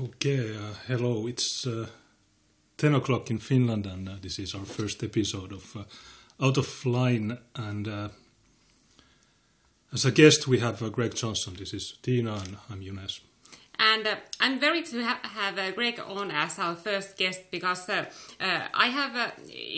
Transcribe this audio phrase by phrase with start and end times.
[0.00, 1.26] Okay, uh, hello.
[1.26, 1.88] It's uh,
[2.76, 6.86] 10 o'clock in Finland, and uh, this is our first episode of uh, Out of
[6.86, 7.36] Line.
[7.56, 8.08] And uh,
[9.92, 11.54] as a guest, we have uh, Greg Johnson.
[11.58, 13.27] This is Tina, and I'm Younes.
[13.78, 17.88] And uh, I'm very to ha- have uh, Greg on as our first guest because
[17.88, 18.06] uh,
[18.40, 19.30] uh, I have, uh,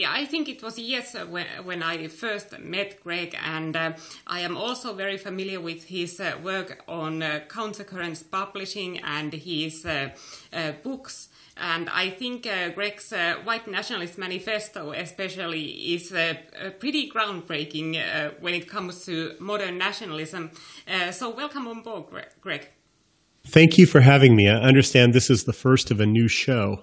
[0.08, 3.92] I think it was years when, when I first met Greg, and uh,
[4.26, 9.86] I am also very familiar with his work on Counter-Currents publishing and his
[10.82, 11.28] books.
[11.56, 12.44] And I think
[12.74, 13.12] Greg's
[13.44, 16.08] White Nationalist Manifesto, especially, is
[16.78, 20.52] pretty groundbreaking when it comes to modern nationalism.
[21.10, 22.68] So, welcome on board, Gre- Greg.
[23.46, 24.48] Thank you for having me.
[24.48, 26.82] I understand this is the first of a new show.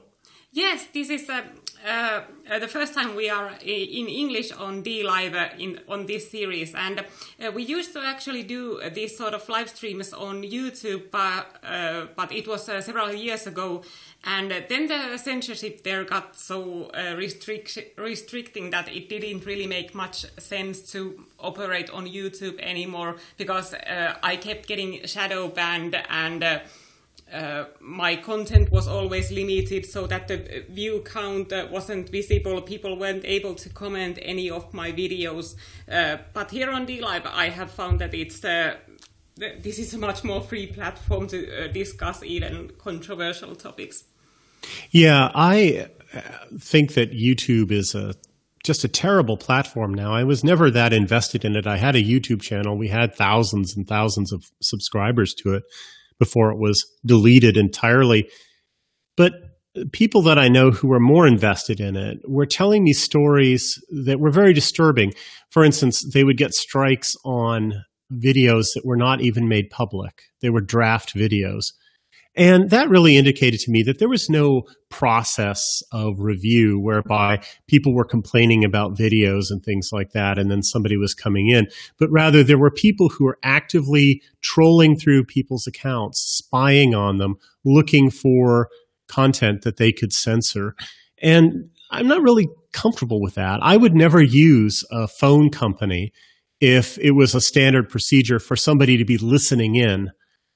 [0.51, 1.41] Yes, this is uh,
[1.85, 6.31] uh, uh, the first time we are in English on DLive uh, in on this
[6.31, 10.41] series, and uh, we used to actually do uh, these sort of live streams on
[10.43, 13.83] YouTube, but uh, but it was uh, several years ago,
[14.27, 19.67] and uh, then the censorship there got so uh, restrict- restricting that it didn't really
[19.67, 25.95] make much sense to operate on YouTube anymore because uh, I kept getting shadow banned
[26.09, 26.43] and.
[26.43, 26.59] Uh,
[27.33, 32.61] uh, my content was always limited so that the view count uh, wasn't visible.
[32.61, 35.55] People weren't able to comment any of my videos.
[35.91, 38.75] Uh, but here on DLive, I have found that it's uh,
[39.35, 44.05] this is a much more free platform to uh, discuss even controversial topics.
[44.91, 46.21] Yeah, I uh,
[46.59, 48.15] think that YouTube is a
[48.63, 50.13] just a terrible platform now.
[50.13, 51.65] I was never that invested in it.
[51.65, 52.77] I had a YouTube channel.
[52.77, 55.63] We had thousands and thousands of subscribers to it
[56.19, 58.29] before it was deleted entirely.
[59.15, 59.33] But
[59.91, 64.19] people that I know who were more invested in it were telling me stories that
[64.19, 65.13] were very disturbing.
[65.49, 70.23] For instance, they would get strikes on videos that were not even made public.
[70.41, 71.73] They were draft videos.
[72.37, 77.95] And that really indicated to me that there was no process of review whereby people
[77.95, 81.67] were complaining about videos and things like that, and then somebody was coming in.
[81.97, 87.37] But rather, there were people who were actively trolling through people's accounts, spying on them,
[87.65, 88.69] looking for
[89.07, 90.75] content that they could censor.
[91.21, 93.59] And I'm not really comfortable with that.
[93.63, 96.11] I would never use a phone company
[96.61, 100.11] if it was a standard procedure for somebody to be listening in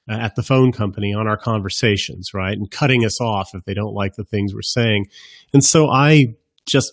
[0.08, 2.56] at the phone company on our conversations, right?
[2.56, 5.06] And cutting us off if they don't like the things we're saying.
[5.52, 6.34] And so I
[6.66, 6.92] just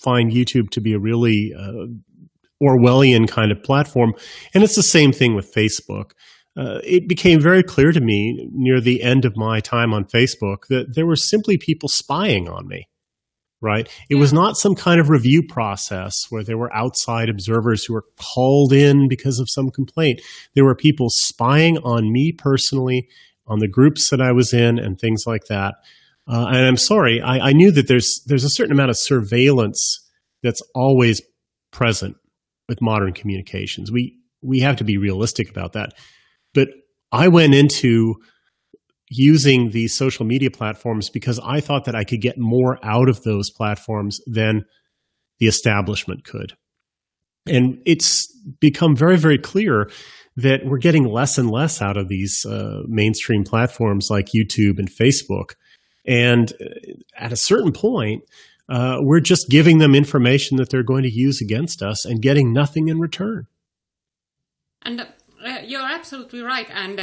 [0.00, 1.86] find YouTube to be a really uh,
[2.62, 4.14] Orwellian kind of platform.
[4.54, 6.12] And it's the same thing with Facebook.
[6.56, 10.66] Uh, it became very clear to me near the end of my time on Facebook
[10.68, 12.87] that there were simply people spying on me
[13.60, 13.88] right?
[14.08, 18.04] It was not some kind of review process where there were outside observers who were
[18.16, 20.20] called in because of some complaint.
[20.54, 23.08] There were people spying on me personally,
[23.46, 25.74] on the groups that I was in, and things like that.
[26.30, 30.06] Uh, and I'm sorry, I, I knew that there's there's a certain amount of surveillance
[30.42, 31.22] that's always
[31.72, 32.16] present
[32.68, 33.90] with modern communications.
[33.90, 35.94] We we have to be realistic about that.
[36.54, 36.68] But
[37.10, 38.16] I went into
[39.10, 43.22] using these social media platforms because I thought that I could get more out of
[43.22, 44.64] those platforms than
[45.38, 46.54] the establishment could.
[47.46, 48.26] And it's
[48.60, 49.90] become very, very clear
[50.36, 54.90] that we're getting less and less out of these uh, mainstream platforms like YouTube and
[54.90, 55.54] Facebook.
[56.06, 58.22] And uh, at a certain point,
[58.68, 62.52] uh, we're just giving them information that they're going to use against us and getting
[62.52, 63.46] nothing in return.
[64.82, 65.06] And uh,
[65.64, 66.68] you're absolutely right.
[66.70, 67.00] And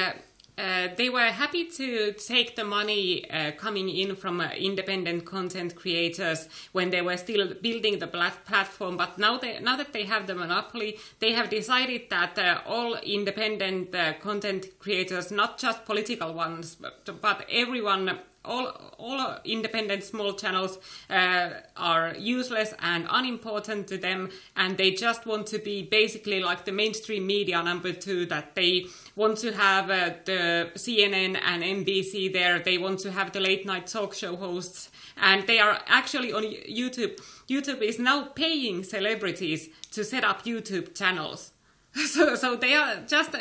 [0.57, 5.75] uh, they were happy to take the money uh, coming in from uh, independent content
[5.75, 8.95] creators when they were still building the plat- platform.
[8.95, 12.95] But now, they, now that they have the monopoly, they have decided that uh, all
[12.95, 18.67] independent uh, content creators, not just political ones, but, but everyone all
[18.97, 20.77] all independent small channels
[21.09, 26.65] uh, are useless and unimportant to them, and they just want to be basically like
[26.65, 28.25] the mainstream media number two.
[28.25, 28.85] That they
[29.15, 32.59] want to have uh, the CNN and NBC there.
[32.59, 36.43] They want to have the late night talk show hosts, and they are actually on
[36.43, 37.19] YouTube.
[37.49, 41.51] YouTube is now paying celebrities to set up YouTube channels.
[41.95, 43.35] So so they are just.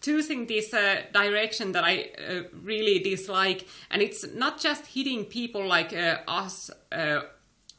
[0.00, 5.66] Choosing this uh, direction that I uh, really dislike, and it's not just hitting people
[5.66, 7.20] like uh, us uh,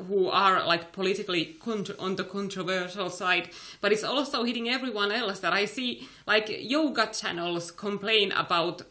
[0.07, 1.57] who are like politically
[1.99, 3.49] on the controversial side,
[3.81, 8.83] but it's also hitting everyone else that I see like yoga channels complain about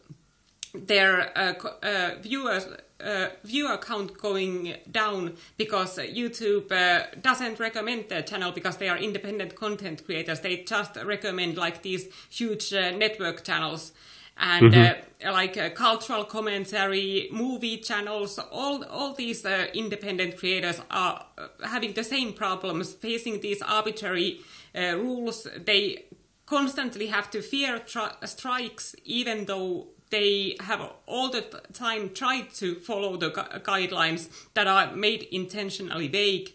[0.73, 1.53] their uh,
[1.83, 2.65] uh, viewers
[3.03, 8.97] uh, viewer count going down because YouTube uh, doesn't recommend the channel because they are
[8.97, 10.39] independent content creators.
[10.41, 13.93] They just recommend like these huge uh, network channels.
[14.37, 15.27] and mm-hmm.
[15.27, 21.25] uh, like uh, cultural commentary, movie channels, all all these uh, independent creators are
[21.63, 24.39] having the same problems, facing these arbitrary
[24.73, 25.47] rules.
[25.65, 26.05] They
[26.45, 31.41] constantly have to fear tri- strikes, even though they have all the
[31.73, 36.51] time tried to follow the gu- guidelines that are made intentionally vague.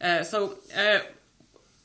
[0.00, 0.58] Uh, so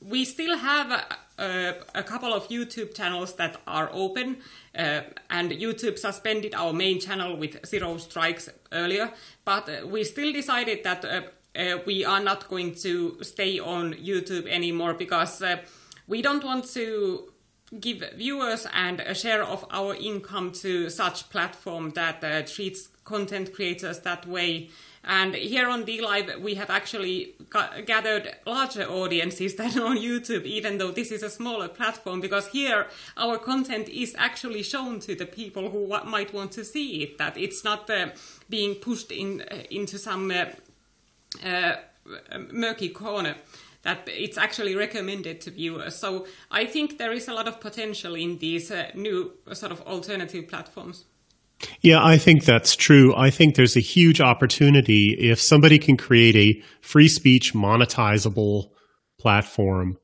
[0.02, 0.92] we still have
[1.38, 4.38] a, a, couple of YouTube channels that are open,
[4.78, 9.12] uh, and YouTube suspended our main channel with zero strikes earlier.
[9.46, 11.22] But uh, we still decided that uh,
[11.56, 15.58] uh we are not going to stay on YouTube anymore because uh,
[16.08, 17.29] we don't want to
[17.78, 23.54] give viewers and a share of our income to such platform that uh, treats content
[23.54, 24.70] creators that way.
[25.04, 27.34] And here on DLive, we have actually
[27.86, 32.88] gathered larger audiences than on YouTube, even though this is a smaller platform, because here
[33.18, 37.18] our content is actually shown to the people who might want to see it.
[37.18, 38.10] That it's not uh,
[38.50, 40.46] being pushed in uh, into some uh,
[41.44, 41.76] uh
[42.52, 43.36] murky corner.
[43.84, 45.96] That it's actually recommended to viewers.
[45.96, 49.82] So I think there is a lot of potential in these uh, new sort of
[49.82, 51.06] alternative platforms.
[51.82, 53.14] Yeah, I think that's true.
[53.16, 58.70] I think there's a huge opportunity if somebody can create a free speech monetizable
[59.20, 59.98] platform,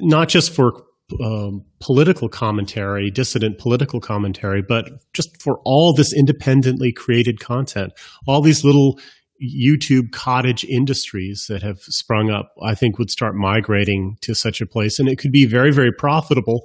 [0.00, 0.84] not just for
[1.22, 7.92] um, political commentary, dissident political commentary, but just for all this independently created content,
[8.26, 8.98] all these little
[9.42, 14.66] YouTube cottage industries that have sprung up, I think would start migrating to such a
[14.66, 14.98] place.
[14.98, 16.62] And it could be very, very profitable,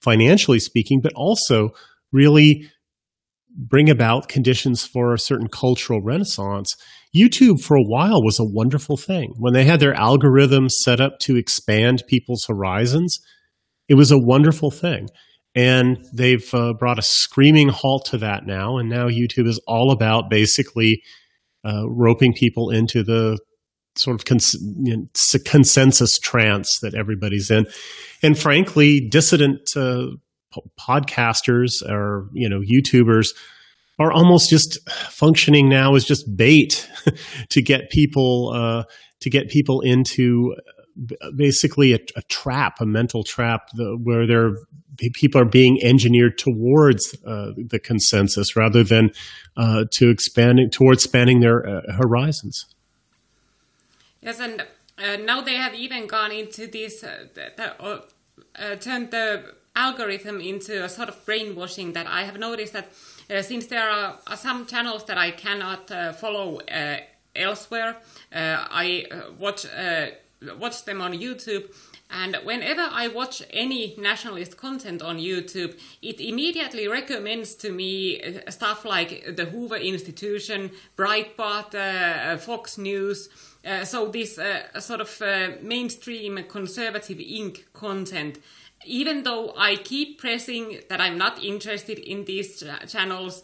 [0.00, 1.70] financially speaking, but also
[2.12, 2.70] really
[3.56, 6.74] bring about conditions for a certain cultural renaissance.
[7.14, 9.34] YouTube for a while was a wonderful thing.
[9.38, 13.18] When they had their algorithms set up to expand people's horizons,
[13.88, 15.08] it was a wonderful thing.
[15.54, 18.78] And they've uh, brought a screaming halt to that now.
[18.78, 21.02] And now YouTube is all about basically
[21.64, 23.38] uh, roping people into the
[23.96, 25.06] sort of cons- you know,
[25.44, 27.66] consensus trance that everybody's in.
[28.22, 30.06] And frankly, dissident uh,
[30.78, 33.28] podcasters or you know YouTubers
[33.98, 36.88] are almost just functioning now as just bait
[37.50, 38.84] to get people uh,
[39.20, 40.54] to get people into
[41.36, 44.56] basically a, a trap, a mental trap, the, where they're
[44.96, 49.10] people are being engineered towards uh, the consensus rather than
[49.56, 52.66] uh, to expanding towards spanning their uh, horizons.
[54.20, 54.64] Yes, and
[54.98, 57.26] uh, now they have even gone into this, uh,
[57.80, 62.92] uh, turned the algorithm into a sort of brainwashing that I have noticed that
[63.44, 66.60] since there are, some channels that I cannot follow
[67.34, 67.96] elsewhere,
[68.30, 69.06] I
[69.38, 69.64] watch
[70.58, 71.72] watch them on YouTube.
[72.10, 78.50] And whenever I watch any nationalist content on YouTube, it immediately recommends to me uh,
[78.50, 83.28] stuff like the Hoover Institution, Breitbart, uh, uh, Fox News.
[83.84, 84.38] so this
[84.80, 87.62] sort of mainstream conservative Inc.
[87.72, 88.38] content
[88.84, 93.42] even though I keep pressing that I'm not interested in these ch- channels,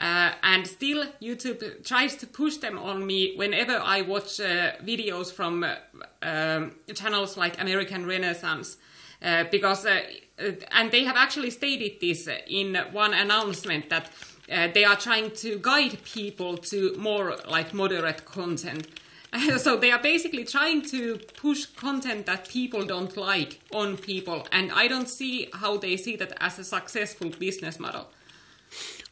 [0.00, 5.30] uh, and still YouTube tries to push them on me whenever I watch uh, videos
[5.30, 5.76] from uh,
[6.22, 8.78] um, channels like American Renaissance.
[9.22, 10.00] Uh, because, uh,
[10.38, 14.10] uh, and they have actually stated this in one announcement that
[14.74, 18.88] they are trying to guide people to more like moderate content.
[19.58, 24.72] so they are basically trying to push content that people don't like on people, and
[24.72, 28.08] I don't see how they see that as a successful business model.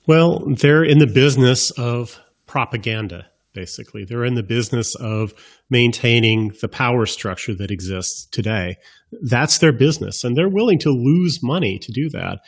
[0.08, 4.04] Well, they're in the business of propaganda, basically.
[4.04, 5.34] They're in the business of
[5.68, 8.78] maintaining the power structure that exists today.
[9.22, 12.38] That's their business, and they're willing to lose money to do that.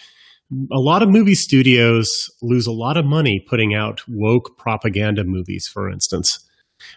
[0.72, 2.08] A lot of movie studios
[2.42, 6.44] lose a lot of money putting out woke propaganda movies, for instance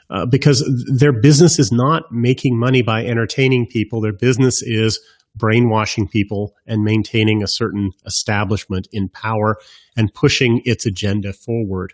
[0.09, 4.01] uh, because their business is not making money by entertaining people.
[4.01, 4.99] Their business is
[5.35, 9.57] brainwashing people and maintaining a certain establishment in power
[9.97, 11.93] and pushing its agenda forward.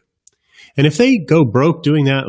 [0.77, 2.25] And if they go broke doing that,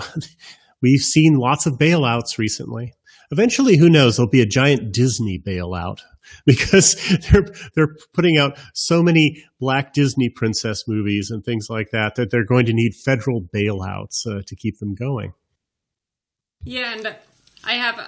[0.83, 2.95] we've seen lots of bailouts recently.
[3.31, 5.99] Eventually, who knows, there'll be a giant Disney bailout
[6.47, 6.95] because
[7.31, 12.31] they're they're putting out so many black Disney princess movies and things like that that
[12.31, 15.33] they're going to need federal bailouts uh, to keep them going.
[16.65, 17.17] Yeah, and
[17.65, 17.99] I have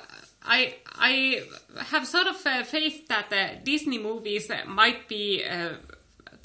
[0.45, 1.43] I I
[1.87, 5.75] have sort of uh, faith that the Disney movies might be uh,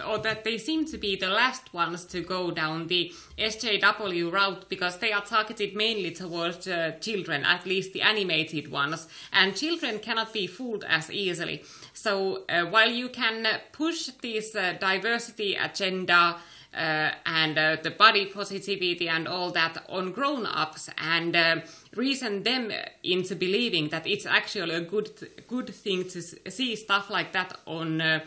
[0.05, 4.69] or that they seem to be the last ones to go down the SJW route
[4.69, 9.99] because they are targeted mainly towards uh, children, at least the animated ones, and children
[9.99, 11.63] cannot be fooled as easily.
[11.93, 16.37] So uh, while you can push this uh, diversity agenda
[16.77, 21.55] uh, and uh, the body positivity and all that on grown ups and uh,
[21.95, 22.71] reason them
[23.03, 25.09] into believing that it's actually a good
[25.47, 28.19] good thing to see stuff like that on uh,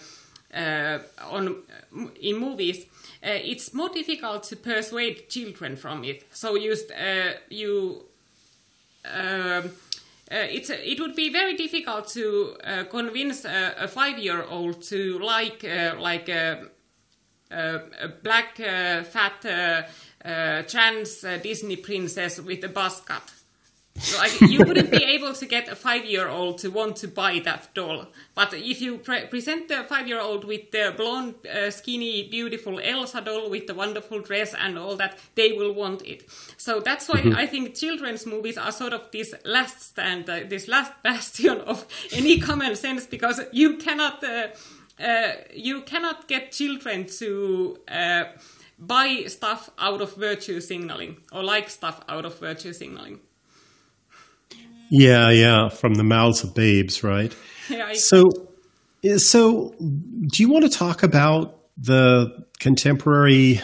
[0.54, 0.98] uh,
[1.30, 1.56] on
[2.20, 2.86] in movies.
[3.22, 6.26] Uh, it's more difficult to persuade children from it.
[6.32, 6.74] So you
[7.48, 8.02] you.
[9.04, 9.70] Um,
[10.32, 15.64] uh, it's it would be very difficult to uh, convince a, a five-year-old to like
[15.64, 16.28] uh, like
[18.22, 19.82] black uh, fat uh,
[20.26, 23.32] uh, trans Disney princess with a buzz cut.
[24.18, 28.06] like you wouldn't be able to get a five-year-old to want to buy that doll.
[28.34, 33.50] But if you pre- present the five-year-old with the blonde, uh, skinny, beautiful Elsa doll
[33.50, 36.24] with the wonderful dress and all that, they will want it.
[36.56, 37.36] So that's why mm-hmm.
[37.36, 41.84] I think children's movies are sort of this last stand, uh, this last bastion of
[42.12, 44.22] any common sense, because you cannot.
[44.24, 44.48] Uh,
[45.00, 48.24] uh, you cannot get children to uh,
[48.78, 53.20] buy stuff out of virtue signaling or like stuff out of virtue signaling.
[54.90, 57.34] Yeah, yeah, from the mouths of babes, right?
[57.68, 57.86] Yeah.
[57.86, 58.30] I- so,
[59.18, 63.60] so do you want to talk about the contemporary,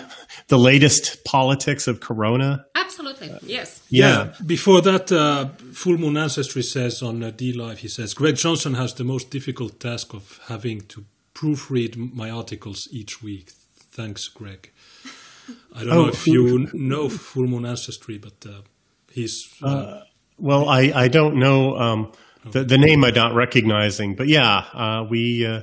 [0.47, 2.65] the latest politics of Corona?
[2.77, 3.83] Absolutely, yes.
[3.89, 4.27] Yeah.
[4.27, 4.33] yeah.
[4.47, 8.95] Before that, uh, Full Moon Ancestry says on uh, DLive, he says Greg Johnson has
[8.95, 11.05] the most difficult task of having to
[11.37, 13.51] proofread my articles each week.
[13.77, 14.71] Thanks, Greg.
[15.75, 18.63] I don't oh, know if you know Full Moon Ancestry, but uh,
[19.13, 19.49] he's.
[19.63, 20.03] Uh, uh,
[20.39, 22.13] well, I, I don't know um,
[22.51, 23.05] the, the name.
[23.05, 25.61] I'm not recognizing, but yeah, uh, we uh,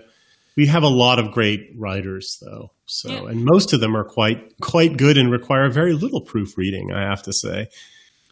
[0.55, 2.71] we have a lot of great writers, though.
[2.85, 3.31] So, yeah.
[3.31, 6.93] and most of them are quite quite good and require very little proofreading.
[6.93, 7.67] I have to say.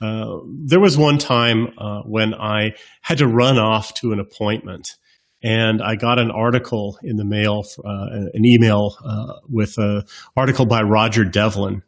[0.02, 1.68] Uh, there was one time
[2.06, 2.72] when I
[3.02, 4.96] had to run off to an appointment,
[5.44, 10.04] and I got an article in the mail, uh, an email uh, with an
[10.36, 11.84] article by Roger Devlin,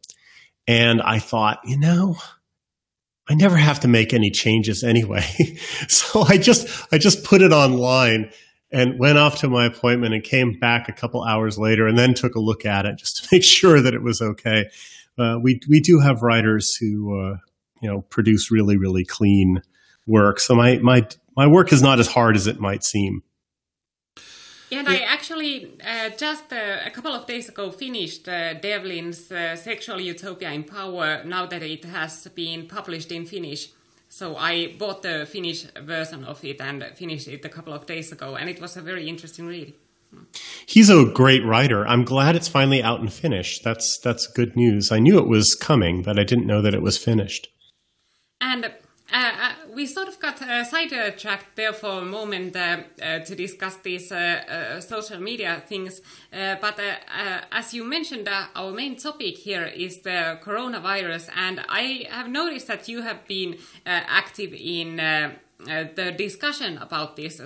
[0.68, 2.16] and I thought, you know,
[3.28, 5.22] I never have to make any changes anyway,
[5.88, 8.32] so I just I just put it online
[8.72, 12.16] and went off to my appointment and came back a couple hours later and then
[12.16, 14.66] took a look at it just to make sure that it was okay.
[15.18, 17.38] Uh, we we do have writers who uh,
[17.82, 19.62] you know produce really really clean
[20.08, 21.08] work, so my my
[21.38, 23.22] my work is not as hard as it might seem.
[24.74, 29.56] And I actually uh, just uh, a couple of days ago finished uh, Devlin's uh,
[29.56, 33.70] Sexual Utopia in Power now that it has been published in Finnish.
[34.10, 38.12] So I bought the Finnish version of it and finished it a couple of days
[38.12, 39.74] ago, and it was a very interesting read.
[40.66, 41.88] He's a great writer.
[41.88, 43.60] I'm glad it's finally out in Finnish.
[43.60, 44.92] That's that's good news.
[44.92, 47.48] I knew it was coming, but I didn't know that it was finished.
[48.40, 48.70] And uh,
[49.12, 53.78] uh, we sort of got uh, sidetracked there for a moment uh, uh, to discuss
[53.78, 56.02] these uh, uh social media things.
[56.32, 62.08] Uh, but uh, as you mentioned, our main topic here is the coronavirus, and I
[62.10, 67.42] have noticed that you have been active in the discussion about this.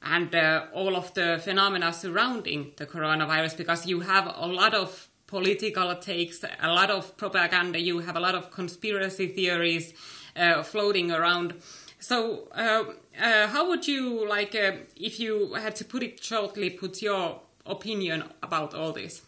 [0.00, 0.34] and
[0.72, 6.42] all of the phenomena surrounding the coronavirus, because you have a lot of political takes,
[6.42, 9.92] a lot of propaganda, you have a lot of conspiracy theories,
[10.38, 11.54] uh, floating around.
[12.00, 12.84] So, uh,
[13.20, 18.24] uh, how would you like, if you had to put it shortly, put your opinion
[18.42, 19.22] about all this?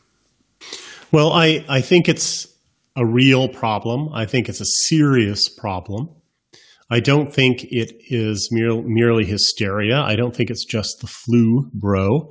[1.12, 2.46] Well, I, I think it's
[2.96, 4.10] a real problem.
[4.12, 6.10] I think it's a serious problem.
[6.90, 10.00] I don't think it is mere, merely hysteria.
[10.00, 12.30] I don't think it's just the flu, bro.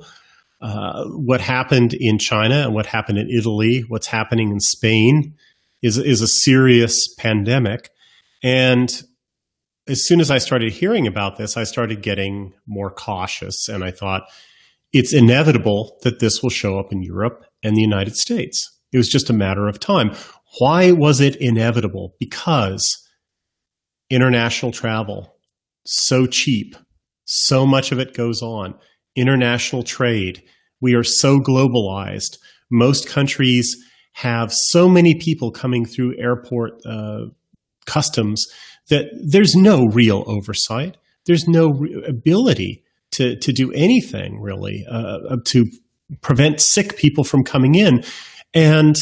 [0.60, 5.34] Uh, what happened in China and what happened in Italy, what's happening in Spain,
[5.82, 7.88] is is a serious pandemic.
[8.42, 8.90] And
[9.88, 13.68] as soon as I started hearing about this, I started getting more cautious.
[13.68, 14.22] And I thought,
[14.92, 18.78] it's inevitable that this will show up in Europe and the United States.
[18.92, 20.14] It was just a matter of time.
[20.58, 22.16] Why was it inevitable?
[22.18, 22.82] Because
[24.10, 25.36] international travel,
[25.86, 26.76] so cheap,
[27.24, 28.74] so much of it goes on.
[29.14, 30.42] International trade,
[30.80, 32.38] we are so globalized.
[32.70, 33.76] Most countries
[34.14, 37.26] have so many people coming through airport uh,
[37.86, 38.46] customs
[38.88, 40.96] that there's no real oversight.
[41.26, 42.82] There's no re- ability
[43.12, 45.66] to, to do anything really uh, uh, to
[46.22, 48.02] prevent sick people from coming in.
[48.54, 48.96] And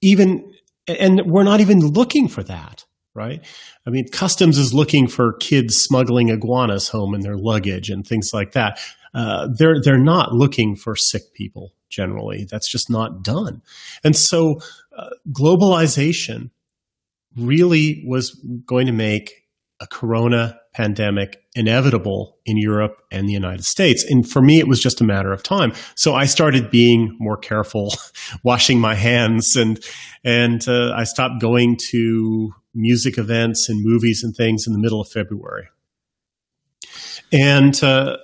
[0.00, 0.52] even,
[0.86, 3.44] and we're not even looking for that, right?
[3.86, 8.30] I mean, customs is looking for kids smuggling iguanas home in their luggage and things
[8.32, 8.78] like that.
[9.16, 12.46] uh, they're they're not looking for sick people generally.
[12.48, 13.62] That's just not done.
[14.04, 14.60] And so
[14.96, 16.50] uh, globalization
[17.36, 18.30] really was
[18.66, 19.32] going to make
[19.80, 24.04] a corona pandemic inevitable in Europe and the United States.
[24.08, 25.72] And for me, it was just a matter of time.
[25.94, 27.94] So I started being more careful,
[28.42, 29.82] washing my hands, and
[30.24, 35.00] and uh, I stopped going to music events and movies and things in the middle
[35.00, 35.68] of February.
[37.32, 38.18] And uh,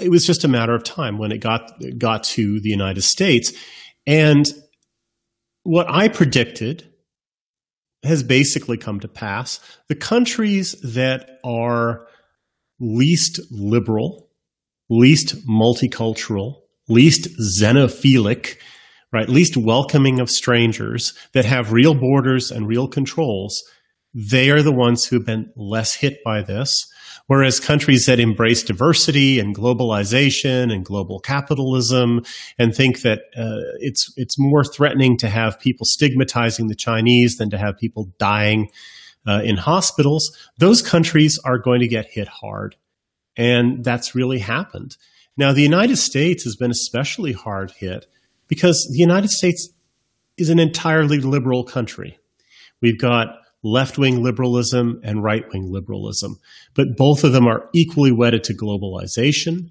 [0.00, 3.52] it was just a matter of time when it got got to the United States,
[4.06, 4.48] and
[5.62, 6.91] what I predicted
[8.02, 9.60] has basically come to pass.
[9.88, 12.06] The countries that are
[12.80, 14.28] least liberal,
[14.90, 17.28] least multicultural, least
[17.60, 18.56] xenophilic,
[19.12, 23.62] right, least welcoming of strangers, that have real borders and real controls,
[24.14, 26.86] they are the ones who have been less hit by this.
[27.28, 32.22] Whereas countries that embrace diversity and globalization and global capitalism
[32.58, 37.48] and think that uh, it's it's more threatening to have people stigmatizing the Chinese than
[37.50, 38.68] to have people dying
[39.26, 42.76] uh, in hospitals, those countries are going to get hit hard,
[43.36, 44.96] and that's really happened.
[45.36, 48.06] Now, the United States has been especially hard hit
[48.48, 49.70] because the United States
[50.36, 52.18] is an entirely liberal country.
[52.80, 56.38] We've got left wing liberalism and right wing liberalism.
[56.74, 59.70] But both of them are equally wedded to globalization.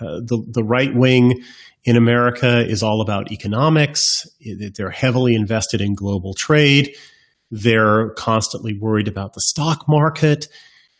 [0.00, 1.42] Uh, the, the right wing
[1.84, 4.26] in America is all about economics.
[4.74, 6.94] They're heavily invested in global trade.
[7.50, 10.48] They're constantly worried about the stock market.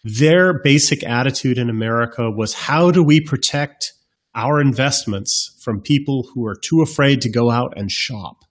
[0.05, 3.93] Their basic attitude in America was how do we protect
[4.35, 8.45] our investments from people who are too afraid to go out and shop?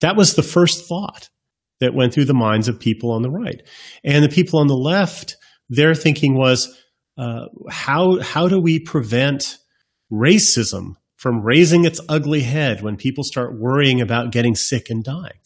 [0.00, 1.28] That was the first thought
[1.80, 3.62] that went through the minds of people on the right.
[4.04, 5.36] And the people on the left,
[5.68, 6.80] their thinking was,
[7.18, 9.58] uh, how, how do we prevent
[10.12, 15.38] racism from raising its ugly head when people start worrying about getting sick and dying?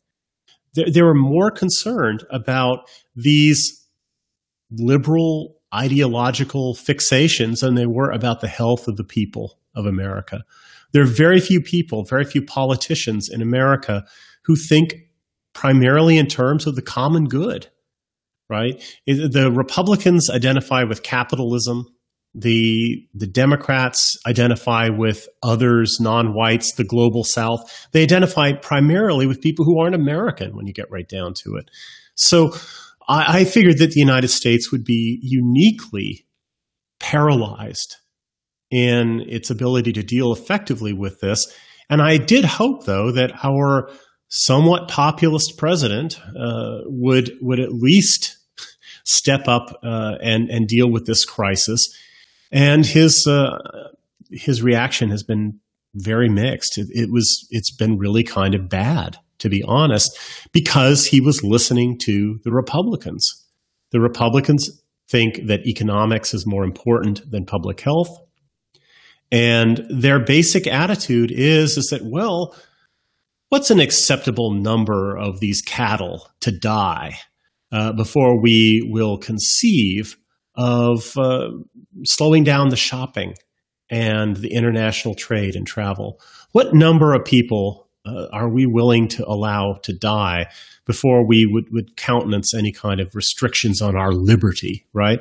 [0.75, 3.87] They, they were more concerned about these
[4.71, 10.43] liberal ideological fixations than they were about the health of the people of America.
[10.93, 14.05] There are very few people, very few politicians in America
[14.45, 14.95] who think
[15.61, 17.67] primarily in terms of the common good,
[18.49, 18.83] right?
[19.07, 21.85] The Republicans identify with capitalism.
[22.35, 27.61] The, the Democrats identify with others, non whites, the global South.
[27.93, 31.71] They identify primarily with people who aren't American when you get right down to it.
[32.15, 32.55] So
[33.07, 36.27] I, I figured that the United States would be uniquely
[37.01, 37.97] paralyzed
[38.71, 41.55] in its ability to deal effectively with this.
[41.91, 43.91] And I did hope, though, that our
[44.31, 48.39] somewhat populist president uh, would would at least
[49.05, 51.95] step up uh, and and deal with this crisis.
[52.51, 53.59] And his uh,
[54.31, 55.61] his reaction has been
[55.95, 56.79] very mixed.
[56.79, 60.17] It, it, was it's been really kind of bad, to be honest,
[60.53, 63.29] because he was listening to the Republicans.
[63.91, 64.71] The Republicans
[65.09, 68.17] think that economics is more important than public health.
[69.33, 72.55] And their basic attitude is, is that, well,
[73.51, 77.19] what's an acceptable number of these cattle to die
[77.71, 80.17] uh, before we will conceive
[80.57, 81.51] of uh,
[82.05, 83.35] slowing down the shopping
[83.91, 86.21] and the international trade and travel?
[86.53, 90.47] What number of people uh, are we willing to allow to die
[90.87, 95.21] before we would, would countenance any kind of restrictions on our liberty, right?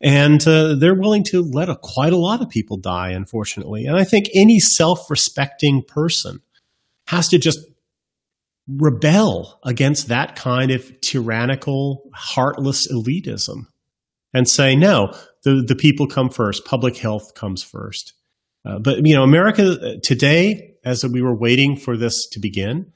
[0.00, 3.86] And uh, they're willing to let a, quite a lot of people die, unfortunately.
[3.86, 6.40] And I think any self respecting person
[7.12, 7.60] has to just
[8.66, 13.66] rebel against that kind of tyrannical, heartless elitism
[14.32, 18.14] and say, no, the, the people come first, public health comes first.
[18.64, 22.90] Uh, but, you know, America uh, today, as we were waiting for this to begin,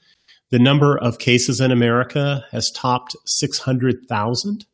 [0.49, 4.65] the number of cases in America has topped 600,000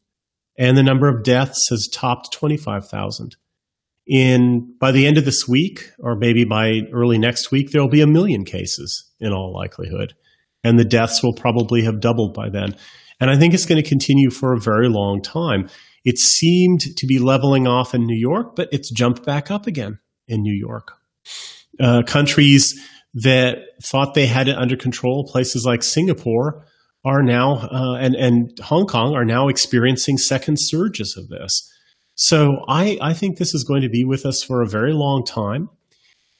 [0.58, 3.36] and the number of deaths has topped 25,000.
[4.06, 7.90] In by the end of this week, or maybe by early next week, there will
[7.90, 10.14] be a million cases in all likelihood
[10.64, 12.76] and the deaths will probably have doubled by then.
[13.20, 15.70] And I think it's going to continue for a very long time.
[16.04, 20.00] It seemed to be leveling off in New York, but it's jumped back up again
[20.28, 20.94] in New York.
[21.80, 22.80] Uh, countries
[23.14, 26.66] that thought they had it under control, places like Singapore,
[27.06, 31.70] are now uh, and and Hong Kong are now experiencing second surges of this.
[32.28, 35.26] So I I think this is going to be with us for a very long
[35.26, 35.70] time.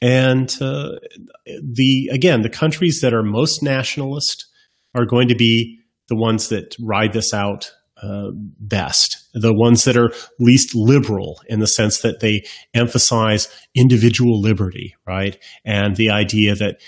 [0.00, 0.92] And uh,
[1.46, 4.46] the again, the countries that are most nationalist
[4.94, 7.70] are going to be the ones that ride this out
[8.02, 9.20] uh, best.
[9.34, 15.36] the ones that are least liberal in the sense that they emphasize individual liberty, right?
[15.64, 16.80] And the idea that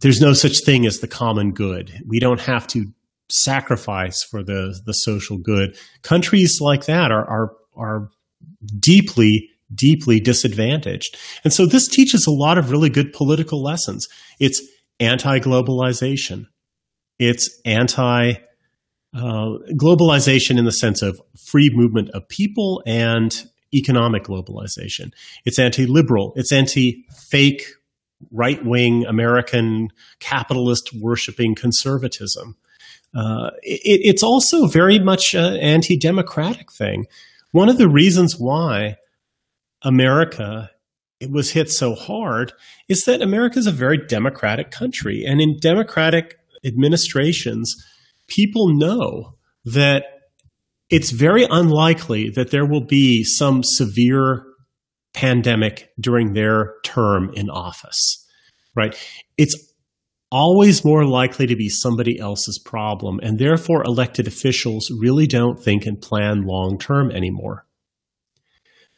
[0.00, 2.00] there's no such thing as the common good.
[2.06, 2.86] We don't have to
[3.28, 5.76] sacrifice for the, the social good.
[6.02, 8.08] Countries like that are, are, are
[8.78, 11.16] deeply, deeply disadvantaged.
[11.44, 14.08] And so this teaches a lot of really good political lessons.
[14.38, 14.62] It's
[15.00, 16.46] anti globalization,
[17.18, 18.34] it's anti
[19.14, 25.12] uh, globalization in the sense of free movement of people and economic globalization.
[25.44, 27.64] It's anti liberal, it's anti fake
[28.30, 29.88] right wing American
[30.20, 32.56] capitalist worshiping conservatism.
[33.14, 37.06] Uh, it, it's also very much an anti democratic thing.
[37.52, 38.96] One of the reasons why
[39.82, 40.70] America
[41.20, 42.52] it was hit so hard
[42.88, 45.24] is that America is a very democratic country.
[45.26, 47.74] And in democratic administrations,
[48.26, 50.04] people know that
[50.90, 54.44] it's very unlikely that there will be some severe
[55.14, 58.24] pandemic during their term in office,
[58.74, 58.94] right?
[59.38, 59.72] It's
[60.30, 65.86] always more likely to be somebody else's problem, and therefore elected officials really don't think
[65.86, 67.66] and plan long term anymore.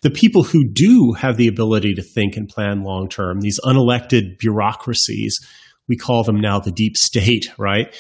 [0.03, 4.38] The people who do have the ability to think and plan long term, these unelected
[4.38, 5.38] bureaucracies,
[5.88, 7.95] we call them now the deep state, right?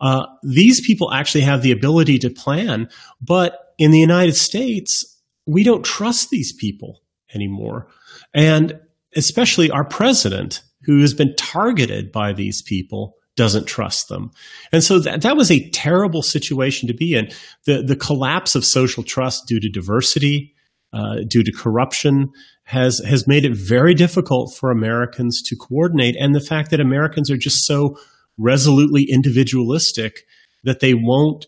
[0.00, 2.88] Uh, these people actually have the ability to plan,
[3.20, 7.02] but in the United States, we don't trust these people
[7.34, 7.88] anymore.
[8.32, 8.80] And
[9.16, 14.30] especially our president, who has been targeted by these people, doesn't trust them.
[14.72, 17.28] And so that, that was a terrible situation to be in.
[17.64, 20.54] The, the collapse of social trust due to diversity,
[20.92, 22.30] uh, due to corruption,
[22.64, 26.16] has, has made it very difficult for Americans to coordinate.
[26.18, 27.96] And the fact that Americans are just so
[28.38, 30.20] resolutely individualistic
[30.62, 31.46] that they won't,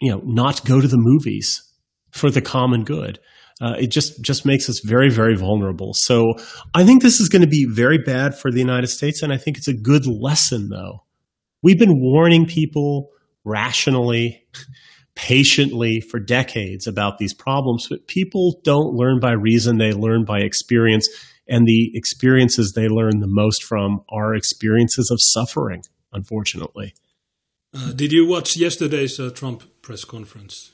[0.00, 1.62] you know, not go to the movies
[2.10, 3.18] for the common good
[3.60, 5.92] uh, it just just makes us very very vulnerable.
[5.94, 6.34] So
[6.74, 9.36] I think this is going to be very bad for the United States, and I
[9.36, 11.04] think it's a good lesson though.
[11.62, 13.10] We've been warning people
[13.44, 14.46] rationally,
[15.14, 20.40] patiently for decades about these problems, but people don't learn by reason; they learn by
[20.40, 21.08] experience.
[21.52, 26.94] And the experiences they learn the most from are experiences of suffering, unfortunately.
[27.74, 30.70] Uh, did you watch yesterday's uh, Trump press conference?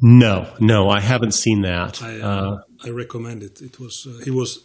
[0.00, 2.02] No, no, I haven't seen that.
[2.02, 3.60] I, uh, uh I recommend it.
[3.60, 4.64] It was uh, he was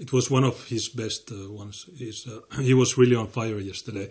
[0.00, 1.86] it was one of his best uh, ones.
[1.96, 2.28] He's,
[2.60, 4.08] he was really on fire yesterday.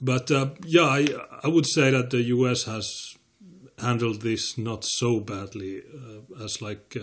[0.00, 0.30] But
[0.64, 1.06] yeah, I
[1.44, 2.64] I would say that the U.S.
[2.64, 3.16] has
[3.78, 5.82] handled this not so badly
[6.42, 6.96] as like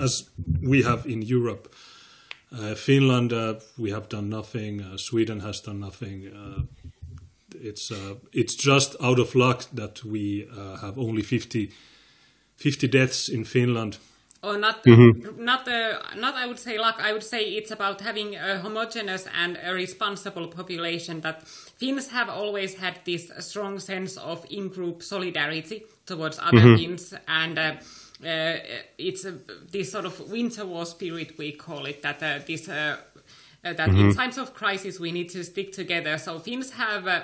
[0.00, 1.72] as we have in Europe.
[2.54, 4.82] Uh, Finland, uh, we have done nothing.
[4.82, 6.28] Uh, Sweden has done nothing
[7.62, 11.70] it's uh, it's just out of luck that we uh, have only 50,
[12.56, 13.98] 50 deaths in Finland.
[14.44, 15.44] Or not, mm-hmm.
[15.44, 16.34] not, uh, not.
[16.34, 16.96] I would say luck.
[16.98, 21.20] I would say it's about having a homogeneous and a responsible population.
[21.20, 26.76] That Finns have always had this strong sense of in-group solidarity towards other mm-hmm.
[26.76, 27.72] Finns, and uh,
[28.26, 28.56] uh,
[28.98, 29.24] it's
[29.70, 32.02] this sort of winter war spirit we call it.
[32.02, 32.68] That uh, this.
[32.68, 32.96] Uh,
[33.62, 34.08] that mm-hmm.
[34.08, 36.18] in times of crisis we need to stick together.
[36.18, 37.22] So Finns have uh,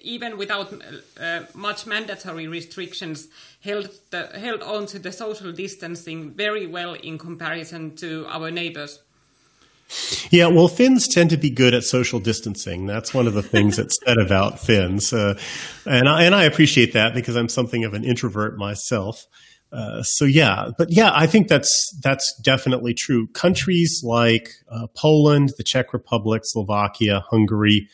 [0.00, 0.72] even without
[1.20, 3.28] uh, much mandatory restrictions,
[3.60, 9.00] held the, held on to the social distancing very well in comparison to our neighbors.
[10.30, 12.86] Yeah, well, Finns tend to be good at social distancing.
[12.86, 15.38] That's one of the things that's said about Finns, uh,
[15.84, 19.26] and I, and I appreciate that because I'm something of an introvert myself.
[19.72, 23.28] Uh, so yeah, but yeah, I think that's that's definitely true.
[23.28, 27.88] Countries like uh, Poland, the Czech Republic, Slovakia, Hungary,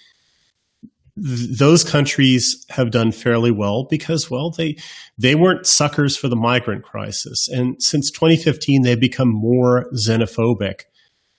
[1.17, 4.77] those countries have done fairly well because, well, they
[5.17, 10.83] they weren't suckers for the migrant crisis, and since 2015, they've become more xenophobic,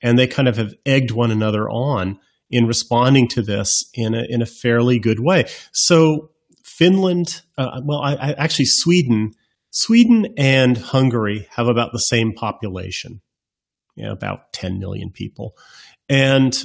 [0.02, 4.24] and they kind of have egged one another on in responding to this in a
[4.28, 5.46] in a fairly good way.
[5.74, 6.32] So
[6.63, 9.34] Finland, uh, well, I, I, actually Sweden,
[9.70, 13.22] Sweden and Hungary have about the same population,
[13.96, 15.56] you know, about 10 million people,
[16.10, 16.63] and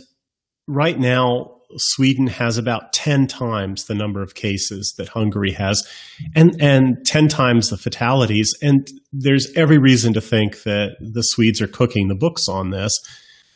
[0.66, 5.86] right now Sweden has about 10 times the number of cases that Hungary has
[6.34, 8.52] and, and 10 times the fatalities.
[8.62, 12.98] And there's every reason to think that the Swedes are cooking the books on this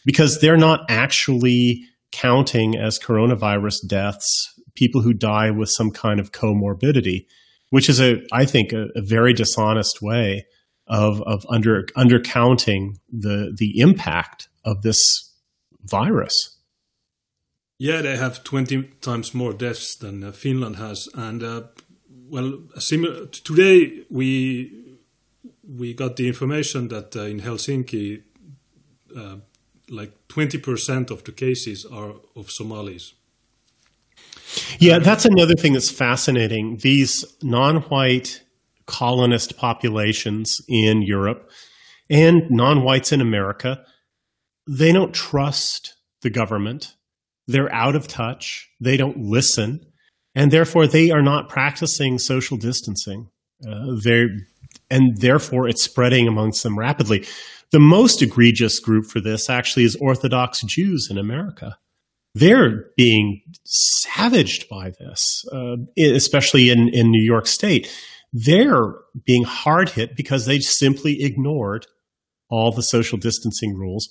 [0.05, 6.31] because they're not actually counting as coronavirus deaths people who die with some kind of
[6.31, 7.27] comorbidity,
[7.71, 10.47] which is a, I think, a, a very dishonest way
[10.87, 15.33] of, of under, undercounting the, the impact of this
[15.83, 16.56] virus.
[17.79, 21.09] Yeah, they have 20 times more deaths than uh, Finland has.
[21.15, 21.63] And uh,
[22.29, 24.73] well, similar today we
[25.69, 28.23] we got the information that uh, in Helsinki,
[29.17, 29.37] uh,
[29.91, 33.15] like twenty percent of the cases are of Somalis.
[34.79, 36.79] Yeah, that's another thing that's fascinating.
[36.79, 38.43] These non-white
[38.87, 41.51] colonist populations in Europe
[42.09, 43.85] and non-whites in America,
[44.69, 46.95] they don't trust the government.
[47.47, 48.69] They're out of touch.
[48.81, 49.87] They don't listen
[50.37, 53.31] and therefore they are not practicing social distancing.
[53.67, 54.27] Uh, they
[54.91, 57.27] and therefore it's spreading amongst them rapidly.
[57.73, 61.79] The most egregious group for this actually is Orthodox Jews in America.
[62.35, 67.91] They're being savaged by this, uh, especially in, in New York State.
[68.33, 71.87] They're being hard hit because they simply ignored
[72.51, 74.11] all the social distancing rules.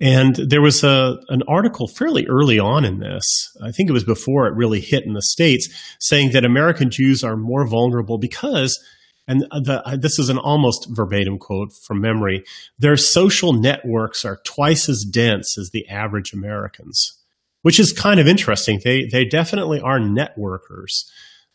[0.00, 3.24] And there was a, an article fairly early on in this,
[3.62, 7.22] I think it was before it really hit in the States, saying that American Jews
[7.22, 8.82] are more vulnerable because,
[9.28, 12.44] and the, uh, this is an almost verbatim quote from memory,
[12.78, 17.18] their social networks are twice as dense as the average Americans,
[17.60, 18.80] which is kind of interesting.
[18.82, 21.04] They, they definitely are networkers.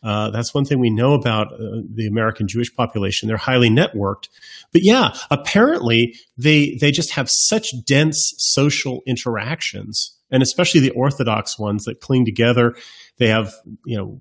[0.06, 3.26] Uh, that's one thing we know about uh, the American Jewish population.
[3.26, 4.28] They're highly networked.
[4.72, 11.58] But yeah, apparently they they just have such dense social interactions, and especially the Orthodox
[11.58, 12.76] ones that cling together.
[13.18, 13.52] They have
[13.84, 14.20] you know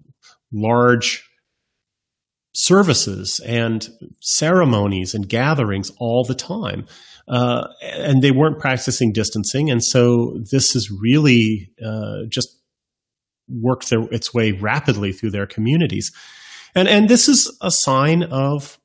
[0.51, 1.23] large
[2.55, 3.87] services and
[4.21, 6.87] ceremonies and gatherings all the time.
[7.27, 12.57] Uh, and they weren't practicing distancing, and so this is really uh, just
[13.47, 16.11] worked their, its way rapidly through their communities.
[16.73, 18.79] And, and this is a sign of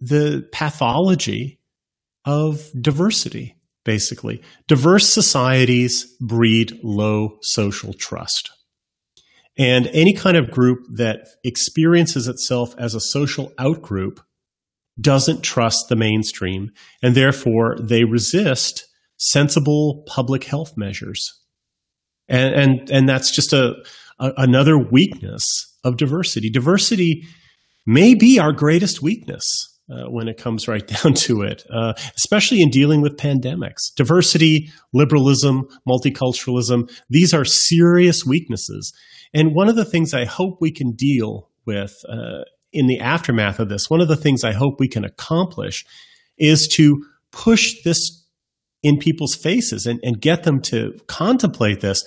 [0.00, 1.60] the pathology
[2.24, 4.42] of diversity, basically.
[4.66, 8.50] Diverse societies breed low social trust.
[9.58, 14.20] And any kind of group that experiences itself as a social outgroup
[15.00, 16.70] doesn't trust the mainstream,
[17.02, 21.40] and therefore they resist sensible public health measures
[22.30, 23.74] and and and that's just a,
[24.18, 25.44] a another weakness
[25.84, 26.48] of diversity.
[26.48, 27.24] Diversity
[27.86, 29.66] may be our greatest weakness.
[29.92, 33.92] Uh, when it comes right down to it, uh, especially in dealing with pandemics.
[33.96, 38.92] Diversity, liberalism, multiculturalism, these are serious weaknesses.
[39.34, 43.58] And one of the things I hope we can deal with uh, in the aftermath
[43.58, 45.84] of this, one of the things I hope we can accomplish
[46.38, 48.19] is to push this
[48.82, 52.04] in people's faces and, and get them to contemplate this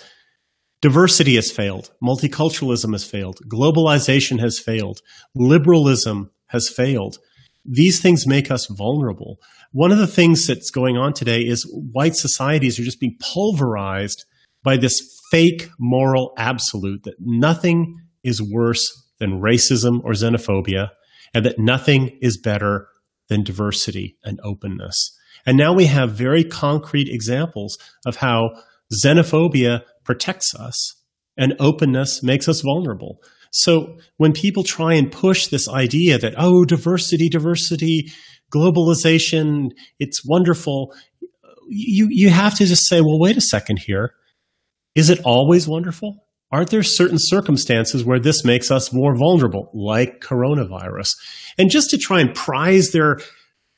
[0.84, 1.94] Diversity has failed.
[2.04, 3.40] Multiculturalism has failed.
[3.48, 5.00] Globalization has failed.
[5.34, 7.20] Liberalism has failed.
[7.64, 9.40] These things make us vulnerable.
[9.72, 14.26] One of the things that's going on today is white societies are just being pulverized
[14.62, 15.00] by this
[15.32, 20.90] fake moral absolute that nothing is worse than racism or xenophobia,
[21.34, 22.90] and that nothing is better
[23.30, 25.18] than diversity and openness.
[25.46, 28.50] And now we have very concrete examples of how
[28.94, 30.96] xenophobia protects us
[31.38, 33.20] and openness makes us vulnerable.
[33.52, 38.12] So when people try and push this idea that, oh, diversity, diversity,
[38.54, 40.94] globalization, it's wonderful,
[41.68, 44.16] you, you have to just say, well, wait a second here.
[44.96, 46.26] Is it always wonderful?
[46.52, 51.16] Aren't there certain circumstances where this makes us more vulnerable, like coronavirus?
[51.58, 53.18] And just to try and prize their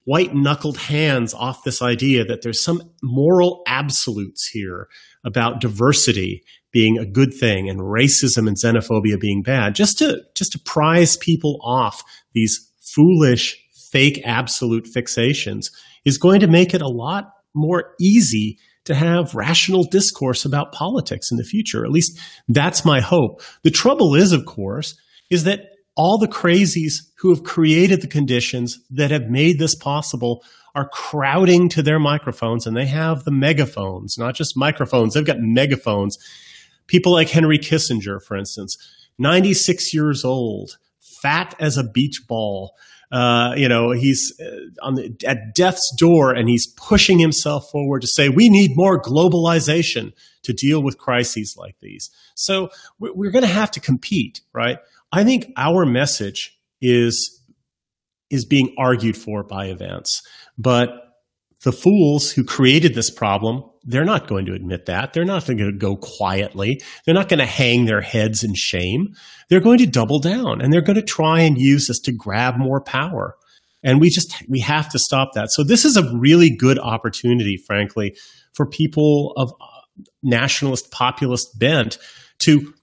[0.06, 4.88] white knuckled hands off this idea that there's some moral absolutes here
[5.26, 10.52] about diversity being a good thing and racism and xenophobia being bad, just to just
[10.54, 13.58] to prize people off these foolish
[13.92, 15.72] fake absolute fixations
[16.06, 21.32] is going to make it a lot more easy to have rational discourse about politics
[21.32, 21.84] in the future.
[21.84, 23.42] At least that's my hope.
[23.64, 24.96] The trouble is, of course,
[25.32, 30.44] is that all the crazies who have created the conditions that have made this possible
[30.76, 35.40] are crowding to their microphones and they have the megaphones, not just microphones, they've got
[35.40, 36.18] megaphones.
[36.88, 38.78] People like Henry Kissinger, for instance,
[39.18, 40.78] 96 years old,
[41.22, 42.76] fat as a beach ball.
[43.12, 48.02] Uh, you know, he's uh, on the, at death's door and he's pushing himself forward
[48.02, 50.12] to say, we need more globalization
[50.44, 52.10] to deal with crises like these.
[52.36, 54.80] So we're going to have to compete, right?
[55.12, 57.42] I think our message is
[58.30, 60.22] is being argued for by events,
[60.58, 60.90] but
[61.66, 65.14] the fools who created this problem, they're not going to admit that.
[65.14, 66.80] They're not going to go quietly.
[67.06, 69.16] They're not going to hang their heads in shame.
[69.50, 72.58] They're going to double down and they're going to try and use this to grab
[72.58, 73.36] more power.
[73.84, 75.52] And we just, we have to stop that.
[75.52, 78.16] So this is a really good opportunity, frankly,
[78.54, 79.66] for people of uh,
[80.22, 81.98] nationalist populist bent
[82.40, 82.75] to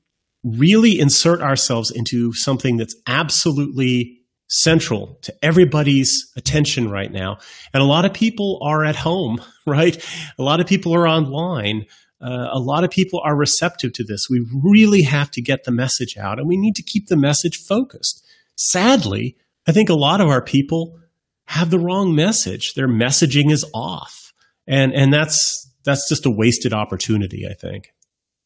[0.44, 7.38] really insert ourselves into something that's absolutely central to everybody's attention right now.
[7.72, 9.96] And a lot of people are at home, right?
[10.38, 11.86] A lot of people are online.
[12.20, 14.26] Uh, a lot of people are receptive to this.
[14.30, 17.56] We really have to get the message out and we need to keep the message
[17.56, 18.24] focused.
[18.56, 21.00] Sadly, I think a lot of our people
[21.46, 22.74] have the wrong message.
[22.74, 24.32] Their messaging is off.
[24.66, 27.92] And, and that's, that's just a wasted opportunity, I think.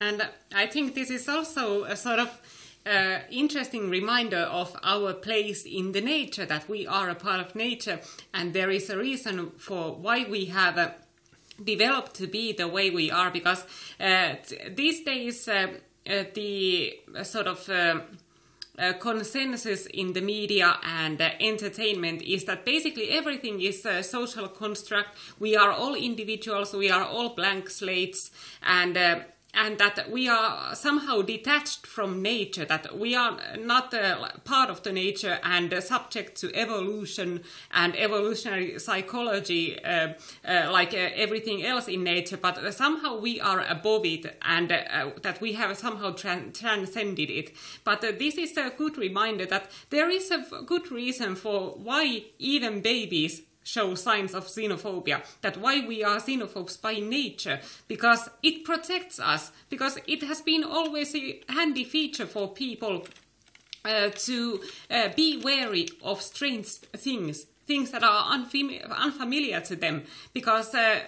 [0.01, 0.27] And
[0.57, 2.41] I think this is also a sort of
[2.87, 7.55] uh, interesting reminder of our place in the nature, that we are a part of
[7.55, 8.01] nature,
[8.33, 10.91] and there is a reason for why we have uh,
[11.63, 13.67] developed to be the way we are, because
[14.01, 14.37] uh,
[14.75, 15.67] these days uh,
[16.09, 18.01] uh, the sort of uh,
[18.99, 25.09] consensus in the media and uh, entertainment is that basically everything is a social construct.
[25.39, 28.31] We are all individuals, we are all blank slates,
[28.63, 29.21] and uh,
[29.57, 34.83] and that we are somehow detached from nature, that we are not uh, part of
[34.83, 37.43] the nature and uh, subject to evolution
[37.73, 40.13] and evolutionary psychology uh,
[40.45, 45.11] uh like uh, everything else in nature, but somehow we are above it and uh,
[45.23, 47.53] that we have somehow transcended it.
[47.83, 52.83] But this is a good reminder that there is a good reason for why even
[52.83, 59.19] babies show signs of xenophobia, that why we are xenophobes by nature, because it protects
[59.19, 63.05] us, because it has been always a handy feature for people
[63.85, 70.75] uh, to uh, be wary of strange things, things that are unfamiliar to them, because
[70.75, 71.01] uh,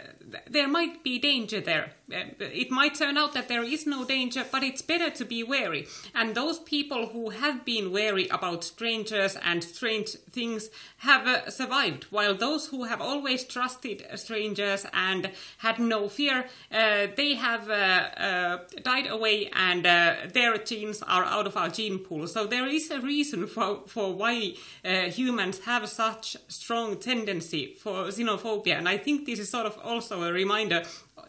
[0.51, 1.92] there might be danger there.
[2.12, 5.42] Uh, it might turn out that there is no danger, but it's better to be
[5.42, 5.87] wary.
[6.14, 12.05] And those people who have been wary about strangers and strange things have uh, survived,
[12.05, 17.73] while those who have always trusted strangers and had no fear, uh, they have uh,
[17.73, 22.27] uh, died away and their genes are out of our gene pool.
[22.27, 28.77] So there is a reason for, for why humans have such strong tendency for xenophobia.
[28.77, 30.83] And I think this is sort of also a reminder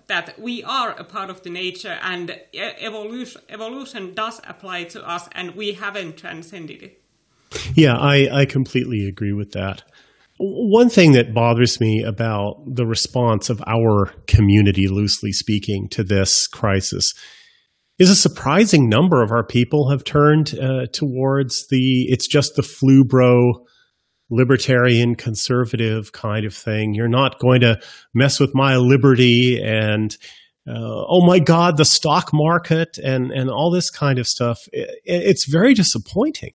[0.07, 5.29] that we are a part of the nature and evolution, evolution does apply to us
[5.33, 7.01] and we haven't transcended it.
[7.75, 9.83] Yeah, I, I completely agree with that.
[10.37, 16.47] One thing that bothers me about the response of our community, loosely speaking, to this
[16.47, 17.13] crisis
[17.97, 22.63] is a surprising number of our people have turned uh, towards the it's just the
[22.63, 23.65] flu bro
[24.29, 26.93] libertarian conservative kind of thing.
[26.93, 27.79] You're not going to
[28.13, 30.15] mess with my liberty and
[30.67, 34.59] uh, oh my God, the stock market and and all this kind of stuff.
[34.71, 36.51] It, it's very disappointing.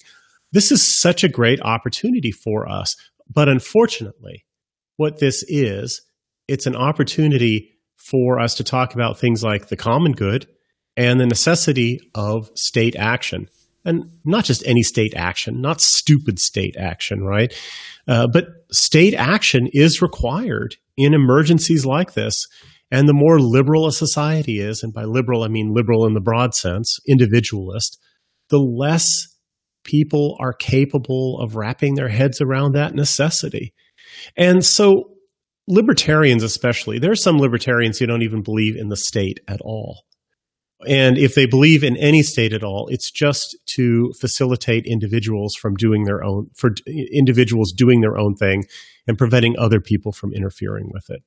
[0.53, 2.95] This is such a great opportunity for us,
[3.33, 4.45] but unfortunately,
[4.97, 6.03] what this is,
[6.47, 10.47] it's an opportunity for us to talk about things like the common good
[10.97, 13.49] and the necessity of state action
[13.85, 17.53] and not just any state action, not stupid state action, right?
[18.09, 22.35] Uh, but state action is required in emergencies like this.
[22.91, 26.21] And the more liberal a society is, and by liberal I mean liberal in the
[26.21, 27.99] broad sense, individualist,
[28.51, 29.05] the less
[29.85, 33.75] people are capable of wrapping their heads around that necessity.
[34.37, 35.11] And so,
[35.67, 40.05] libertarians, especially, there are some libertarians who don't even believe in the state at all.
[40.87, 45.77] And if they believe in any state at all, it's just to facilitate individuals from
[45.77, 48.65] doing their own, for individuals doing their own thing
[49.07, 51.23] and preventing other people from interfering with it.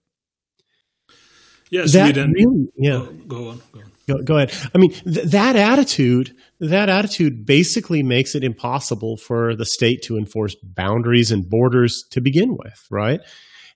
[1.69, 2.91] Yes, that really, yeah.
[2.91, 3.91] Go, go, on, go on.
[4.07, 4.53] Go, go ahead.
[4.73, 10.17] I mean, th- that attitude, that attitude basically makes it impossible for the state to
[10.17, 13.19] enforce boundaries and borders to begin with, right?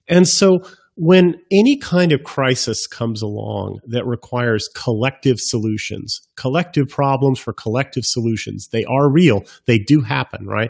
[0.07, 0.61] And so
[1.03, 8.03] when any kind of crisis comes along that requires collective solutions, collective problems for collective
[8.05, 9.43] solutions, they are real.
[9.65, 10.69] They do happen, right?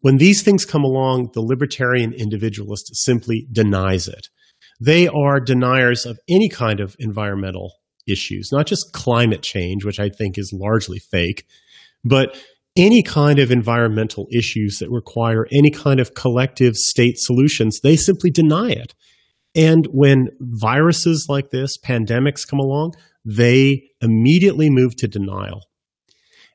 [0.00, 4.28] When these things come along, the libertarian individualist simply denies it.
[4.80, 7.74] They are deniers of any kind of environmental
[8.08, 11.46] issues, not just climate change, which I think is largely fake,
[12.02, 12.34] but
[12.76, 18.30] any kind of environmental issues that require any kind of collective state solutions, they simply
[18.30, 18.94] deny it.
[19.54, 25.62] And when viruses like this, pandemics come along, they immediately move to denial.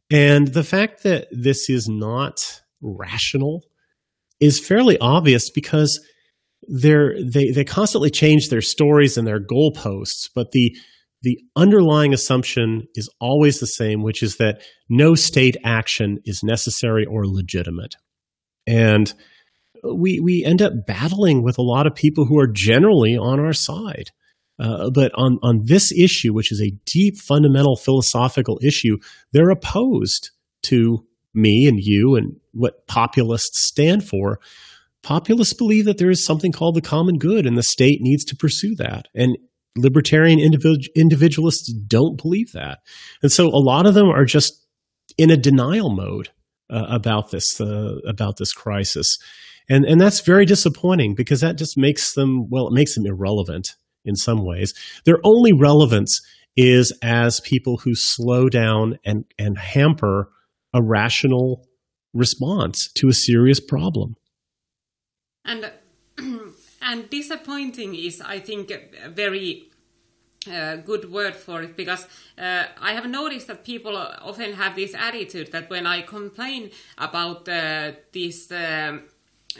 [0.10, 3.64] And the fact that this is not rational
[4.40, 6.00] is fairly obvious because
[6.68, 10.76] they're, they they constantly change their stories and their goalposts, but the
[11.22, 17.04] the underlying assumption is always the same, which is that no state action is necessary
[17.04, 17.96] or legitimate.
[18.68, 19.12] And
[19.94, 23.54] we we end up battling with a lot of people who are generally on our
[23.54, 24.12] side.
[24.58, 28.98] Uh, but on, on this issue, which is a deep, fundamental philosophical issue,
[29.34, 30.32] they're opposed
[30.64, 34.40] to me and you and what populists stand for.
[35.04, 38.36] Populists believe that there is something called the common good and the state needs to
[38.36, 39.08] pursue that.
[39.14, 39.38] And
[39.76, 42.80] libertarian individ- individualists don't believe that.
[43.22, 44.66] And so a lot of them are just
[45.18, 46.30] in a denial mode
[46.70, 49.18] uh, about this uh, about this crisis.
[49.70, 53.70] And and that's very disappointing because that just makes them well it makes them irrelevant
[54.04, 54.74] in some ways.
[55.06, 56.22] Their only relevance
[56.56, 60.30] is as people who slow down and and hamper
[60.74, 61.68] a rational
[62.14, 64.16] response to a serious problem.
[65.44, 65.72] And
[66.82, 69.70] and disappointing is, I think, a very
[70.52, 72.08] uh, good word for it because
[72.38, 77.50] uh, I have noticed that people often have this attitude that when I complain about
[77.50, 78.52] uh, this.
[78.52, 79.04] Um,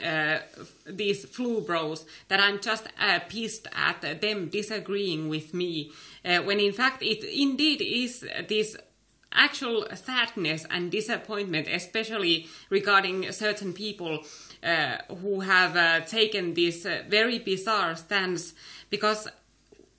[0.04, 0.38] uh,
[0.86, 5.92] these flu bros that I'm just uh, pissed at them disagreeing with me,
[6.24, 8.76] uh, when in fact it indeed is this
[9.32, 14.24] actual sadness and disappointment, especially regarding certain people
[14.62, 18.54] uh, who have uh, taken this uh, very bizarre stance.
[18.90, 19.28] Because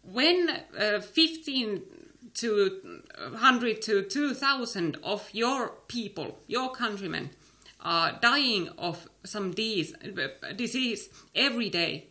[0.03, 0.49] when
[1.01, 1.81] 15
[2.35, 7.29] to 100 to 2,000 of your people, your countrymen,
[7.81, 12.07] are dying of some disease, every day,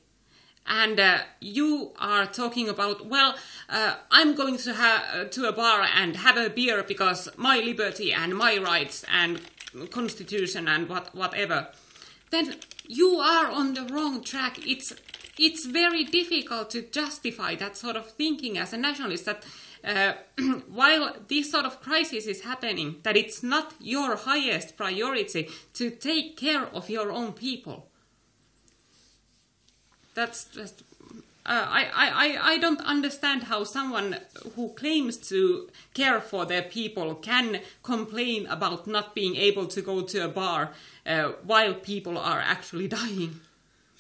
[0.67, 3.37] and uh, you are talking about well
[3.69, 8.37] uh, i'm going to to a bar and have a beer because my liberty and
[8.37, 9.41] my rights and
[9.93, 11.69] constitution and what whatever
[12.31, 12.57] then
[12.89, 14.59] you are on the wrong track.
[14.67, 14.93] It's
[15.39, 19.45] it's very difficult to justify that sort of thinking as a nationalist that
[19.85, 20.15] uh,
[20.69, 26.37] while this sort of crisis is happening, that it's not your highest priority to take
[26.37, 27.89] care of your own people.
[30.15, 30.83] That's just.
[31.49, 34.17] Uh, I, I, I don't understand how someone
[34.57, 40.03] who claims to care for their people can complain about not being able to go
[40.03, 40.73] to a bar
[41.07, 43.39] uh, while people are actually dying.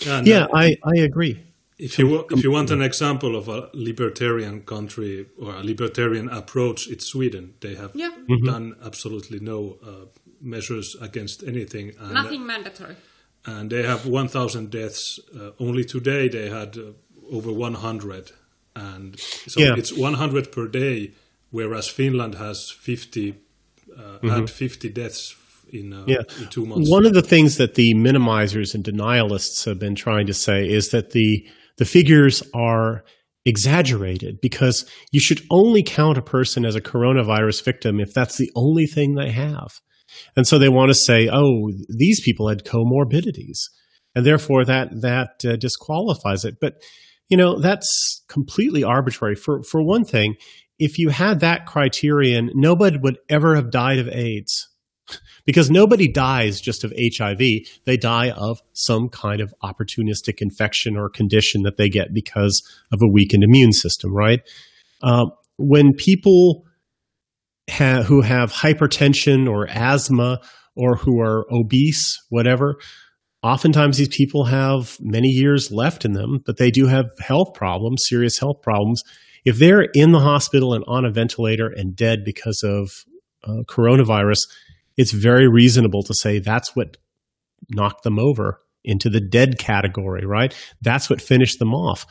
[0.05, 1.39] And, yeah, uh, I, I agree.
[1.79, 6.89] If you if you want an example of a libertarian country or a libertarian approach,
[6.89, 7.55] it's Sweden.
[7.61, 8.11] They have yeah.
[8.11, 8.47] mm-hmm.
[8.47, 10.07] done absolutely no uh,
[10.41, 11.93] measures against anything.
[12.01, 12.97] And, Nothing mandatory.
[13.45, 15.21] And they have 1,000 deaths.
[15.39, 16.93] Uh, only today they had uh,
[17.31, 18.33] over 100,
[18.75, 19.75] and so yeah.
[19.77, 21.13] it's 100 per day,
[21.51, 23.35] whereas Finland has 50
[23.97, 24.29] uh, mm-hmm.
[24.29, 25.37] had 50 deaths
[25.73, 26.23] in, uh, yeah.
[26.41, 26.91] in two months.
[26.91, 30.91] One of the things that the minimizers and denialists have been trying to say is
[30.91, 31.47] that the
[31.79, 33.05] the figures are
[33.45, 38.51] exaggerated because you should only count a person as a coronavirus victim if that's the
[38.57, 39.81] only thing they have.
[40.35, 43.59] And so they want to say, oh, these people had comorbidities.
[44.15, 46.57] And therefore that that uh, disqualifies it.
[46.61, 46.75] But
[47.29, 49.35] you know, that's completely arbitrary.
[49.35, 50.37] For for one thing,
[50.79, 54.69] if you had that criterion, nobody would ever have died of AIDS
[55.47, 57.41] because nobody dies just of HIV.
[57.85, 62.61] They die of some kind of opportunistic infection or condition that they get because
[62.93, 64.41] of a weakened immune system, right?
[65.03, 65.27] Uh,
[65.57, 66.67] when people
[67.71, 70.41] ha- who have hypertension or asthma
[70.75, 72.77] or who are obese, whatever,
[73.43, 78.05] oftentimes these people have many years left in them, but they do have health problems,
[78.07, 79.03] serious health problems.
[79.45, 82.91] If they're in the hospital and on a ventilator and dead because of
[83.45, 84.41] uh, coronavirus,
[84.97, 86.97] it's very reasonable to say that's what
[87.71, 90.55] knocked them over into the dead category, right?
[90.81, 92.07] That's what finished them off.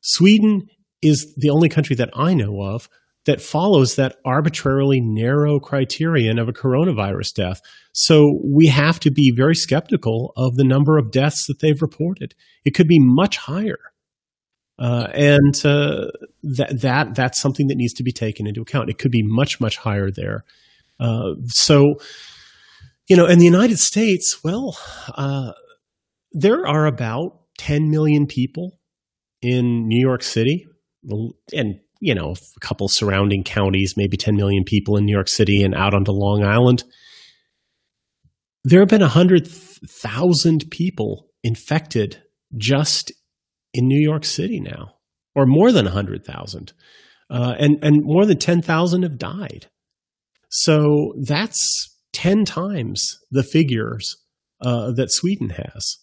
[0.00, 0.68] Sweden
[1.02, 2.88] is the only country that I know of
[3.26, 7.60] that follows that arbitrarily narrow criterion of a coronavirus death.
[7.92, 12.34] So we have to be very skeptical of the number of deaths that they've reported.
[12.64, 13.78] It could be much higher.
[14.78, 16.08] Uh, and uh,
[16.42, 18.90] that that that's something that needs to be taken into account.
[18.90, 20.44] It could be much much higher there.
[21.00, 21.96] Uh, so,
[23.08, 24.76] you know, in the United States, well,
[25.14, 25.52] uh,
[26.32, 28.78] there are about 10 million people
[29.42, 30.66] in New York City,
[31.52, 35.62] and you know, a couple surrounding counties, maybe 10 million people in New York City
[35.62, 36.84] and out onto Long Island.
[38.62, 42.22] There have been 100,000 people infected
[42.56, 43.10] just
[43.72, 44.96] in New York City now,
[45.34, 46.72] or more than 100,000.
[47.30, 49.66] Uh, and, and more than 10,000 have died.
[50.56, 54.18] So that's 10 times the figures
[54.60, 55.98] uh, that Sweden has,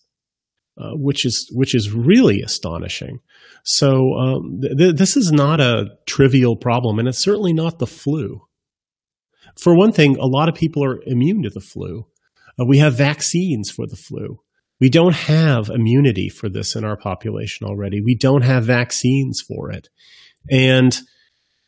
[0.77, 3.19] uh, which is which is really astonishing.
[3.63, 8.41] So um, th- this is not a trivial problem, and it's certainly not the flu.
[9.57, 12.07] For one thing, a lot of people are immune to the flu.
[12.59, 14.41] Uh, we have vaccines for the flu.
[14.81, 18.01] We don't have immunity for this in our population already.
[18.01, 19.87] We don't have vaccines for it.
[20.49, 20.93] And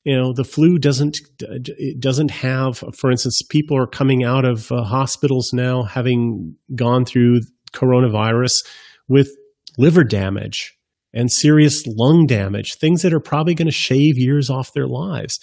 [0.03, 4.71] you know the flu doesn't it doesn't have for instance people are coming out of
[4.71, 7.39] uh, hospitals now having gone through
[7.73, 8.65] coronavirus
[9.07, 9.29] with
[9.77, 10.77] liver damage
[11.13, 15.39] and serious lung damage things that are probably going to shave years off their lives.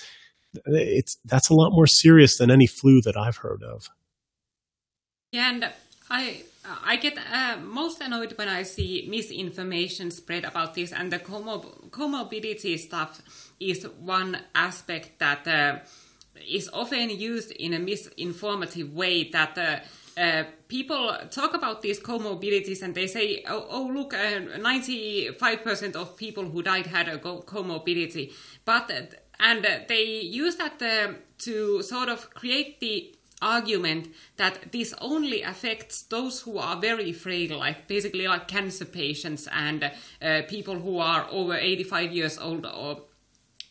[0.66, 3.88] It's that's a lot more serious than any flu that i've heard of.
[5.32, 5.72] Yeah and
[6.10, 11.18] i I get uh, most annoyed when I see misinformation spread about this, and the
[11.18, 13.22] comorbidity stuff
[13.58, 15.78] is one aspect that uh,
[16.46, 19.30] is often used in a misinformative way.
[19.30, 24.58] That uh, uh people talk about these comorbidities and they say, "Oh, oh look, uh,
[24.58, 28.34] ninety-five percent of people who died had a comorbidity,"
[28.66, 29.02] but uh,
[29.38, 30.78] and they use that
[31.38, 37.58] to sort of create the argument that this only affects those who are very frail,
[37.58, 39.90] like basically like cancer patients and
[40.22, 43.02] uh, people who are over 85 years old or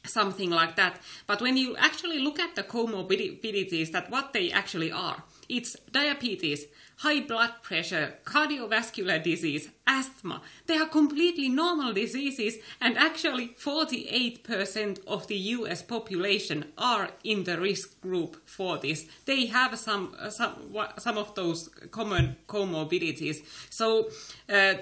[0.05, 0.99] something like that.
[1.28, 6.65] But when you actually look at the comorbidities, that what they actually are, it's diabetes,
[7.00, 10.41] high blood pressure, cardiovascular disease, asthma.
[10.68, 17.60] They are completely normal diseases, and actually 48% of the US population are in the
[17.60, 19.06] risk group for this.
[19.26, 20.54] They have some some
[20.97, 23.38] some of those common comorbidities.
[23.70, 24.10] So.
[24.47, 24.74] Uh,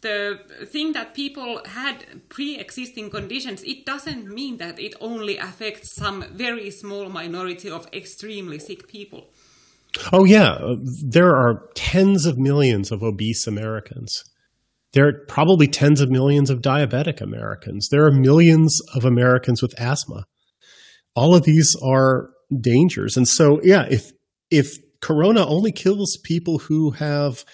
[0.00, 6.24] the thing that people had pre-existing conditions it doesn't mean that it only affects some
[6.32, 9.26] very small minority of extremely sick people
[10.12, 10.58] Oh, yeah.
[11.06, 14.24] There are tens of millions of obese Americans.
[14.92, 17.88] There are probably tens of millions of diabetic Americans.
[17.90, 20.24] There are millions of Americans with asthma.
[21.14, 22.30] All of these are
[22.60, 23.16] dangers.
[23.16, 24.12] And so, yeah, if,
[24.50, 27.44] if corona only kills people who have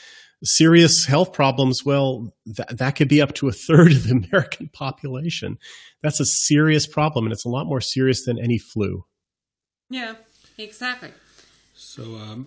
[0.44, 4.68] serious health problems, well, that, that could be up to a third of the American
[4.72, 5.58] population.
[6.02, 9.04] That's a serious problem, and it's a lot more serious than any flu.
[9.90, 10.14] Yeah,
[10.58, 11.10] exactly.
[11.74, 12.46] So um,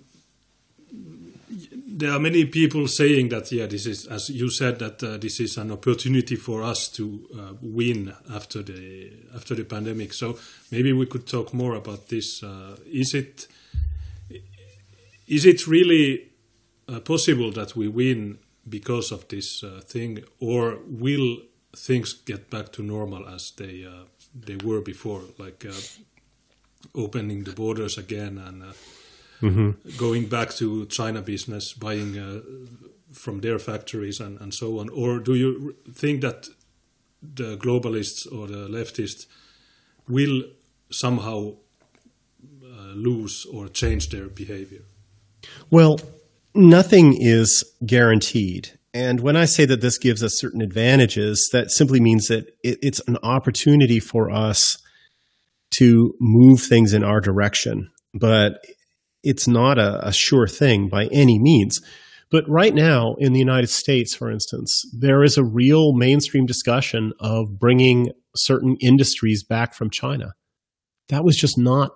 [0.89, 5.39] there are many people saying that yeah, this is as you said that uh, this
[5.39, 10.13] is an opportunity for us to uh, win after the after the pandemic.
[10.13, 10.37] So
[10.71, 12.41] maybe we could talk more about this.
[12.41, 13.47] Uh, is it
[15.27, 16.29] is it really
[16.87, 21.37] uh, possible that we win because of this uh, thing, or will
[21.75, 25.65] things get back to normal as they uh, they were before, like
[26.95, 28.63] opening the borders again and
[29.41, 29.71] mm-hmm.
[29.97, 32.41] going back to China business, buying uh,
[33.13, 34.89] from their factories and, and so on?
[34.89, 36.47] Or do you think that
[37.21, 39.25] the globalists or the leftists
[40.07, 40.43] will
[40.89, 41.53] somehow
[42.63, 44.83] uh, lose or change their behavior?
[45.69, 45.99] Well,
[46.53, 48.77] nothing is guaranteed.
[48.93, 52.79] And when I say that this gives us certain advantages, that simply means that it,
[52.81, 54.77] it's an opportunity for us
[55.77, 57.91] to move things in our direction.
[58.13, 58.63] But
[59.23, 61.79] it's not a, a sure thing by any means.
[62.29, 67.13] But right now in the United States, for instance, there is a real mainstream discussion
[67.19, 70.33] of bringing certain industries back from China.
[71.09, 71.91] That was just not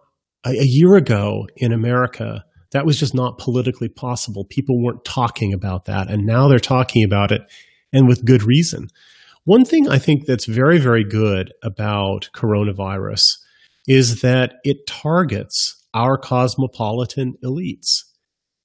[0.45, 2.45] a, a year ago in America.
[2.71, 4.45] That was just not politically possible.
[4.49, 6.09] People weren't talking about that.
[6.09, 7.41] And now they're talking about it
[7.91, 8.87] and with good reason.
[9.43, 13.21] One thing I think that's very, very good about coronavirus
[13.87, 18.03] is that it targets our cosmopolitan elites.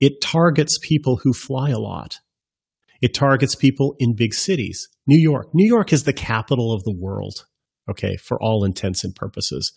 [0.00, 2.20] It targets people who fly a lot.
[3.00, 4.88] It targets people in big cities.
[5.06, 5.48] New York.
[5.52, 7.46] New York is the capital of the world,
[7.90, 9.72] okay, for all intents and purposes.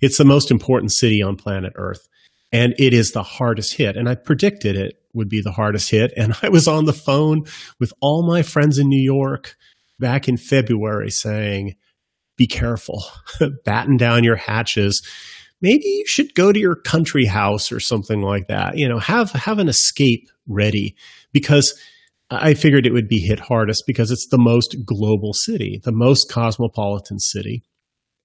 [0.00, 2.08] It's the most important city on planet Earth,
[2.52, 3.96] and it is the hardest hit.
[3.96, 6.12] And I predicted it would be the hardest hit.
[6.16, 7.44] And I was on the phone
[7.80, 9.56] with all my friends in New York
[9.98, 11.74] back in February saying,
[12.36, 13.04] be careful,
[13.64, 15.06] batten down your hatches
[15.64, 18.76] maybe you should go to your country house or something like that.
[18.76, 20.94] You know, have have an escape ready
[21.32, 21.74] because
[22.30, 26.30] I figured it would be hit hardest because it's the most global city, the most
[26.30, 27.64] cosmopolitan city.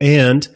[0.02, 0.48] And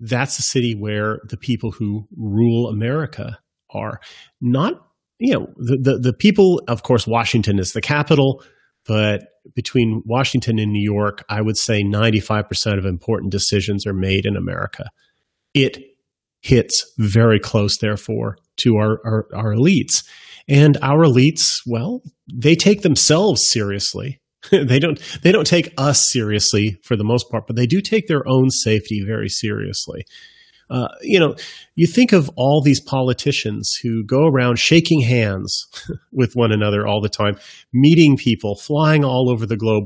[0.00, 3.38] that's the city where the people who rule America
[3.70, 4.00] are.
[4.40, 4.74] Not,
[5.18, 8.42] you know, the, the, the people, of course, Washington is the capital,
[8.86, 14.24] but between Washington and New York, I would say 95% of important decisions are made
[14.24, 14.90] in America.
[15.52, 15.82] It
[16.40, 20.04] hits very close, therefore, to our, our, our elites.
[20.48, 24.20] And our elites, well, they take themselves seriously.
[24.50, 28.06] they don't they don't take us seriously for the most part, but they do take
[28.06, 30.04] their own safety very seriously.
[30.70, 31.34] Uh, you know,
[31.76, 35.66] you think of all these politicians who go around shaking hands
[36.12, 37.38] with one another all the time,
[37.72, 39.84] meeting people, flying all over the globe.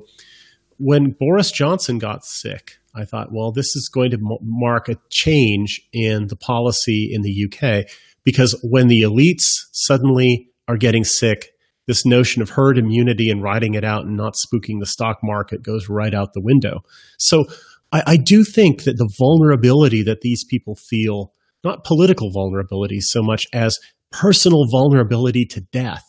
[0.79, 5.81] When Boris Johnson got sick, I thought, well, this is going to mark a change
[5.93, 7.87] in the policy in the UK
[8.25, 11.49] because when the elites suddenly are getting sick,
[11.87, 15.63] this notion of herd immunity and riding it out and not spooking the stock market
[15.63, 16.81] goes right out the window.
[17.19, 17.45] So
[17.91, 21.33] I, I do think that the vulnerability that these people feel,
[21.65, 23.79] not political vulnerability so much as
[24.11, 26.05] personal vulnerability to death,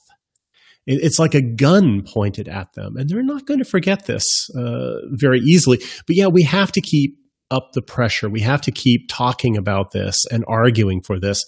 [0.86, 4.96] it's like a gun pointed at them, and they're not going to forget this uh,
[5.12, 5.78] very easily.
[6.06, 7.18] But yeah, we have to keep
[7.52, 8.30] up the pressure.
[8.30, 11.44] We have to keep talking about this and arguing for this.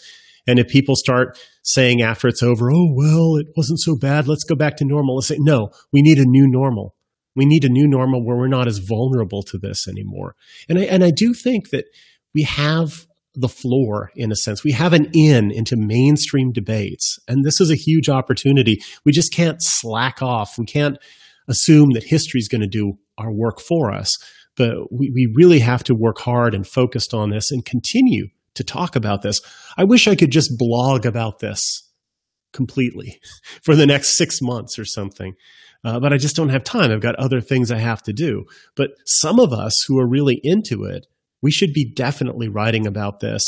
[0.47, 4.43] And if people start saying after it's over, oh, well, it wasn't so bad, let's
[4.43, 6.95] go back to normal, let's say, no, we need a new normal.
[7.35, 10.35] We need a new normal where we're not as vulnerable to this anymore.
[10.69, 11.85] And I, and I do think that
[12.33, 14.63] we have the floor in a sense.
[14.63, 17.19] We have an in into mainstream debates.
[17.27, 18.81] And this is a huge opportunity.
[19.05, 20.57] We just can't slack off.
[20.57, 20.97] We can't
[21.47, 24.15] assume that history is going to do our work for us.
[24.57, 28.63] But we, we really have to work hard and focused on this and continue to
[28.63, 29.41] talk about this.
[29.77, 31.89] I wish I could just blog about this
[32.53, 33.19] completely
[33.63, 35.33] for the next six months or something.
[35.83, 36.91] Uh, but I just don't have time.
[36.91, 38.45] I've got other things I have to do.
[38.75, 41.05] But some of us who are really into it,
[41.45, 43.43] we should be definitely writing about this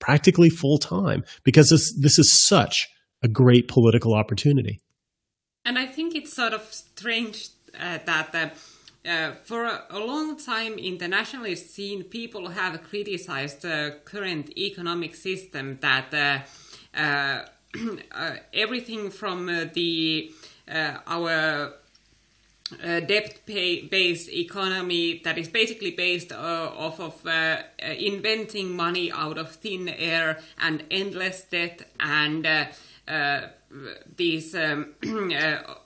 [0.00, 2.88] practically full time because this, this is such
[3.22, 4.80] a great political opportunity.
[5.64, 10.74] And I think it's sort of strange uh, that uh, for a, a, long time
[10.78, 17.44] in the nationalist scene, people have criticized the current economic system that uh, uh,
[18.12, 20.32] uh, everything from the
[21.06, 21.74] our
[22.82, 29.38] uh, debt-based economy that is basically based uh, off of uh, uh, inventing money out
[29.38, 32.64] of thin air and endless debt and uh,
[33.08, 33.48] uh,
[34.16, 34.94] these, um,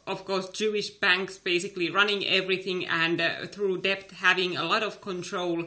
[0.07, 3.23] of course, Jewish banks basically running everything and
[3.53, 5.65] through debt having a lot of control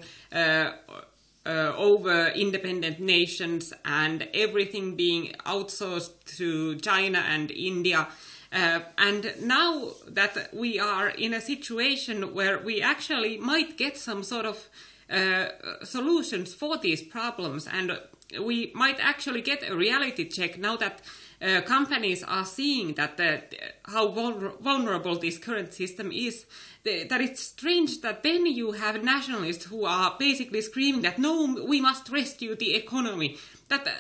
[1.46, 8.08] over independent nations and everything being outsourced to China and India.
[8.52, 14.24] Uh, and now that we are in a situation where we actually might get some
[14.24, 14.68] sort of
[15.10, 15.50] uh,
[15.84, 18.00] solutions for these problems, and
[18.42, 21.02] we might actually get a reality check now that
[21.42, 23.42] uh, companies are seeing that the,
[23.86, 26.46] how vulnerable this current system is.
[26.84, 31.66] The, that it's strange that then you have nationalists who are basically screaming that no,
[31.68, 33.38] we must rescue the economy.
[33.70, 33.92] That uh,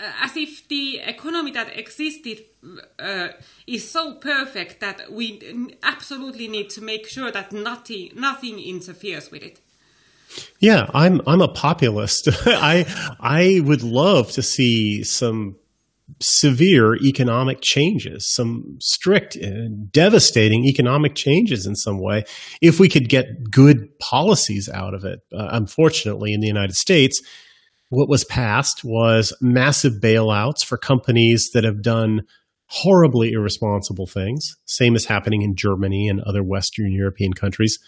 [0.00, 2.44] as if the economy that existed
[2.98, 3.28] uh,
[3.66, 9.42] is so perfect that we absolutely need to make sure that nothing nothing interferes with
[9.42, 9.60] it.
[10.60, 12.28] Yeah, I'm I'm a populist.
[12.46, 12.86] I
[13.20, 15.56] I would love to see some
[16.20, 22.24] severe economic changes, some strict, and devastating economic changes in some way,
[22.62, 25.20] if we could get good policies out of it.
[25.32, 27.20] Uh, unfortunately, in the United States,
[27.90, 32.22] what was passed was massive bailouts for companies that have done
[32.66, 34.56] horribly irresponsible things.
[34.66, 37.78] Same is happening in Germany and other Western European countries.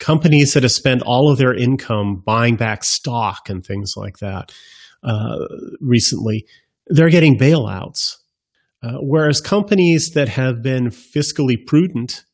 [0.00, 4.50] Companies that have spent all of their income buying back stock and things like that
[5.02, 5.36] uh,
[5.80, 6.46] recently,
[6.86, 8.16] they're getting bailouts.
[8.82, 12.24] Uh, whereas companies that have been fiscally prudent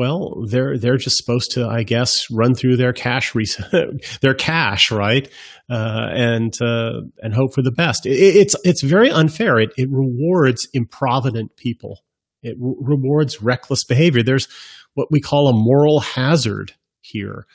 [0.00, 3.34] well, they're they're just supposed to, I guess, run through their cash
[4.22, 5.28] their cash, right,
[5.68, 8.06] uh, and uh, and hope for the best.
[8.06, 9.58] It, it's it's very unfair.
[9.58, 12.00] It it rewards improvident people.
[12.42, 14.22] It re- rewards reckless behavior.
[14.22, 14.48] There's
[14.94, 16.72] what we call a moral hazard
[17.02, 17.46] here.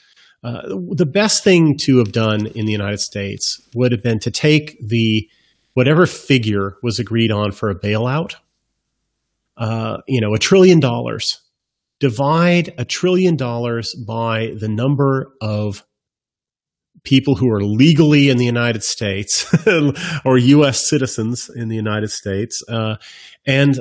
[0.44, 4.30] Uh, the best thing to have done in the United States would have been to
[4.30, 5.28] take the
[5.74, 8.36] whatever figure was agreed on for a bailout,
[9.58, 11.42] uh, you know, a trillion dollars
[12.00, 15.86] divide a trillion dollars by the number of
[17.04, 19.46] people who are legally in the United States
[20.26, 20.90] or U.S.
[20.90, 22.96] citizens in the United States uh,
[23.46, 23.80] and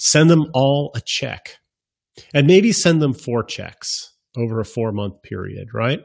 [0.00, 1.58] send them all a check.
[2.34, 6.00] And maybe send them four checks over a four month period, right?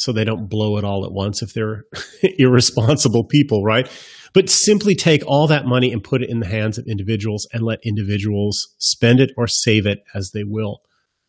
[0.00, 1.84] So they don't blow it all at once if they're
[2.38, 3.88] irresponsible people, right?
[4.32, 7.62] but simply take all that money and put it in the hands of individuals and
[7.62, 10.82] let individuals spend it or save it as they will.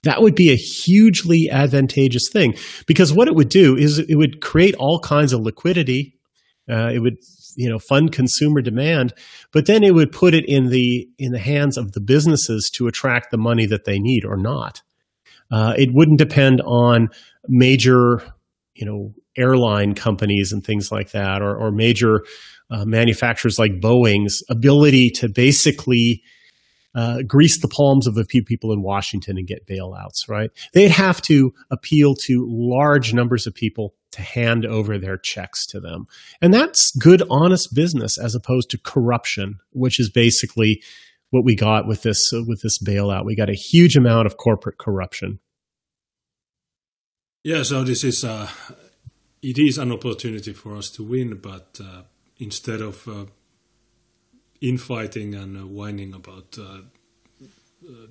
[0.04, 2.56] That would be a hugely advantageous thing
[2.88, 6.20] because what it would do is it would create all kinds of liquidity.
[6.70, 7.18] Uh, it would,
[7.56, 9.14] you know, fund consumer demand,
[9.52, 12.88] but then it would put it in the in the hands of the businesses to
[12.88, 14.82] attract the money that they need or not.
[15.52, 17.10] Uh, it wouldn't depend on
[17.48, 18.24] major,
[18.82, 22.26] you know, airline companies and things like that, or, or major
[22.70, 26.22] uh, manufacturers like Boeing's ability to basically
[26.94, 30.50] uh, grease the palms of a few people in Washington and get bailouts, right?
[30.74, 35.80] They'd have to appeal to large numbers of people to hand over their checks to
[35.80, 36.06] them.
[36.42, 40.82] And that's good, honest business as opposed to corruption, which is basically
[41.30, 43.26] what we got with this uh, with this bailout.
[43.26, 45.40] We got a huge amount of corporate corruption.
[47.44, 48.48] Yeah, so this is uh,
[49.42, 52.04] it is an opportunity for us to win, but uh,
[52.38, 53.26] instead of uh,
[54.62, 56.82] infighting and uh, whining about uh,
[57.44, 58.08] uh,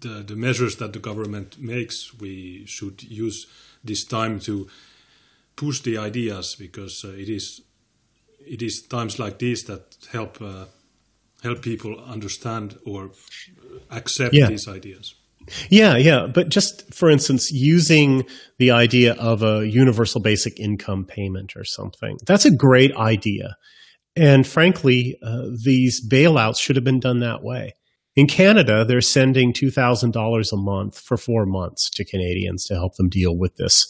[0.00, 3.46] the the measures that the government makes, we should use
[3.84, 4.66] this time to
[5.54, 7.62] push the ideas because it is
[8.40, 10.38] it is times like these that help
[11.42, 13.10] help people understand or
[13.90, 14.48] accept yeah.
[14.48, 15.14] these ideas.
[15.70, 16.26] Yeah, yeah.
[16.26, 18.24] But just for instance, using
[18.58, 23.56] the idea of a universal basic income payment or something, that's a great idea.
[24.16, 27.74] And frankly, uh, these bailouts should have been done that way.
[28.16, 33.10] In Canada, they're sending $2,000 a month for four months to Canadians to help them
[33.10, 33.86] deal with this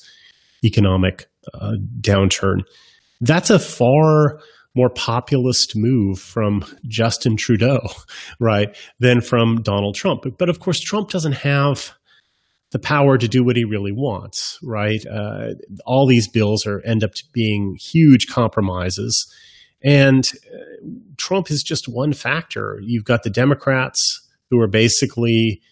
[0.64, 2.62] economic uh, downturn.
[3.20, 4.40] That's a far
[4.77, 7.89] more populist move from Justin Trudeau,
[8.41, 10.24] right, than from Donald Trump.
[10.39, 11.93] But of course, Trump doesn't have
[12.72, 15.01] the power to do what he really wants, right?
[15.11, 15.55] Uh,
[15.87, 19.33] all these bills are end up being huge compromises,
[19.83, 22.79] and uh, Trump is just one factor.
[22.83, 23.99] You've got the Democrats
[24.51, 25.62] who are basically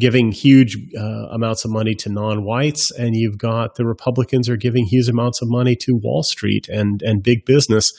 [0.00, 4.86] giving huge uh, amounts of money to non-whites, and you've got the Republicans are giving
[4.86, 7.92] huge amounts of money to Wall Street and and big business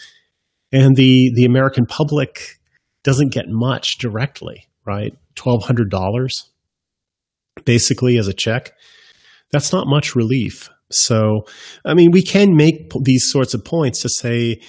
[0.71, 2.59] and the the American public
[3.03, 5.13] doesn't get much directly, right?
[5.35, 6.49] Twelve hundred dollars,
[7.65, 8.73] basically as a check.
[9.51, 10.69] That's not much relief.
[10.91, 11.45] So,
[11.85, 14.61] I mean, we can make these sorts of points to say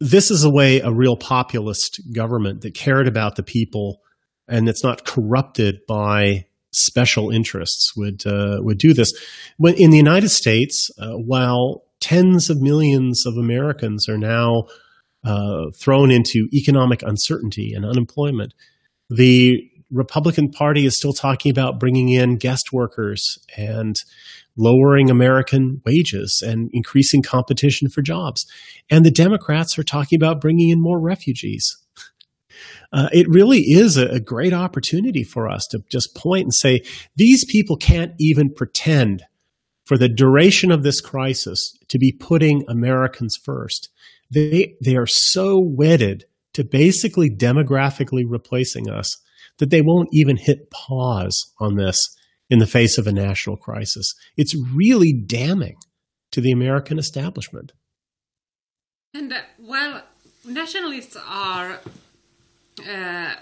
[0.00, 4.00] this is a way a real populist government that cared about the people
[4.48, 9.12] and that's not corrupted by special interests would uh, would do this.
[9.58, 14.64] In the United States, uh, while tens of millions of Americans are now
[15.24, 18.54] uh, thrown into economic uncertainty and unemployment.
[19.10, 23.96] The Republican Party is still talking about bringing in guest workers and
[24.56, 28.46] lowering American wages and increasing competition for jobs.
[28.90, 31.64] And the Democrats are talking about bringing in more refugees.
[32.92, 36.80] Uh, it really is a, a great opportunity for us to just point and say
[37.16, 39.24] these people can't even pretend
[39.84, 43.90] for the duration of this crisis to be putting Americans first
[44.30, 49.16] they they are so wedded to basically demographically replacing us
[49.58, 51.98] that they won't even hit pause on this
[52.50, 54.14] in the face of a national crisis.
[54.36, 55.76] It's really damning
[56.32, 57.72] to the American establishment.
[59.12, 60.02] And uh, while
[60.44, 61.80] nationalists are
[62.88, 63.34] uh,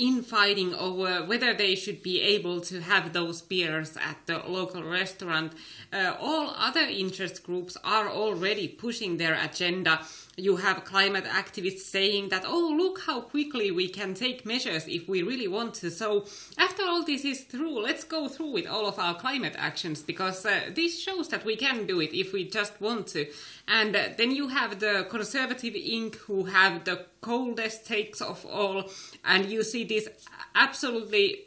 [0.00, 5.52] infighting over whether they should be able to have those beers at the local restaurant,
[5.92, 10.00] uh, all other interest groups are already pushing their agenda
[10.40, 15.08] you have climate activists saying that, oh, look how quickly we can take measures if
[15.08, 15.90] we really want to.
[15.90, 16.26] So,
[16.58, 20.44] after all this is through, let's go through with all of our climate actions because
[20.46, 23.26] uh, this shows that we can do it if we just want to.
[23.68, 26.16] And uh, then you have the conservative Inc.
[26.16, 28.90] who have the coldest takes of all,
[29.24, 30.08] and you see these
[30.54, 31.44] absolutely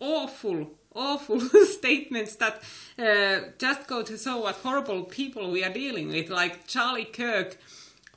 [0.00, 2.60] awful awful statements that
[2.98, 7.56] uh, just go to show what horrible people we are dealing with, like Charlie Kirk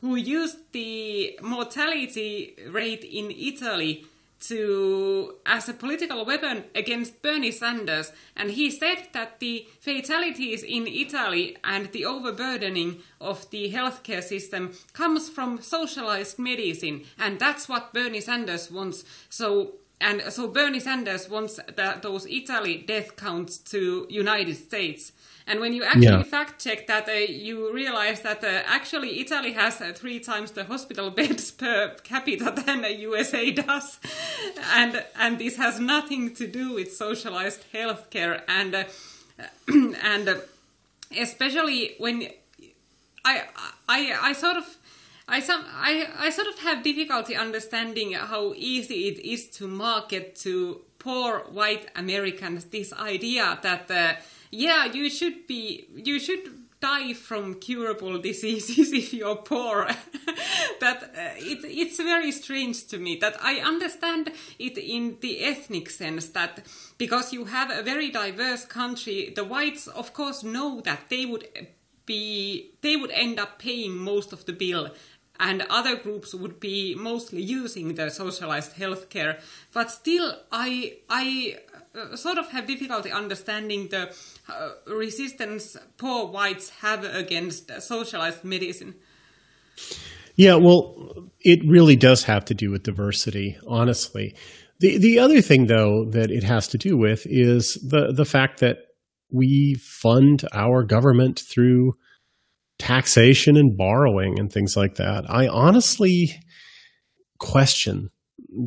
[0.03, 4.05] who used the mortality rate in Italy
[4.41, 8.11] to as a political weapon against Bernie Sanders.
[8.35, 14.73] And he said that the fatalities in Italy and the overburdening of the healthcare system
[14.91, 17.05] comes from socialized medicine.
[17.17, 19.05] And that's what Bernie Sanders wants.
[19.29, 21.61] So and so Bernie Sanders wants
[22.01, 25.13] those Italy death counts to United States
[25.45, 26.23] and when you actually yeah.
[26.23, 30.63] fact check that, uh, you realize that uh, actually Italy has uh, three times the
[30.63, 33.99] hospital beds per capita than the USA does,
[34.73, 38.83] and and this has nothing to do with socialized healthcare and uh,
[40.03, 40.35] and uh,
[41.19, 42.27] especially when
[43.25, 43.43] I
[43.87, 44.77] I I sort of.
[45.25, 50.35] I, some, I, I sort of have difficulty understanding how easy it is to market
[50.41, 54.15] to poor white Americans this idea that uh,
[54.53, 59.87] yeah, you should be, you should die from curable diseases if you're poor.
[60.79, 65.89] that uh, it, it's very strange to me that I understand it in the ethnic
[65.89, 66.65] sense that
[66.97, 71.47] because you have a very diverse country, the whites of course know that they would
[72.05, 74.89] be they would end up paying most of the bill
[75.39, 79.39] and other groups would be mostly using the socialized healthcare
[79.73, 81.57] but still i i
[82.15, 84.13] sort of have difficulty understanding the
[84.49, 88.95] uh, resistance poor whites have against socialized medicine
[90.35, 94.35] yeah well it really does have to do with diversity honestly
[94.79, 98.59] the the other thing though that it has to do with is the the fact
[98.59, 98.77] that
[99.33, 101.93] we fund our government through
[102.77, 105.25] taxation and borrowing and things like that.
[105.29, 106.39] I honestly
[107.39, 108.09] question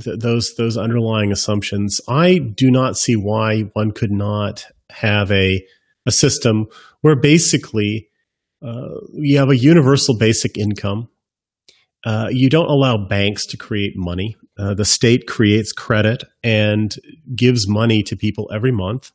[0.01, 2.01] th- those those underlying assumptions.
[2.09, 5.65] I do not see why one could not have a
[6.07, 6.67] a system
[7.01, 8.09] where basically
[8.65, 11.09] uh, you have a universal basic income.
[12.05, 14.37] Uh, you don't allow banks to create money.
[14.59, 16.95] Uh, the state creates credit and
[17.35, 19.11] gives money to people every month,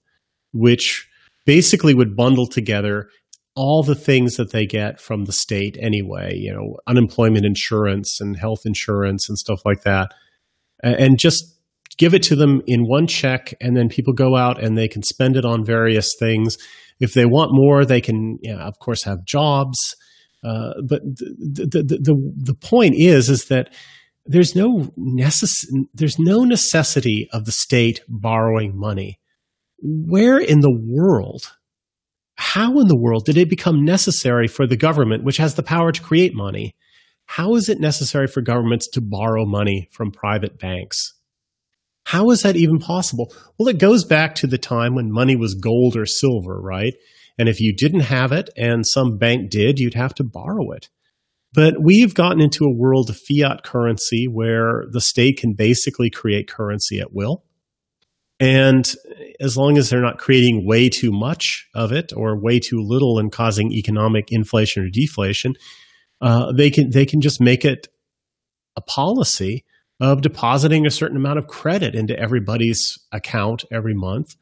[0.52, 1.08] which
[1.46, 3.10] basically would bundle together
[3.56, 8.38] all the things that they get from the state anyway, you know, unemployment insurance and
[8.38, 10.14] health insurance and stuff like that,
[10.84, 11.44] and just
[11.98, 15.04] give it to them in one check, and then people go out and they can
[15.04, 16.58] spend it on various things.
[17.00, 19.78] If they want more, they can, you know, of course, have jobs.
[20.44, 23.74] Uh, but the, the, the, the point is, is that
[24.26, 29.20] there's no necess- there's no necessity of the state borrowing money.
[29.80, 31.52] Where in the world
[32.42, 35.92] how in the world did it become necessary for the government, which has the power
[35.92, 36.76] to create money?
[37.36, 41.14] How is it necessary for governments to borrow money from private banks?
[42.04, 43.34] How is that even possible?
[43.58, 46.94] Well, it goes back to the time when money was gold or silver, right?
[47.40, 50.90] And if you didn't have it and some bank did, you'd have to borrow it.
[51.54, 56.50] But we've gotten into a world of fiat currency where the state can basically create
[56.50, 57.46] currency at will.
[58.42, 58.94] And
[59.40, 63.20] as long as they're not creating way too much of it or way too little
[63.20, 65.54] and causing economic inflation or deflation,
[66.22, 67.88] uh, they can they can just make it
[68.78, 69.66] a policy
[70.00, 74.36] of depositing a certain amount of credit into everybody's account every month.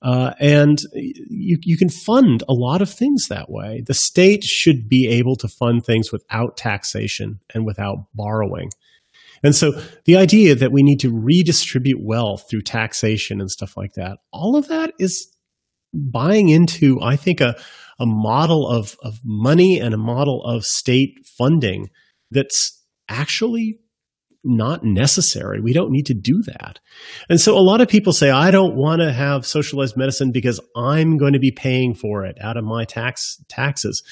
[0.00, 3.82] Uh, and you, you can fund a lot of things that way.
[3.86, 8.70] The state should be able to fund things without taxation and without borrowing.
[9.44, 13.92] And so the idea that we need to redistribute wealth through taxation and stuff like
[13.94, 15.28] that, all of that is
[15.92, 17.56] buying into, I think, a,
[17.98, 21.88] a model of, of money and a model of state funding
[22.30, 23.78] that's actually
[24.44, 25.60] not necessary.
[25.60, 26.80] We don't need to do that.
[27.28, 30.60] And so a lot of people say, I don't want to have socialized medicine because
[30.76, 34.02] I'm going to be paying for it out of my tax taxes.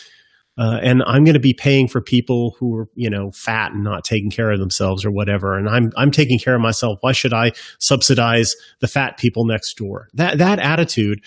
[0.59, 3.83] Uh, and I'm going to be paying for people who are, you know, fat and
[3.83, 5.57] not taking care of themselves or whatever.
[5.57, 6.99] And I'm I'm taking care of myself.
[7.01, 10.09] Why should I subsidize the fat people next door?
[10.15, 11.25] That that attitude,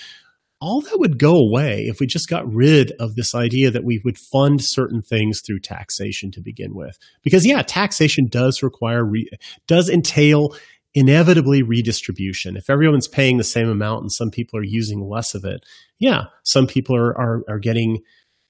[0.64, 4.02] all that would go away if we just got rid of this idea that we
[4.06, 6.98] would fund certain things through taxation to begin with.
[7.22, 9.30] Because yeah, taxation does require re-
[9.68, 10.56] does entail
[10.94, 12.56] inevitably redistribution.
[12.56, 15.66] If everyone's paying the same amount and some people are using less of it,
[16.00, 18.00] yeah, some people are are, are getting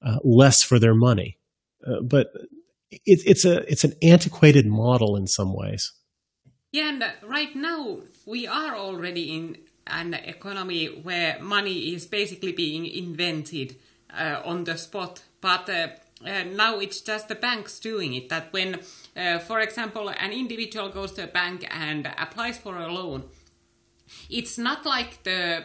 [0.00, 1.38] uh, less for their money.
[1.84, 2.28] Uh, but
[2.92, 5.92] it, it's a it's an antiquated model in some ways.
[6.70, 12.52] Yeah, and uh, right now we are already in an economy where money is basically
[12.52, 13.76] being invented
[14.16, 15.22] uh, on the spot.
[15.40, 15.88] But uh,
[16.54, 18.28] now it's just the banks doing it.
[18.28, 18.80] That when,
[19.46, 23.24] for example, an individual goes to a bank and applies for a loan,
[24.30, 25.64] it's not like the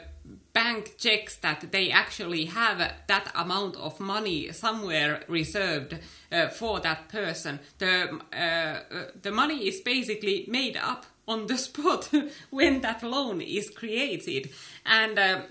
[0.54, 5.98] bank checks that they actually have that amount of money somewhere reserved
[6.32, 7.60] uh, for that person.
[7.78, 12.10] The uh, uh the money is basically made up on the spot
[12.50, 14.50] when that loan is created,
[14.86, 15.42] and uh,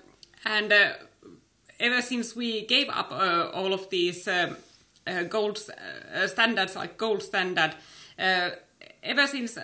[0.44, 0.92] and uh,
[1.80, 4.28] ever since we gave up uh, all of these
[5.30, 5.58] gold
[6.26, 7.74] standards like gold standard,
[8.18, 9.58] ever since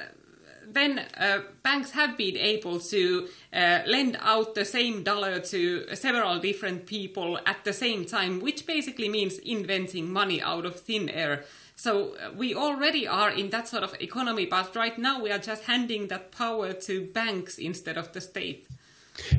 [0.67, 6.39] then uh, banks have been able to uh, lend out the same dollar to several
[6.39, 11.45] different people at the same time, which basically means inventing money out of thin air.
[11.85, 15.39] So uh, we already are in that sort of economy, but right now we are
[15.39, 18.66] just handing that power to banks instead of the state.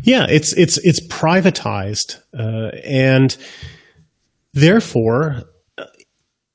[0.04, 3.36] Yeah, it's it's it's privatized, uh, and
[4.54, 5.42] therefore,
[5.80, 5.86] uh,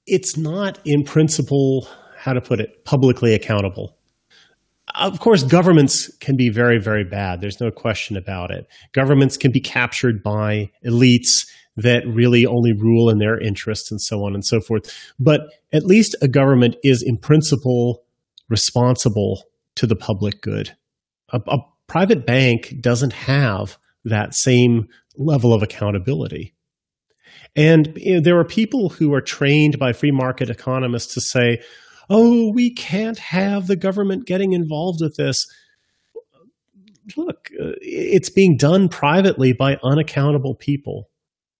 [0.06, 1.88] it's not in principle
[2.18, 3.96] how to put it publicly accountable
[4.94, 7.40] of course, governments can be very, very bad.
[7.40, 8.66] There's no question about it.
[8.92, 11.46] Governments can be captured by elites
[11.76, 15.12] that really only rule in their interests and so on and so forth.
[15.18, 15.42] But
[15.72, 18.02] at least a government is, in principle,
[18.48, 19.44] responsible
[19.76, 20.76] to the public good.
[21.32, 26.54] A, a private bank doesn't have that same level of accountability.
[27.56, 31.60] And you know, there are people who are trained by free market economists to say,
[32.08, 35.46] oh, we can't have the government getting involved with this.
[37.16, 41.09] Look, uh, it's being done privately by unaccountable people.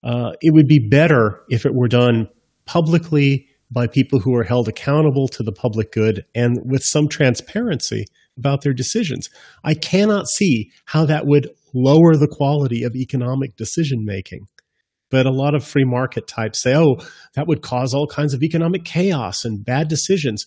[0.03, 2.29] Uh, it would be better if it were done
[2.65, 8.05] publicly by people who are held accountable to the public good and with some transparency
[8.37, 9.29] about their decisions.
[9.63, 14.47] I cannot see how that would lower the quality of economic decision making.
[15.11, 16.97] But a lot of free market types say, oh,
[17.35, 20.45] that would cause all kinds of economic chaos and bad decisions.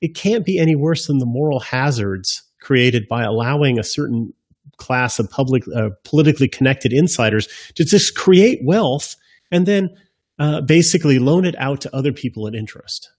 [0.00, 4.32] It can't be any worse than the moral hazards created by allowing a certain
[4.78, 9.14] class of public, uh, politically connected insiders to just create wealth
[9.50, 9.90] and then
[10.38, 13.10] uh, basically loan it out to other people at interest.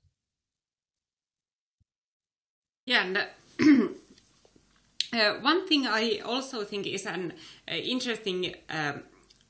[2.86, 3.18] Yeah, and,
[5.14, 7.34] uh, one thing I also think is an
[7.70, 9.03] uh, interesting um,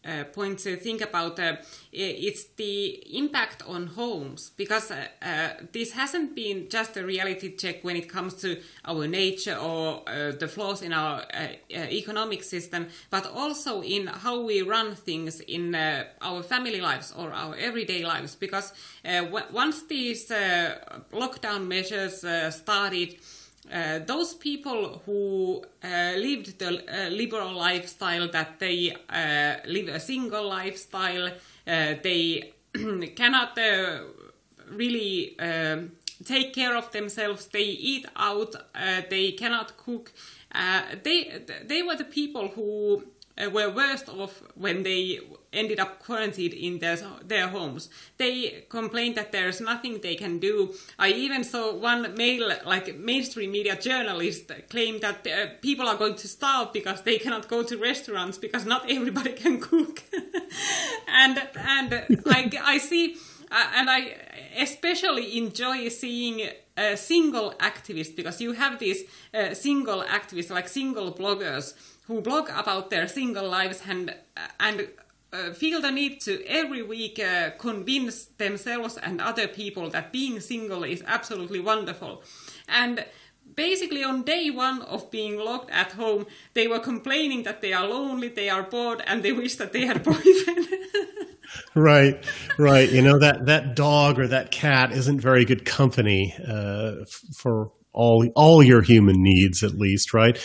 [0.05, 1.57] uh, point to think about uh,
[1.91, 7.83] it's the impact on homes because uh, uh, this hasn't been just a reality check
[7.83, 11.23] when it comes to our nature or uh, the flaws in our
[11.69, 15.75] economic system but also in how we run things in
[16.21, 18.71] our family lives or our everyday lives because
[19.51, 20.29] once these
[21.11, 22.23] lockdown measures
[22.55, 23.17] started
[23.71, 29.99] uh, those people who uh, lived the uh, liberal lifestyle, that they uh, live a
[29.99, 31.31] single lifestyle, uh,
[32.03, 32.53] they
[33.15, 33.99] cannot uh,
[34.71, 35.91] really um,
[36.25, 37.47] take care of themselves.
[37.47, 38.55] They eat out.
[39.09, 40.11] they cannot cook.
[41.03, 43.03] they they were the people who
[43.51, 45.19] were worst off when they
[45.51, 47.89] ended up quarantined in their, their homes.
[48.17, 50.73] They complained that there's nothing they can do.
[50.97, 56.15] I even saw one male, like mainstream media journalist, claim that uh, people are going
[56.15, 60.03] to starve because they cannot go to restaurants because not everybody can cook.
[61.07, 61.93] and and
[62.27, 63.15] I, I see,
[63.51, 64.15] uh, and I
[64.57, 66.47] especially enjoy seeing
[66.77, 71.73] a single activists because you have these uh, single activists like single bloggers
[72.07, 74.15] who blog about their single lives and
[74.59, 74.87] and
[75.31, 80.39] uh, feel the need to every week uh, convince themselves and other people that being
[80.39, 82.23] single is absolutely wonderful.
[82.67, 83.05] And
[83.55, 87.87] basically, on day one of being locked at home, they were complaining that they are
[87.87, 90.67] lonely, they are bored, and they wish that they had a boyfriend.
[91.75, 92.23] right,
[92.57, 92.89] right.
[92.89, 97.05] You know that that dog or that cat isn't very good company uh,
[97.37, 100.37] for all all your human needs at least right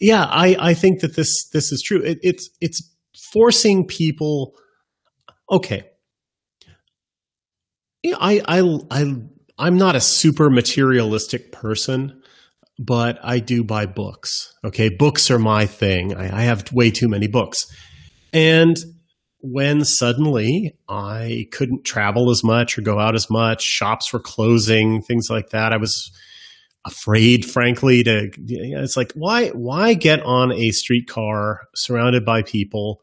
[0.00, 2.93] yeah i i think that this this is true it, it's it's
[3.34, 4.54] forcing people
[5.50, 5.84] okay.
[8.02, 9.14] Yeah, I, I i
[9.56, 12.22] i'm not a super materialistic person
[12.78, 14.88] but i do buy books okay?
[14.88, 16.16] Books are my thing.
[16.16, 17.66] I, I have way too many books.
[18.32, 18.76] And
[19.40, 25.02] when suddenly I couldn't travel as much or go out as much, shops were closing,
[25.02, 25.72] things like that.
[25.72, 26.10] I was
[26.86, 33.02] afraid, frankly, to, it's like, why, why get on a streetcar surrounded by people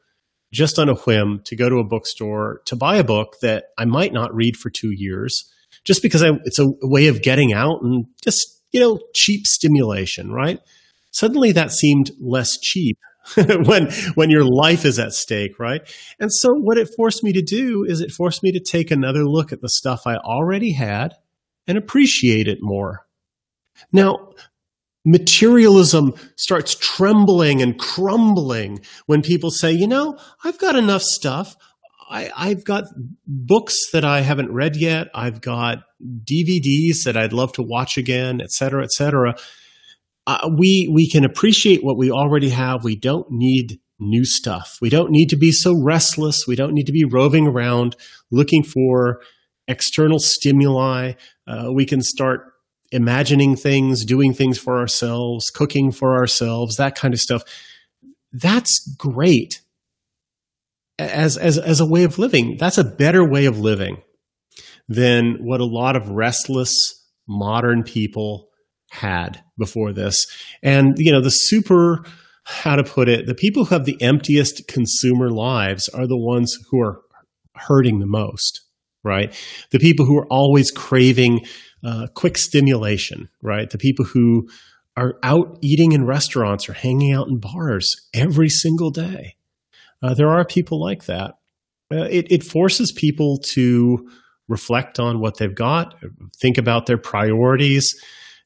[0.52, 3.86] just on a whim to go to a bookstore to buy a book that I
[3.86, 5.50] might not read for two years
[5.84, 10.32] just because I, it's a way of getting out and just, you know, cheap stimulation,
[10.32, 10.60] right?
[11.12, 12.98] Suddenly that seemed less cheap
[13.36, 15.82] when when your life is at stake, right?
[16.20, 19.26] And so what it forced me to do is it forced me to take another
[19.26, 21.16] look at the stuff I already had
[21.68, 23.06] and appreciate it more.
[23.92, 24.32] Now,
[25.06, 31.56] materialism starts trembling and crumbling when people say, you know, I've got enough stuff.
[32.10, 32.84] I, have got
[33.26, 35.08] books that I haven't read yet.
[35.16, 39.36] I've got DVDs that I'd love to watch again, et cetera, et cetera.
[40.28, 42.84] Uh, we, we can appreciate what we already have.
[42.84, 44.78] We don't need new stuff.
[44.82, 46.46] We don't need to be so restless.
[46.48, 47.96] We don't need to be roving around
[48.30, 49.22] looking for
[49.68, 51.14] external stimuli.
[51.48, 52.51] Uh, we can start
[52.92, 57.44] imagining things, doing things for ourselves, cooking for ourselves, that kind of stuff.
[58.34, 59.62] That's great
[61.00, 62.58] as, as, as a way of living.
[62.58, 64.02] That's a better way of living
[64.88, 66.72] than what a lot of restless
[67.28, 68.50] modern people
[68.90, 70.28] had before this.
[70.62, 72.04] And, you know, the super,
[72.44, 76.58] how to put it, the people who have the emptiest consumer lives are the ones
[76.70, 77.02] who are
[77.56, 78.62] hurting the most,
[79.04, 79.34] right?
[79.72, 81.46] The people who are always craving
[81.84, 83.70] uh, quick stimulation, right?
[83.70, 84.48] The people who
[84.98, 89.36] are out eating in restaurants or hanging out in bars every single day.
[90.04, 91.36] Uh, there are people like that.
[91.92, 94.10] Uh, it, it forces people to
[94.48, 95.96] reflect on what they've got,
[96.40, 97.96] think about their priorities,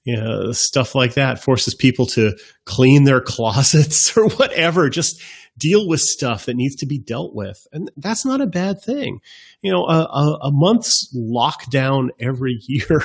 [0.04, 1.42] you know, stuff like that.
[1.42, 4.90] Forces people to clean their closets or whatever.
[4.90, 5.22] Just
[5.58, 7.58] deal with stuff that needs to be dealt with.
[7.74, 9.20] And that's not a bad thing.
[9.62, 13.02] You know, a, a, a month's lockdown every year,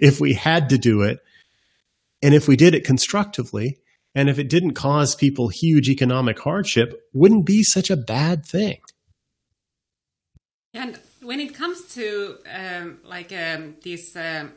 [0.00, 1.20] if we had to do it,
[2.22, 3.78] and if we did it constructively,
[4.14, 8.78] and if it didn't cause people huge economic hardship, wouldn't be such a bad thing.
[10.74, 14.48] And when it comes to um, like um, this uh,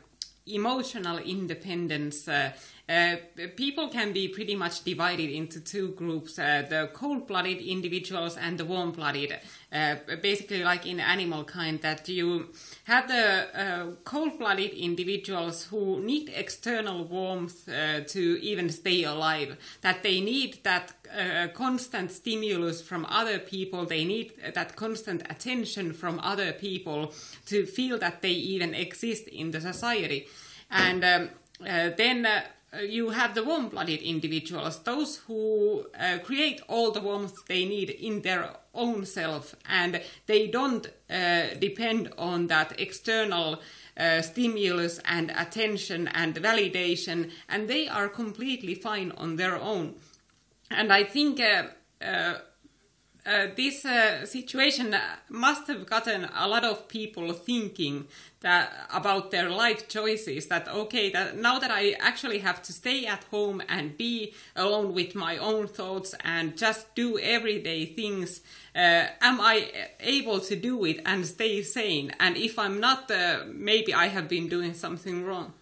[0.46, 2.52] emotional independence, uh,
[2.92, 3.16] uh,
[3.56, 8.58] people can be pretty much divided into two groups uh, the cold blooded individuals and
[8.58, 9.38] the warm blooded.
[9.72, 12.48] Uh, basically, like in animal kind, that you
[12.84, 19.56] have the uh, cold blooded individuals who need external warmth uh, to even stay alive,
[19.80, 20.92] that they need that
[21.54, 27.12] constant stimulus from other people, they need that constant attention from other people
[27.44, 30.26] to feel that they even exist in the society.
[30.70, 31.28] And um,
[31.60, 32.44] then uh,
[32.80, 38.22] you have the warm-blooded individuals, those who uh, create all the warmth they need in
[38.22, 43.60] their own self, and they don't uh, depend on that external
[43.96, 49.94] uh, stimulus and attention and validation, and they are completely fine on their own.
[50.70, 51.40] And I think
[53.24, 54.96] uh, this uh, situation
[55.28, 58.06] must have gotten a lot of people thinking
[58.40, 63.06] that about their life choices that okay that now that i actually have to stay
[63.06, 68.40] at home and be alone with my own thoughts and just do everyday things
[68.74, 69.70] uh, am i
[70.00, 72.12] able to do it and stay sane?
[72.18, 75.52] And if i'm not uh, maybe i have been doing something wrong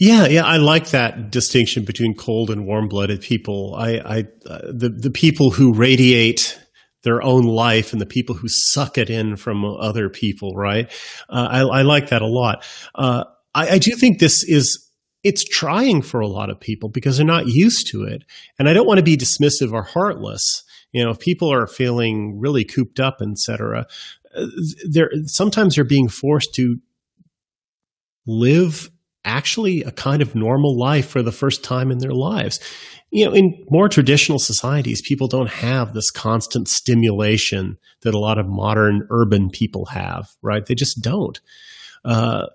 [0.00, 3.74] yeah, yeah, I like that distinction between cold and warm-blooded people.
[3.76, 6.58] I, I, uh, the the people who radiate
[7.02, 10.90] their own life and the people who suck it in from other people, right?
[11.28, 12.64] Uh, I, I, like that a lot.
[12.94, 13.24] Uh,
[13.54, 14.90] I, I do think this is
[15.22, 18.24] it's trying for a lot of people because they're not used to it,
[18.58, 20.64] and I don't want to be dismissive or heartless.
[20.92, 23.86] You know, if people are feeling really cooped up, etc.,
[24.34, 24.46] uh,
[24.90, 26.78] they're sometimes they're being forced to
[28.26, 28.90] live
[29.24, 32.60] actually a kind of normal life for the first time in their lives.
[33.10, 38.38] You know, in more traditional societies, people don't have this constant stimulation that a lot
[38.38, 40.64] of modern urban people have, right?
[40.64, 41.40] They just don't.
[42.04, 42.46] Uh,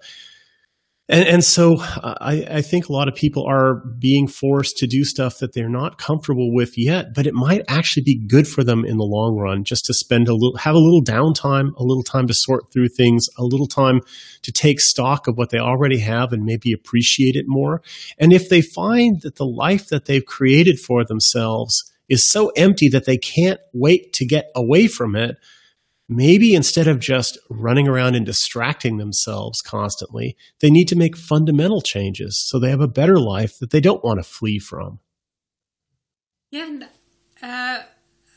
[1.07, 4.87] and, and so uh, I, I, think a lot of people are being forced to
[4.87, 8.63] do stuff that they're not comfortable with yet, but it might actually be good for
[8.63, 11.83] them in the long run just to spend a little, have a little downtime, a
[11.83, 14.01] little time to sort through things, a little time
[14.41, 17.83] to take stock of what they already have and maybe appreciate it more.
[18.17, 22.87] And if they find that the life that they've created for themselves is so empty
[22.89, 25.37] that they can't wait to get away from it,
[26.07, 31.81] maybe instead of just running around and distracting themselves constantly, they need to make fundamental
[31.81, 34.99] changes so they have a better life that they don't want to flee from.
[36.51, 36.79] Yeah,
[37.41, 37.83] uh,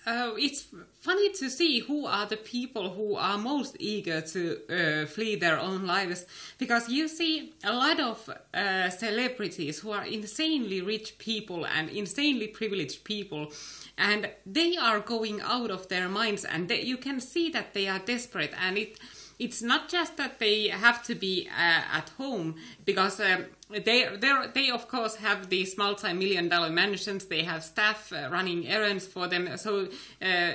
[0.09, 0.67] uh, it's
[1.01, 5.59] funny to see who are the people who are most eager to uh, flee their
[5.59, 6.25] own lives.
[6.57, 12.47] Because you see a lot of uh, celebrities who are insanely rich people and insanely
[12.47, 13.53] privileged people
[13.99, 17.87] and they are going out of their minds and they, you can see that they
[17.87, 18.99] are desperate and it
[19.39, 24.09] it's not just that they have to be uh, at home because um, they
[24.55, 27.27] they of course have these multi-million dollar mansions.
[27.27, 29.57] They have staff uh, running errands for them.
[29.57, 29.89] So
[30.21, 30.55] uh, uh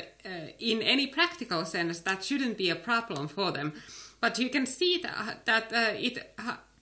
[0.60, 3.74] in any practical sense that shouldn't be a problem for them.
[4.20, 6.34] But you can see that, that uh, it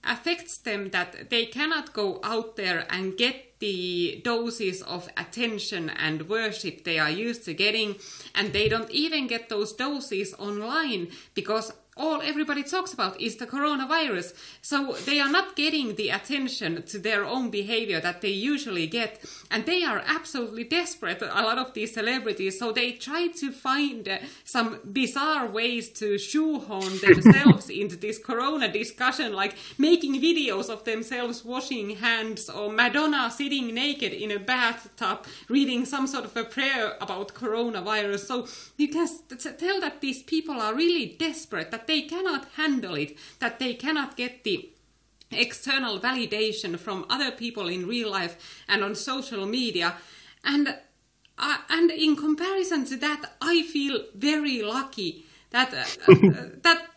[0.04, 6.28] affects them that they cannot go out there and get the doses of attention and
[6.28, 7.96] worship they are used to getting.
[8.34, 13.46] And they don't even get those doses online because all everybody talks about is the
[13.46, 14.32] coronavirus.
[14.62, 19.22] So they are not getting the attention to their own behavior that they usually get.
[19.50, 22.58] And they are absolutely desperate, a lot of these celebrities.
[22.58, 28.72] So they try to find uh, some bizarre ways to shoehorn themselves into this corona
[28.72, 35.26] discussion, like making videos of themselves washing hands or Madonna sitting naked in a bathtub
[35.48, 38.20] reading some sort of a prayer about coronavirus.
[38.20, 38.46] So
[38.78, 39.06] you can
[39.58, 44.16] tell that these people are really desperate, that they cannot handle it, that they cannot
[44.16, 44.68] get the
[45.30, 49.94] external validation from other people in real life and on social media.
[50.44, 50.76] And
[51.38, 56.14] uh, and in comparison to that, I feel very lucky that uh,
[56.62, 56.88] that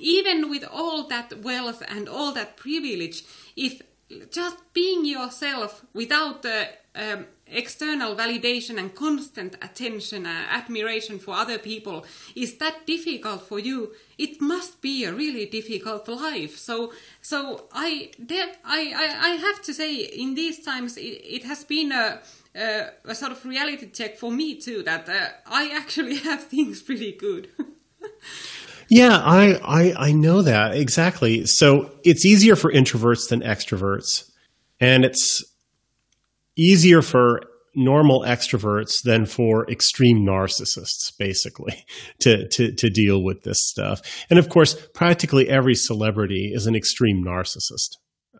[0.00, 3.24] even with all that wealth and all that privilege,
[3.56, 3.82] if
[4.30, 11.58] just being yourself without the um, external validation and constant attention and admiration for other
[11.58, 12.04] people
[12.34, 18.10] is that difficult for you it must be a really difficult life so so i
[18.28, 22.20] i i, I have to say in these times it, it has been a
[22.58, 26.82] uh, a sort of reality check for me too that uh, I actually have things
[26.82, 27.48] pretty good.
[28.88, 31.44] yeah, I, I I know that exactly.
[31.46, 34.30] So it's easier for introverts than extroverts,
[34.80, 35.42] and it's
[36.56, 37.42] easier for
[37.74, 41.84] normal extroverts than for extreme narcissists, basically,
[42.20, 44.00] to, to, to deal with this stuff.
[44.28, 47.96] And of course, practically every celebrity is an extreme narcissist.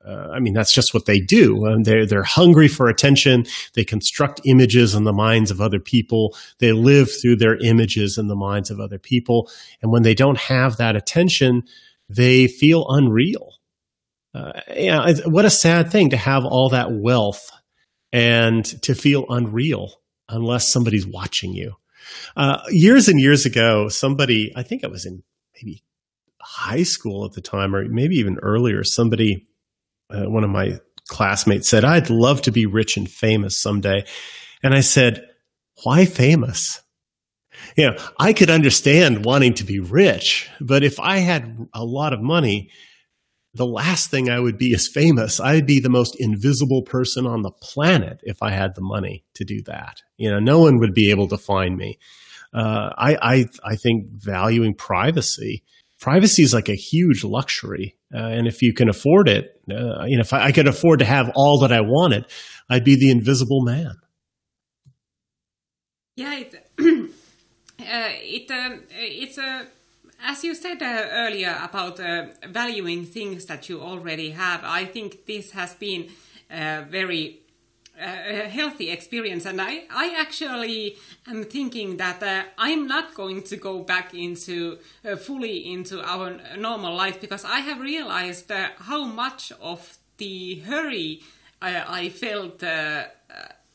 [0.06, 1.64] Uh, I mean, that's just what they do.
[1.66, 3.44] And they're, they're hungry for attention.
[3.74, 6.36] They construct images in the minds of other people.
[6.58, 9.50] They live through their images in the minds of other people.
[9.82, 11.64] And when they don't have that attention,
[12.08, 13.54] they feel unreal.
[14.34, 17.50] Uh, yeah, what a sad thing to have all that wealth
[18.12, 19.92] and to feel unreal
[20.28, 21.74] unless somebody's watching you.
[22.36, 25.22] Uh, years and years ago, somebody, I think I was in
[25.54, 25.82] maybe
[26.40, 29.47] high school at the time, or maybe even earlier, somebody,
[30.10, 30.78] uh, one of my
[31.08, 34.04] classmates said, I'd love to be rich and famous someday.
[34.62, 35.26] And I said,
[35.84, 36.82] why famous?
[37.76, 42.12] You know, I could understand wanting to be rich, but if I had a lot
[42.12, 42.70] of money,
[43.54, 45.40] the last thing I would be is famous.
[45.40, 49.44] I'd be the most invisible person on the planet if I had the money to
[49.44, 50.02] do that.
[50.16, 51.98] You know, no one would be able to find me.
[52.54, 55.64] Uh, I, I, I think valuing privacy,
[56.00, 57.97] privacy is like a huge luxury.
[58.14, 61.00] Uh, and if you can afford it, uh, you know, if I, I, could afford
[61.00, 62.24] to have all that I wanted,
[62.70, 63.96] I'd be the invisible man.
[66.16, 67.08] Yeah, it, uh,
[67.78, 69.66] it um, it's a
[70.24, 75.26] as you said uh, earlier about uh, valuing things that you already have, I think
[75.26, 76.08] this has been
[76.50, 77.40] very
[78.00, 79.44] uh, healthy experience.
[79.44, 80.96] And I, I actually
[81.26, 86.38] am thinking that uh, I'm not going to go back into uh, fully into our
[86.56, 91.22] normal life because I have realized uh, how much of the hurry
[91.60, 92.62] I felt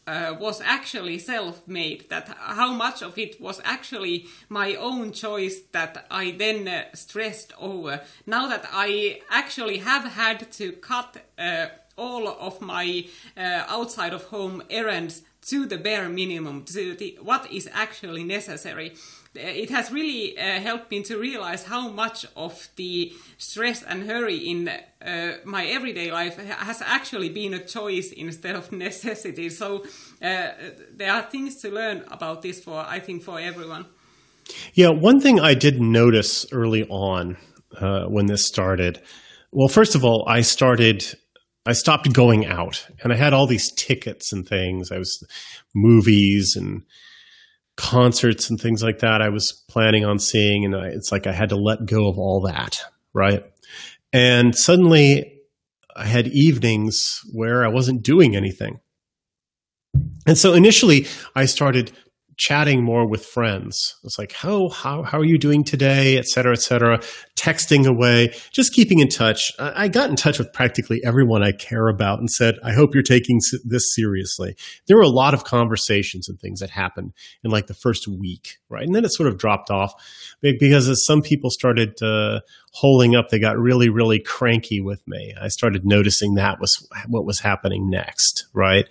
[0.06, 6.06] uh, was actually self-made that how much of it was actually my own choice that
[6.12, 12.28] i then uh, stressed over now that i actually have had to cut uh, all
[12.28, 13.06] of my
[13.38, 18.94] uh, outside of home errands to the bare minimum to the, what is actually necessary
[19.36, 24.38] it has really uh, helped me to realize how much of the stress and hurry
[24.38, 24.70] in
[25.02, 29.50] uh, my everyday life has actually been a choice instead of necessity.
[29.50, 29.86] So
[30.22, 30.50] uh,
[30.92, 33.86] there are things to learn about this for, I think, for everyone.
[34.74, 37.38] Yeah, one thing I did notice early on
[37.80, 39.02] uh, when this started.
[39.52, 41.16] Well, first of all, I started
[41.66, 44.92] I stopped going out and I had all these tickets and things.
[44.92, 45.24] I was
[45.74, 46.84] movies and
[47.78, 50.66] concerts and things like that I was planning on seeing.
[50.66, 52.82] And I, it's like I had to let go of all that,
[53.14, 53.44] right?
[54.12, 55.42] And suddenly
[55.96, 58.80] I had evenings where I wasn't doing anything.
[60.26, 61.92] And so initially I started
[62.38, 63.96] chatting more with friends.
[64.04, 66.18] It's like, how, how, how are you doing today?
[66.18, 67.00] Et cetera, et cetera.
[67.36, 69.52] Texting away, just keeping in touch.
[69.60, 73.04] I got in touch with practically everyone I care about and said, I hope you're
[73.04, 74.56] taking this seriously.
[74.88, 78.58] There were a lot of conversations and things that happened in like the first week,
[78.70, 78.86] right?
[78.86, 79.94] And then it sort of dropped off
[80.42, 82.40] because as some people started uh,
[82.74, 85.34] holding up, they got really, really cranky with me.
[85.40, 88.88] I started noticing that was what was happening next, right?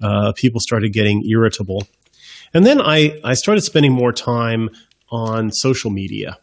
[0.00, 1.86] Uh, people started getting irritable
[2.54, 4.70] and then I, I started spending more time
[5.10, 6.38] on social media.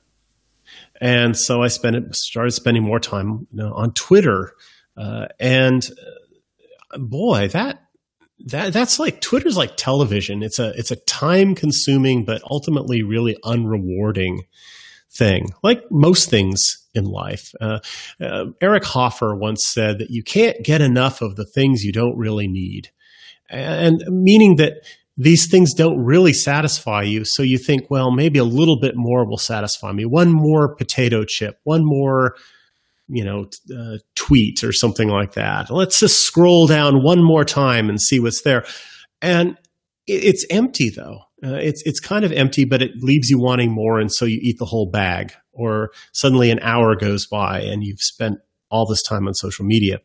[1.01, 4.53] And so I spent, started spending more time you know, on Twitter.
[4.95, 5.87] Uh, and
[6.91, 7.81] uh, boy, that,
[8.45, 10.43] that, that's like Twitter's like television.
[10.43, 14.39] It's a, it's a time consuming, but ultimately really unrewarding
[15.11, 17.53] thing, like most things in life.
[17.59, 17.79] Uh,
[18.21, 22.17] uh, Eric Hoffer once said that you can't get enough of the things you don't
[22.17, 22.89] really need.
[23.49, 24.85] And meaning that
[25.15, 27.23] these things don't really satisfy you.
[27.25, 30.05] So you think, well, maybe a little bit more will satisfy me.
[30.05, 32.35] One more potato chip, one more,
[33.07, 33.45] you know,
[33.75, 35.69] uh, tweet or something like that.
[35.69, 38.65] Let's just scroll down one more time and see what's there.
[39.21, 39.57] And
[40.07, 41.19] it's empty though.
[41.43, 44.39] Uh, it's it's kind of empty, but it leaves you wanting more, and so you
[44.41, 45.33] eat the whole bag.
[45.51, 48.39] Or suddenly an hour goes by and you've spent
[48.71, 49.99] all this time on social media.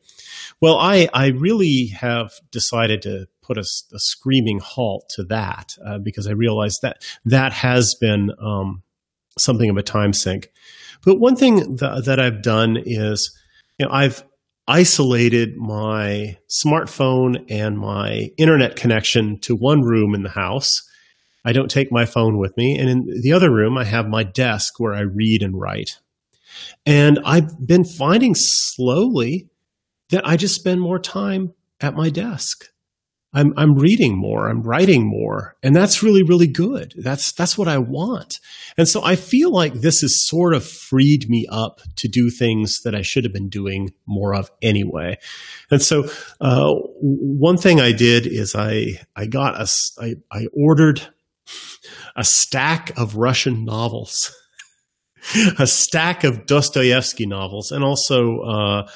[0.60, 5.98] Well, I I really have decided to put a, a screaming halt to that uh,
[5.98, 8.82] because I realized that that has been um,
[9.38, 10.50] something of a time sink.
[11.04, 13.36] But one thing that, that I've done is,
[13.78, 14.22] you know, I've
[14.68, 20.68] isolated my smartphone and my internet connection to one room in the house.
[21.44, 22.76] I don't take my phone with me.
[22.78, 25.98] And in the other room, I have my desk where I read and write.
[26.84, 29.48] And I've been finding slowly
[30.10, 32.68] that I just spend more time at my desk.
[33.34, 36.94] I'm, I'm reading more, I'm writing more, and that's really, really good.
[36.96, 38.40] That's, that's what I want.
[38.78, 42.80] And so I feel like this has sort of freed me up to do things
[42.84, 45.18] that I should have been doing more of anyway.
[45.70, 46.08] And so,
[46.40, 49.68] uh, one thing I did is I, I got a,
[50.00, 51.02] I, I ordered
[52.16, 54.34] a stack of Russian novels,
[55.58, 58.88] a stack of Dostoevsky novels, and also, uh,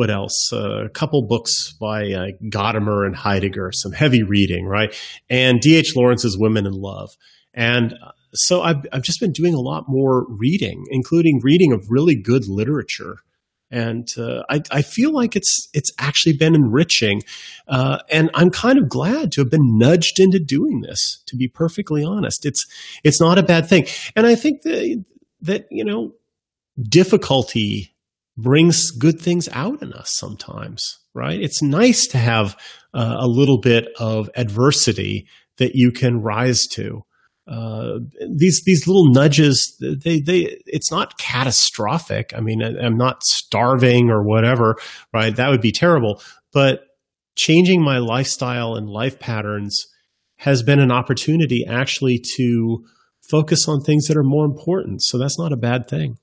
[0.00, 0.50] what else?
[0.50, 4.94] Uh, a couple books by uh, Gadamer and Heidegger, some heavy reading, right?
[5.28, 5.94] And D.H.
[5.94, 7.10] Lawrence's Women in Love.
[7.52, 11.90] And uh, so I've, I've just been doing a lot more reading, including reading of
[11.90, 13.18] really good literature.
[13.70, 17.22] And uh, I, I, feel like it's it's actually been enriching,
[17.68, 21.22] uh, and I'm kind of glad to have been nudged into doing this.
[21.26, 22.66] To be perfectly honest, it's
[23.04, 23.86] it's not a bad thing,
[24.16, 25.04] and I think that
[25.42, 26.14] that you know
[26.82, 27.94] difficulty
[28.42, 31.40] brings good things out in us sometimes, right?
[31.40, 32.56] It's nice to have
[32.94, 35.26] uh, a little bit of adversity
[35.58, 37.02] that you can rise to.
[37.46, 37.98] Uh,
[38.36, 42.32] these these little nudges, they they it's not catastrophic.
[42.36, 44.76] I mean, I'm not starving or whatever,
[45.12, 45.34] right?
[45.34, 46.22] That would be terrible.
[46.52, 46.82] But
[47.36, 49.86] changing my lifestyle and life patterns
[50.38, 52.84] has been an opportunity actually to
[53.30, 55.02] focus on things that are more important.
[55.02, 56.18] So that's not a bad thing.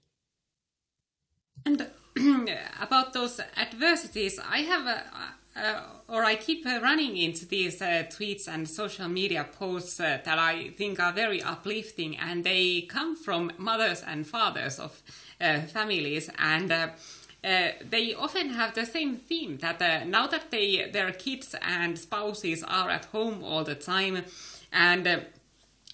[1.65, 1.88] And
[3.18, 8.69] those adversities, I have uh, or I keep uh, running into these uh, tweets and
[8.69, 14.03] social media posts uh, that I think are very uplifting, and they come from mothers
[14.03, 15.02] and fathers of
[15.41, 16.89] uh, families, and uh,
[17.44, 22.89] they often have the same theme that now that they their kids and spouses are
[22.91, 24.23] at home all the time,
[24.72, 25.26] and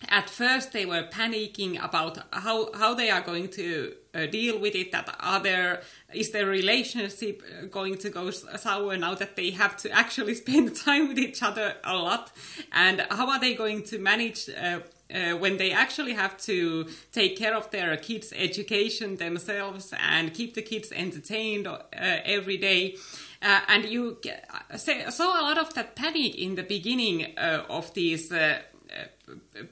[0.10, 4.76] at first they were panicking about how, how they are going to uh, deal with
[4.76, 5.82] it that are
[6.14, 10.76] is their relationship uh, going to go sour now that they have to actually spend
[10.76, 12.31] time with each other a lot
[12.72, 14.80] and how are they going to manage uh,
[15.14, 20.56] uh, when they actually have to take care of their kids' education themselves and keep
[20.56, 22.95] the kids entertained uh, every day.
[23.41, 24.18] Uh, and you
[24.76, 28.31] saw a lot of that panic in the beginning of these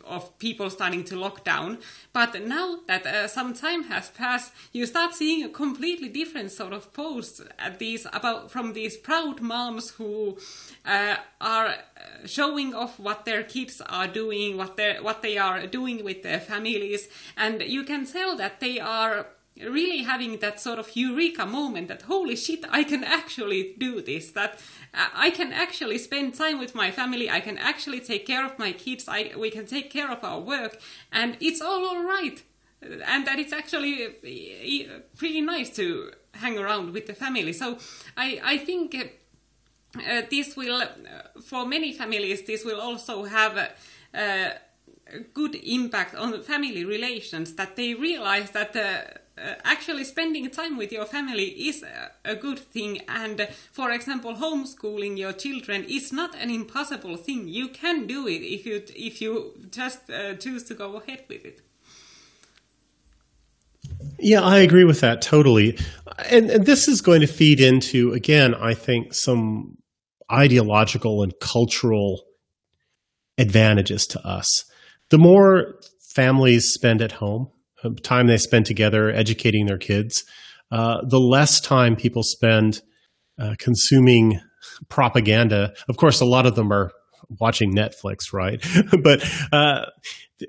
[0.06, 1.80] of people starting to lock down.
[2.14, 6.73] But now that uh, some time has passed, you start seeing a completely different sort
[6.73, 10.38] of posts at these about from these proud moms who
[10.86, 11.73] uh, are uh,
[12.26, 16.40] showing off what their kids are doing, what they what they are doing with their
[16.40, 19.28] families, and you can tell that they are
[19.60, 24.32] really having that sort of eureka moment that holy shit i can actually do this
[24.32, 24.60] that
[25.14, 28.72] i can actually spend time with my family i can actually take care of my
[28.72, 30.80] kids I, we can take care of our work
[31.11, 32.41] and it's all all right
[32.82, 37.53] and that it's actually uh, pretty nice to hang around with the family.
[37.53, 37.78] So
[38.18, 40.88] i i think uh, this will uh,
[41.41, 44.53] for many families this will also have a,
[45.34, 50.91] good impact on family relations that they realize that uh, uh, actually spending time with
[50.91, 56.35] your family is a, a, good thing and for example homeschooling your children is not
[56.35, 60.73] an impossible thing you can do it if you if you just uh, choose to
[60.73, 61.61] go ahead with it
[64.19, 65.77] yeah, I agree with that totally.
[66.30, 69.77] And, and, this is going to feed into, again, I think, some
[70.31, 72.23] ideological and cultural
[73.38, 74.65] advantages to us.
[75.09, 75.80] The more
[76.13, 77.49] families spend at home,
[78.03, 80.24] time they spend together educating their kids,
[80.72, 82.82] uh, the less time people spend
[83.40, 84.40] uh, consuming
[84.90, 85.74] propaganda.
[85.90, 86.91] Of course, a lot of them are
[87.40, 88.64] watching Netflix, right?
[89.03, 89.86] but uh,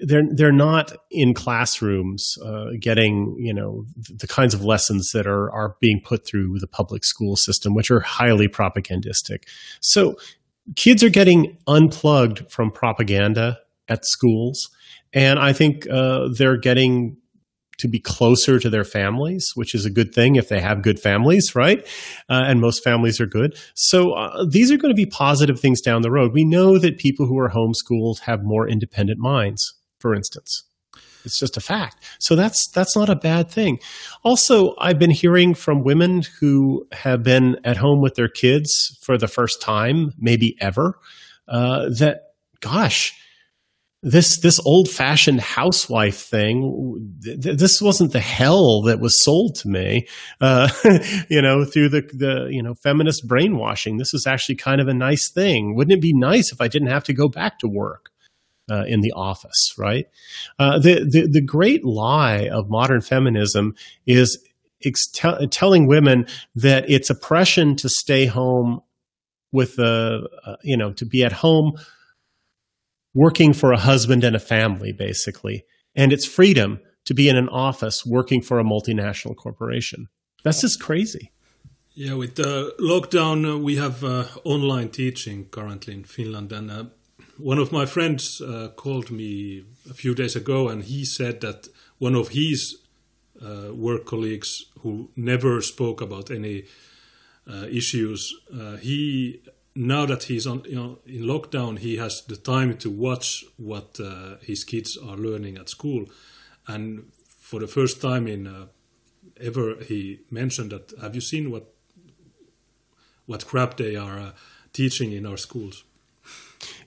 [0.00, 5.50] they're they're not in classrooms uh, getting you know the kinds of lessons that are
[5.50, 9.44] are being put through the public school system, which are highly propagandistic.
[9.80, 10.16] So
[10.76, 14.70] kids are getting unplugged from propaganda at schools,
[15.12, 17.18] and I think uh, they're getting
[17.78, 21.00] to be closer to their families, which is a good thing if they have good
[21.00, 21.84] families, right?
[22.28, 23.56] Uh, and most families are good.
[23.74, 26.32] So uh, these are going to be positive things down the road.
[26.32, 30.64] We know that people who are homeschooled have more independent minds, for instance.
[31.24, 32.02] It's just a fact.
[32.18, 33.78] So that's that's not a bad thing.
[34.24, 39.16] Also, I've been hearing from women who have been at home with their kids for
[39.16, 40.98] the first time, maybe ever,
[41.48, 43.12] uh, that gosh,
[44.02, 49.68] this this old fashioned housewife thing th- this wasn't the hell that was sold to
[49.68, 50.06] me
[50.40, 50.68] uh,
[51.28, 53.98] you know through the the you know feminist brainwashing.
[53.98, 55.76] This is actually kind of a nice thing.
[55.76, 58.10] Wouldn't it be nice if i didn't have to go back to work
[58.70, 60.06] uh, in the office right?
[60.58, 63.74] Uh, the, the the great lie of modern feminism
[64.06, 64.42] is
[64.84, 66.26] ex- t- telling women
[66.56, 68.80] that it's oppression to stay home
[69.52, 71.72] with a, uh, you know, to be at home
[73.14, 75.64] working for a husband and a family, basically.
[75.94, 80.08] And it's freedom to be in an office working for a multinational corporation.
[80.44, 81.32] That's just crazy.
[81.94, 86.50] Yeah, with the lockdown, uh, we have uh, online teaching currently in Finland.
[86.52, 86.84] And uh,
[87.36, 91.68] one of my friends uh, called me a few days ago and he said that
[91.98, 92.78] one of his
[93.42, 96.64] uh, work colleagues who never spoke about any
[97.46, 98.32] uh, issues,
[98.80, 99.42] he
[99.74, 103.98] now that he's on you know in lockdown he has the time to watch what
[104.00, 106.06] uh, his kids are learning at school.
[106.66, 108.66] And for the first time in uh,
[109.40, 111.72] ever he mentioned that have you seen what
[113.26, 114.32] what crap they are uh,
[114.72, 115.84] teaching in our schools?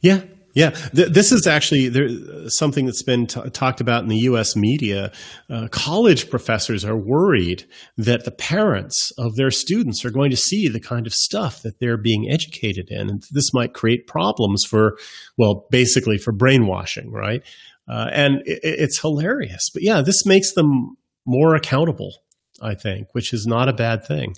[0.02, 0.22] Yeah
[0.56, 2.10] yeah, th- this is actually there,
[2.48, 4.56] something that's been t- talked about in the U.S.
[4.56, 5.12] media.
[5.50, 7.66] Uh, college professors are worried
[7.98, 11.80] that the parents of their students are going to see the kind of stuff that
[11.80, 14.98] they're being educated in, and this might create problems for,
[15.38, 17.44] well, basically for brainwashing, right?
[17.88, 22.16] Uh, and it, it's hilarious, but yeah, this makes them more accountable.
[22.62, 24.36] I think, which is not a bad thing.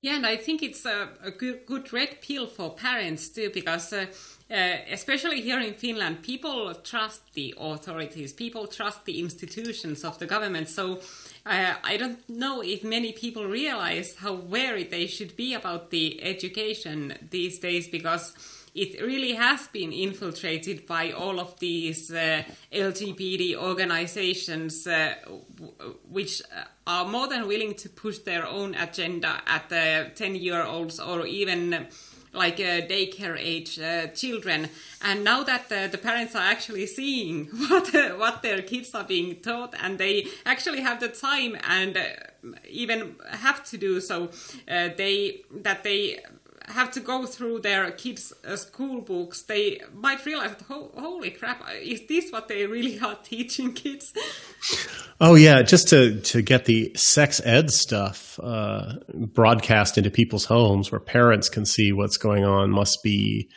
[0.00, 3.92] Yeah, and I think it's a, a good, good red pill for parents too, because
[3.92, 4.06] uh,
[4.48, 10.26] uh, especially here in Finland, people trust the authorities, people trust the institutions of the
[10.26, 10.68] government.
[10.68, 11.00] So
[11.44, 16.22] uh, I don't know if many people realize how wary they should be about the
[16.22, 18.34] education these days, because
[18.78, 22.42] it really has been infiltrated by all of these uh,
[22.72, 25.14] LGBT organizations, uh,
[26.08, 26.42] which
[26.86, 31.26] are more than willing to push their own agenda at the 10 year olds or
[31.26, 31.88] even
[32.32, 34.68] like uh, daycare age uh, children.
[35.02, 39.36] And now that uh, the parents are actually seeing what what their kids are being
[39.36, 42.02] taught and they actually have the time and uh,
[42.68, 44.30] even have to do so
[44.68, 46.20] uh, they that they
[46.68, 52.06] have to go through their kids' uh, school books, they might realize, holy crap, is
[52.06, 54.12] this what they really are teaching kids?
[55.20, 60.92] Oh yeah, just to to get the sex ed stuff uh, broadcast into people's homes
[60.92, 63.48] where parents can see what's going on must be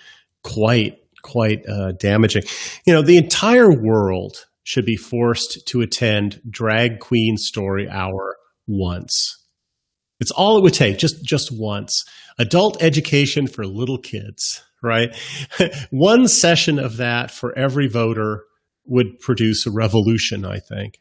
[0.43, 2.43] quite quite uh, damaging.
[2.85, 9.40] You know, the entire world should be forced to attend drag queen story hour once.
[10.21, 12.05] It's all it would take, just just once.
[12.37, 15.13] Adult education for little kids, right?
[15.89, 18.43] One session of that for every voter
[18.85, 20.99] would produce a revolution, I think.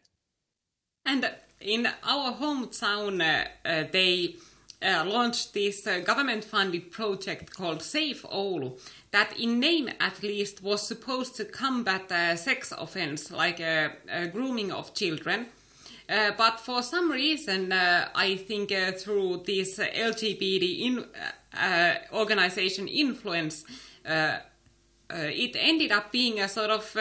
[1.05, 1.31] And
[1.61, 4.37] in our hometown, uh, uh, they
[4.83, 8.81] uh, launched this uh, government-funded project called Safe Oulu
[9.11, 13.61] that in name at least was supposed to combat uh, sex offense like
[14.33, 15.47] grooming of children
[16.11, 21.05] uh, but for some reason, uh, I think uh, through this LGBT in,
[21.57, 23.65] uh, organization influence,
[24.05, 24.39] uh,
[25.09, 26.97] it ended up being a sort of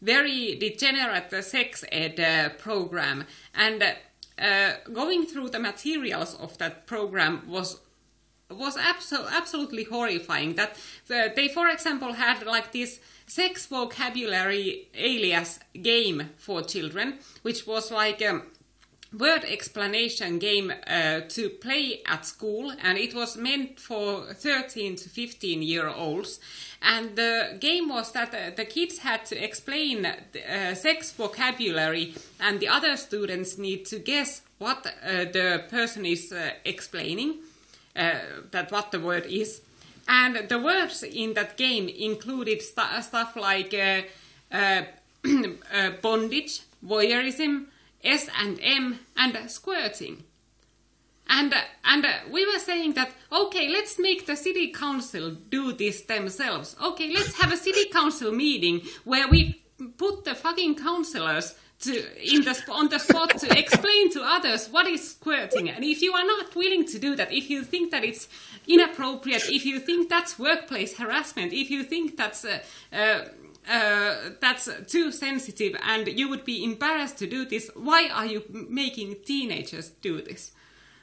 [0.00, 3.24] very degenerate sex ed program.
[3.54, 3.82] And
[4.92, 7.80] going through the materials of that program was
[8.50, 10.54] was abso- absolutely horrifying.
[10.56, 10.76] That
[11.08, 18.20] they, for example, had like this sex vocabulary alias game for children, which was like
[18.20, 18.42] a
[19.18, 25.08] word explanation game uh, to play at school, and it was meant for 13 to
[25.08, 26.40] 15 year olds.
[26.82, 32.60] And the game was that uh, the kids had to explain uh, sex vocabulary, and
[32.60, 37.38] the other students need to guess what uh, the person is uh, explaining,
[37.96, 38.14] uh,
[38.50, 39.60] that what the word is.
[40.08, 44.02] And the words in that game included st- stuff like uh,
[44.52, 44.82] uh,
[45.72, 47.66] uh, bondage, voyeurism,
[48.02, 50.24] S and M, and squirting.
[51.28, 51.54] And,
[51.84, 56.76] and we were saying that, okay, let's make the city council do this themselves.
[56.82, 59.62] Okay, let's have a city council meeting where we
[59.96, 61.54] put the fucking councillors
[61.84, 65.70] to, in the, on the spot to explain to others what is squirting.
[65.70, 68.28] And if you are not willing to do that, if you think that it's
[68.66, 72.60] inappropriate, if you think that's workplace harassment, if you think that's uh,
[72.92, 73.24] uh,
[73.68, 78.42] uh, that's too sensitive and you would be embarrassed to do this, why are you
[78.50, 80.52] making teenagers do this?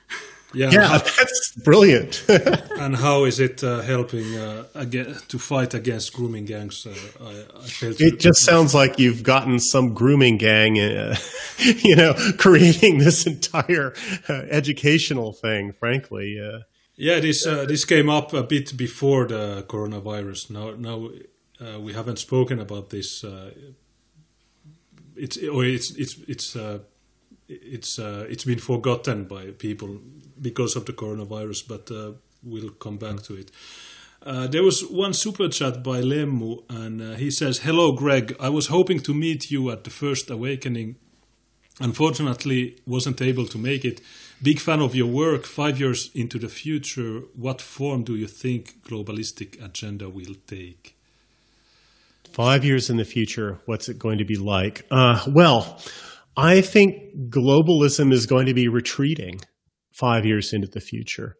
[0.53, 2.25] Yeah, yeah that's brilliant.
[2.29, 6.85] and how is it uh, helping uh, again, to fight against grooming gangs?
[6.85, 7.29] Uh, I,
[7.59, 11.15] I it just sounds like you've gotten some grooming gang, uh,
[11.57, 13.93] you know, creating this entire
[14.29, 15.73] uh, educational thing.
[15.73, 16.39] Frankly,
[16.95, 20.49] yeah, this this came up a bit before the coronavirus.
[20.49, 23.23] Now, now we haven't spoken about this.
[25.15, 26.55] it's or it's it's it's
[27.51, 29.99] it's uh, it's been forgotten by people
[30.41, 32.13] because of the coronavirus, but uh,
[32.43, 33.51] we'll come back to it.
[34.23, 38.35] Uh, there was one super chat by Lemmu, and uh, he says, "Hello, Greg.
[38.39, 40.95] I was hoping to meet you at the first awakening.
[41.79, 44.01] Unfortunately, wasn't able to make it.
[44.43, 45.45] Big fan of your work.
[45.45, 50.95] Five years into the future, what form do you think globalistic agenda will take?"
[52.31, 54.85] Five years in the future, what's it going to be like?
[54.89, 55.81] Uh, well,
[56.37, 59.41] I think globalism is going to be retreating
[60.01, 61.37] five years into the future.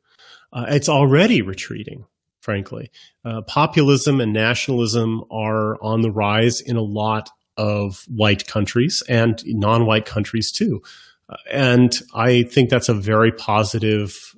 [0.54, 2.06] Uh, it's already retreating
[2.42, 2.92] frankly.
[3.24, 9.42] Uh, populism and nationalism are on the rise in a lot of white countries and
[9.46, 10.82] non white countries too.
[11.30, 14.36] Uh, and I think that's a very positive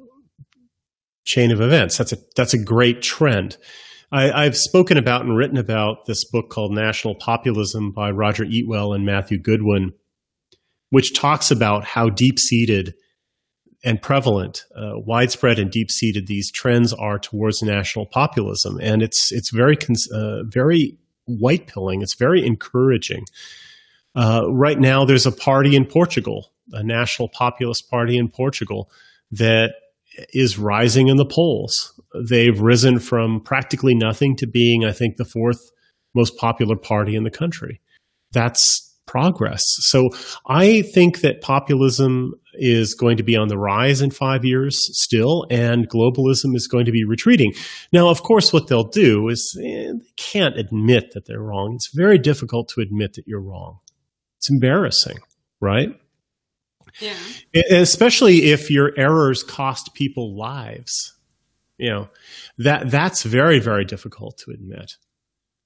[1.23, 1.97] chain of events.
[1.97, 3.57] That's a, that's a great trend.
[4.11, 8.93] I, have spoken about and written about this book called National Populism by Roger Eatwell
[8.93, 9.93] and Matthew Goodwin,
[10.91, 12.93] which talks about how deep seated
[13.83, 19.31] and prevalent, uh, widespread and deep seated these trends are towards national populism, and it's
[19.31, 19.77] it's very
[20.13, 22.01] uh, very white pilling.
[22.01, 23.25] It's very encouraging.
[24.15, 28.89] Uh, right now, there's a party in Portugal, a national populist party in Portugal,
[29.31, 29.73] that
[30.33, 31.99] is rising in the polls.
[32.29, 35.71] They've risen from practically nothing to being, I think, the fourth
[36.13, 37.81] most popular party in the country.
[38.31, 39.63] That's progress.
[39.79, 40.09] So
[40.47, 45.45] I think that populism is going to be on the rise in five years still,
[45.49, 47.53] and globalism is going to be retreating.
[47.91, 51.75] Now, of course, what they'll do is eh, they can't admit that they're wrong.
[51.75, 53.79] It's very difficult to admit that you're wrong.
[54.37, 55.19] It's embarrassing,
[55.61, 55.89] right?
[56.99, 57.15] Yeah.
[57.71, 61.13] Especially if your errors cost people lives.
[61.77, 62.09] You know,
[62.59, 64.97] that that's very, very difficult to admit.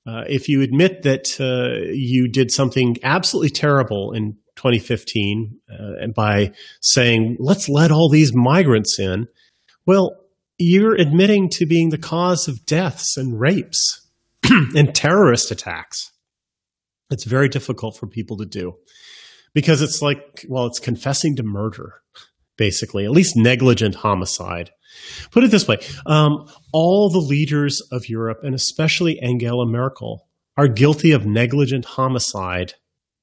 [0.07, 6.13] Uh, if you admit that uh, you did something absolutely terrible in 2015 uh, and
[6.13, 6.51] by
[6.81, 9.27] saying, let's let all these migrants in,
[9.85, 10.17] well,
[10.57, 14.07] you're admitting to being the cause of deaths and rapes
[14.75, 16.11] and terrorist attacks.
[17.09, 18.73] It's very difficult for people to do
[19.53, 22.01] because it's like, well, it's confessing to murder,
[22.57, 24.71] basically, at least negligent homicide.
[25.31, 30.27] Put it this way um, all the leaders of Europe, and especially Angela Merkel,
[30.57, 32.73] are guilty of negligent homicide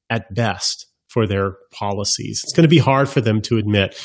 [0.08, 2.40] at best for their policies.
[2.42, 3.96] It's going to be hard for them to admit.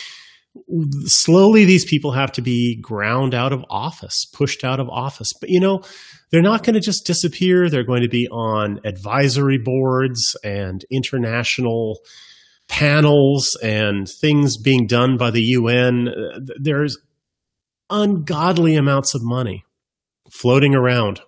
[1.05, 5.31] Slowly, these people have to be ground out of office, pushed out of office.
[5.41, 5.81] But you know,
[6.31, 7.69] they're not going to just disappear.
[7.69, 11.99] They're going to be on advisory boards and international
[12.67, 16.07] panels and things being done by the UN.
[16.07, 16.97] Uh, there's
[17.89, 19.65] ungodly amounts of money
[20.31, 21.21] floating around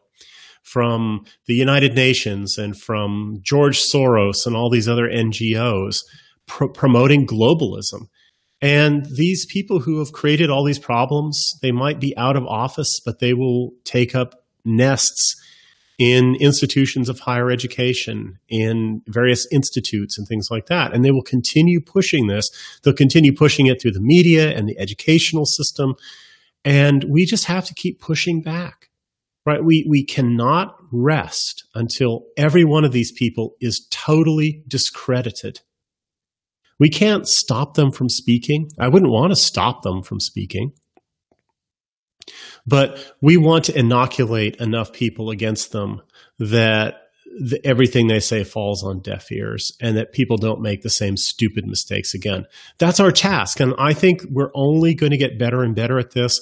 [0.64, 5.98] from the United Nations and from George Soros and all these other NGOs
[6.48, 8.08] promoting globalism.
[8.62, 13.00] And these people who have created all these problems, they might be out of office,
[13.04, 15.36] but they will take up nests
[15.98, 20.94] in institutions of higher education, in various institutes and things like that.
[20.94, 22.50] And they will continue pushing this.
[22.84, 25.96] They'll continue pushing it through the media and the educational system.
[26.64, 28.90] And we just have to keep pushing back,
[29.46, 29.64] right?
[29.64, 35.62] We, we cannot rest until every one of these people is totally discredited.
[36.80, 38.70] We can't stop them from speaking.
[38.80, 40.74] I wouldn't want to stop them from speaking.
[42.66, 46.02] But we want to inoculate enough people against them
[46.40, 46.96] that
[47.40, 51.18] the, everything they say falls on deaf ears and that people don't make the same
[51.18, 52.46] stupid mistakes again.
[52.78, 53.60] That's our task.
[53.60, 56.40] And I think we're only going to get better and better at this.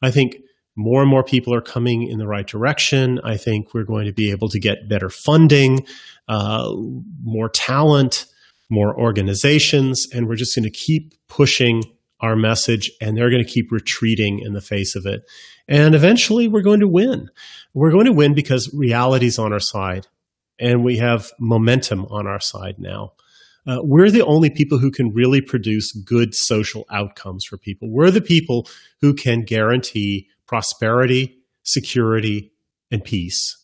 [0.00, 0.36] I think
[0.78, 3.18] more and more people are coming in the right direction.
[3.24, 5.84] I think we're going to be able to get better funding,
[6.28, 6.72] uh,
[7.20, 8.26] more talent,
[8.70, 11.82] more organizations, and we're just going to keep pushing
[12.20, 15.22] our message and they're going to keep retreating in the face of it.
[15.66, 17.28] And eventually we're going to win.
[17.74, 20.06] We're going to win because reality's on our side
[20.60, 23.14] and we have momentum on our side now.
[23.66, 27.88] Uh, we're the only people who can really produce good social outcomes for people.
[27.90, 28.68] We're the people
[29.00, 32.52] who can guarantee prosperity, security,
[32.90, 33.56] and peace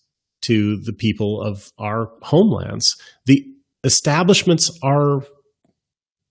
[0.43, 2.97] to the people of our homelands.
[3.27, 3.45] The
[3.83, 5.23] establishments are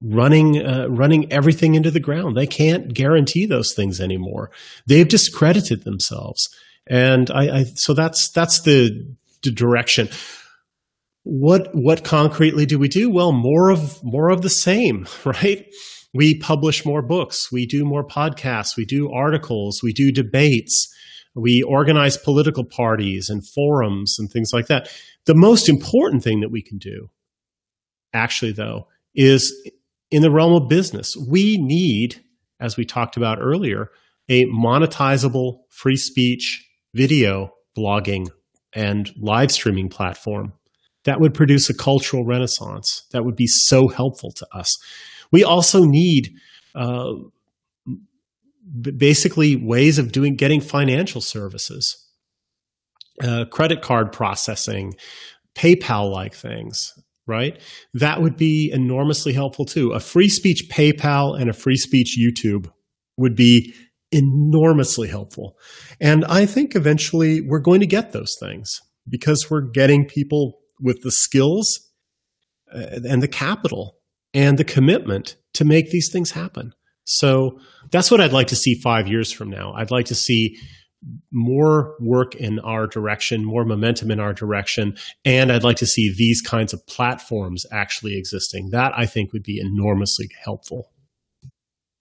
[0.01, 2.37] running uh, running everything into the ground.
[2.37, 4.51] They can't guarantee those things anymore.
[4.87, 6.47] They've discredited themselves,
[6.87, 10.09] and I, I so that's that's the, the direction
[11.23, 13.09] what what concretely do we do?
[13.09, 15.65] Well, more of more of the same, right?
[16.13, 20.87] We publish more books, we do more podcasts, we do articles, we do debates,
[21.35, 24.89] we organize political parties and forums and things like that.
[25.25, 27.09] The most important thing that we can do,
[28.13, 29.53] actually, though, is
[30.11, 31.15] in the realm of business.
[31.27, 32.23] We need,
[32.59, 33.89] as we talked about earlier,
[34.29, 38.27] a monetizable free speech video blogging
[38.73, 40.53] and live streaming platform
[41.03, 44.77] that would produce a cultural renaissance that would be so helpful to us.
[45.33, 46.29] We also need
[46.75, 47.13] uh,
[48.81, 52.07] basically ways of doing getting financial services,
[53.21, 54.93] uh, credit card processing,
[55.55, 56.93] PayPal like things,
[57.25, 57.59] right?
[57.95, 59.91] That would be enormously helpful too.
[59.91, 62.71] A free speech PayPal and a free speech YouTube
[63.17, 63.73] would be
[64.11, 65.57] enormously helpful.
[65.99, 68.79] And I think eventually we're going to get those things
[69.09, 71.91] because we're getting people with the skills
[72.73, 73.97] uh, and the capital
[74.33, 76.73] and the commitment to make these things happen.
[77.05, 77.59] So
[77.91, 79.73] that's what I'd like to see five years from now.
[79.73, 80.57] I'd like to see
[81.31, 84.95] more work in our direction, more momentum in our direction,
[85.25, 88.69] and I'd like to see these kinds of platforms actually existing.
[88.71, 90.91] That I think would be enormously helpful.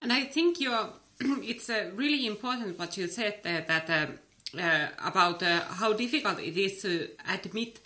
[0.01, 0.89] And I think you're,
[1.19, 6.39] it's uh, really important what you said there that uh, uh, about uh, how difficult
[6.39, 7.79] it is to admit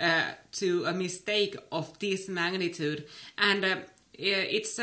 [0.00, 3.06] uh, to a mistake of this magnitude,
[3.38, 3.84] and
[4.14, 4.78] it's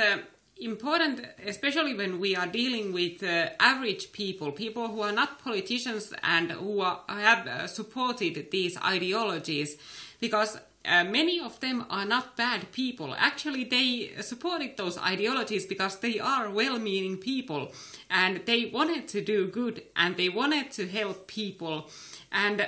[0.60, 6.14] important, especially when we are dealing with uh, average people, people who are not politicians
[6.24, 9.78] and who are, have uh, supported these ideologies,
[10.20, 13.14] because uh, many of them are not bad people.
[13.18, 17.72] Actually, they supported those ideologies because they are well meaning people
[18.10, 21.90] and they wanted to do good and they wanted to help people.
[22.32, 22.66] And uh,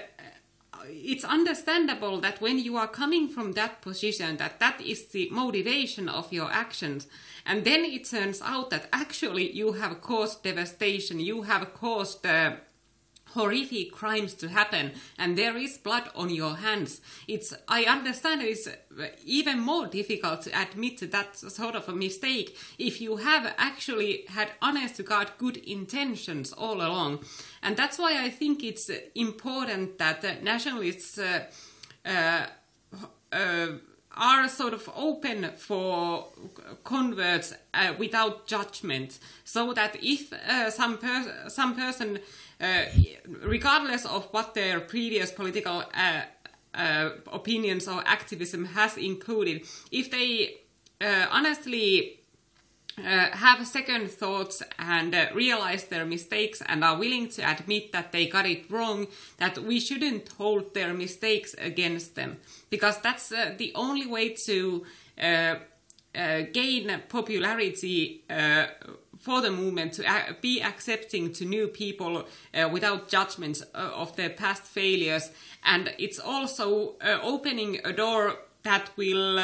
[0.88, 6.10] it's understandable that when you are coming from that position, that that is the motivation
[6.10, 7.08] of your actions.
[7.46, 12.54] And then it turns out that actually you have caused devastation, you have caused uh,
[13.34, 17.02] horrific crimes to happen, and there is blood on your hands.
[17.28, 18.68] It's I understand it's
[19.26, 24.52] even more difficult to admit that sort of a mistake if you have actually had
[24.62, 27.20] honest to God good intentions all along,
[27.64, 31.18] and that's why I think it's important that nationalists.
[31.18, 31.46] Uh,
[32.06, 32.48] uh,
[33.32, 33.68] uh,
[34.18, 36.28] are sort of open for
[36.84, 42.20] converts uh, without judgment, so that if uh, some per- some person,
[43.42, 46.22] regardless of what their previous political uh,
[46.74, 50.58] uh, opinions or activism has included, if they
[51.02, 52.20] uh, honestly
[52.98, 58.12] uh, have second thoughts and uh, realize their mistakes and are willing to admit that
[58.12, 59.08] they got it wrong,
[59.38, 62.38] that we shouldn't hold their mistakes against them.
[62.70, 64.86] Because that's uh, the only way to
[65.22, 65.56] uh,
[66.14, 68.66] uh, gain popularity uh,
[69.22, 72.26] for the movement, to be accepting to new people
[72.72, 75.32] without judgments of their past failures.
[75.64, 79.40] And it's also opening a door that will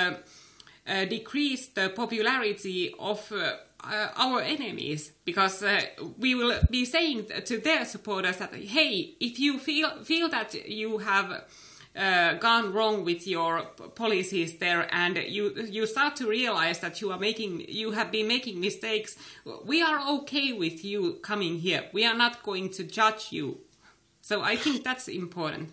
[0.88, 5.82] uh, decrease the popularity of uh, uh, our enemies because uh,
[6.18, 10.98] we will be saying to their supporters that hey if you feel feel that you
[11.00, 11.44] have
[11.98, 13.64] uh, gone wrong with your
[13.96, 18.28] policies there and you you start to realize that you are making you have been
[18.28, 19.16] making mistakes.
[19.66, 21.86] We are okay with you coming here.
[21.94, 23.60] We are not going to judge you.
[24.22, 25.70] So i think that's important.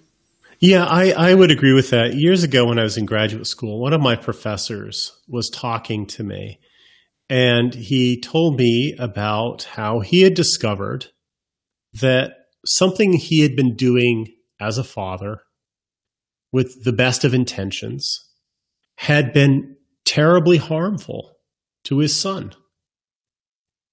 [0.61, 2.15] Yeah, I, I would agree with that.
[2.15, 6.23] Years ago, when I was in graduate school, one of my professors was talking to
[6.23, 6.61] me,
[7.29, 11.07] and he told me about how he had discovered
[12.01, 14.29] that something he had been doing
[14.61, 15.43] as a father
[16.55, 18.31] with the best of intentions
[18.99, 19.75] had been
[20.05, 21.37] terribly harmful
[21.83, 22.55] to his son.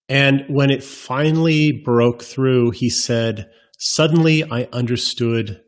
[0.07, 5.59] And when it finally broke through, he said, Suddenly I understood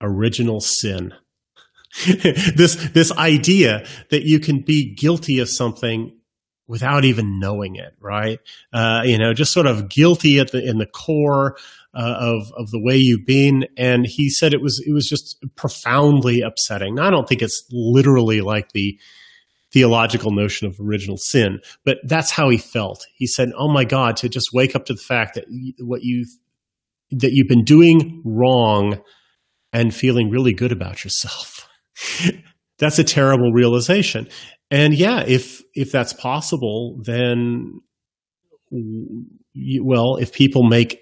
[0.00, 1.14] original sin.
[2.56, 6.18] this this idea that you can be guilty of something
[6.66, 8.40] without even knowing it, right?
[8.72, 11.56] Uh, you know, just sort of guilty at the in the core
[11.94, 13.66] uh, of of the way you've been.
[13.76, 16.94] And he said it was it was just profoundly upsetting.
[16.94, 18.98] Now, I don't think it's literally like the
[19.72, 23.06] theological notion of original sin, but that's how he felt.
[23.14, 25.44] He said, "Oh my God, to just wake up to the fact that
[25.78, 26.26] what you
[27.12, 29.02] that you've been doing wrong."
[29.72, 31.68] and feeling really good about yourself.
[32.78, 34.28] that's a terrible realization.
[34.70, 37.80] And yeah, if if that's possible, then
[38.70, 40.99] well, if people make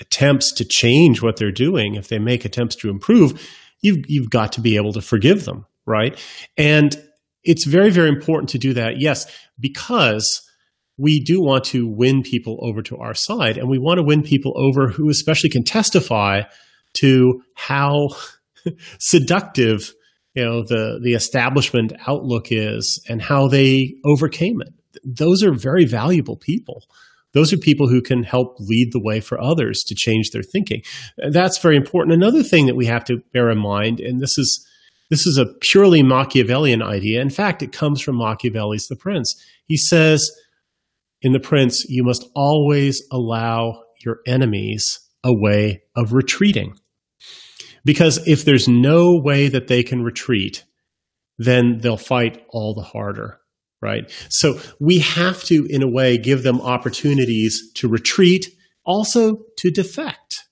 [0.00, 3.48] attempts to change what they're doing, if they make attempts to improve,
[3.82, 6.18] you've you've got to be able to forgive them, right?
[6.56, 7.00] And
[7.44, 9.00] it's very very important to do that.
[9.00, 9.26] Yes,
[9.58, 10.42] because
[10.98, 14.22] we do want to win people over to our side, and we want to win
[14.22, 16.42] people over who especially can testify
[16.94, 18.08] to how
[18.98, 19.92] seductive
[20.34, 24.72] you know the the establishment outlook is and how they overcame it
[25.04, 26.84] those are very valuable people
[27.32, 30.82] Those are people who can help lead the way for others to change their thinking.
[31.30, 32.14] That's very important.
[32.14, 34.66] Another thing that we have to bear in mind, and this is
[35.10, 37.20] this is a purely Machiavellian idea.
[37.20, 39.34] In fact, it comes from Machiavelli's The Prince.
[39.66, 40.30] He says
[41.20, 46.76] in The Prince, you must always allow your enemies a way of retreating.
[47.84, 50.64] Because if there's no way that they can retreat,
[51.38, 53.39] then they'll fight all the harder,
[53.82, 54.10] right?
[54.28, 58.48] So we have to, in a way, give them opportunities to retreat,
[58.84, 60.48] also to defect,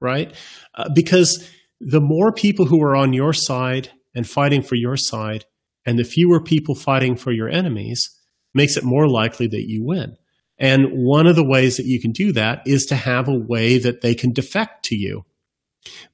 [0.00, 0.34] right?
[0.74, 1.48] Uh, because
[1.80, 5.44] the more people who are on your side and fighting for your side,
[5.84, 8.10] and the fewer people fighting for your enemies,
[8.54, 10.16] makes it more likely that you win.
[10.58, 13.78] And one of the ways that you can do that is to have a way
[13.78, 15.24] that they can defect to you.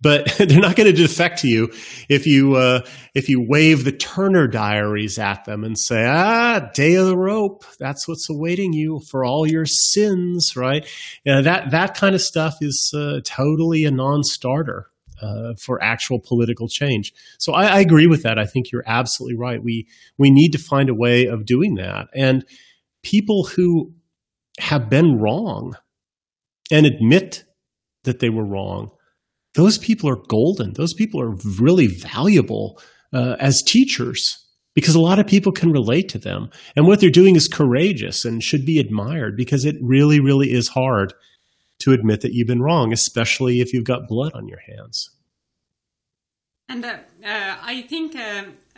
[0.01, 1.73] But they're not going to defect to you
[2.09, 6.95] if you uh, if you wave the Turner Diaries at them and say, "Ah, day
[6.95, 7.65] of the rope.
[7.79, 10.87] That's what's awaiting you for all your sins." Right?
[11.25, 14.89] You know, that that kind of stuff is uh, totally a non-starter
[15.23, 17.13] uh, for actual political change.
[17.39, 18.39] So I, I agree with that.
[18.39, 19.63] I think you're absolutely right.
[19.63, 19.87] We
[20.19, 22.45] we need to find a way of doing that, and
[23.03, 23.93] people who
[24.59, 25.77] have been wrong
[26.71, 27.45] and admit
[28.05, 28.91] that they were wrong
[29.55, 30.73] those people are golden.
[30.75, 32.81] Those people are really valuable
[33.13, 34.39] uh, as teachers
[34.75, 36.51] because a lot of people can relate to them.
[36.75, 40.69] And what they're doing is courageous and should be admired because it really, really is
[40.69, 41.13] hard
[41.81, 45.11] to admit that you've been wrong, especially if you've got blood on your hands.
[46.69, 48.17] And uh, uh, I think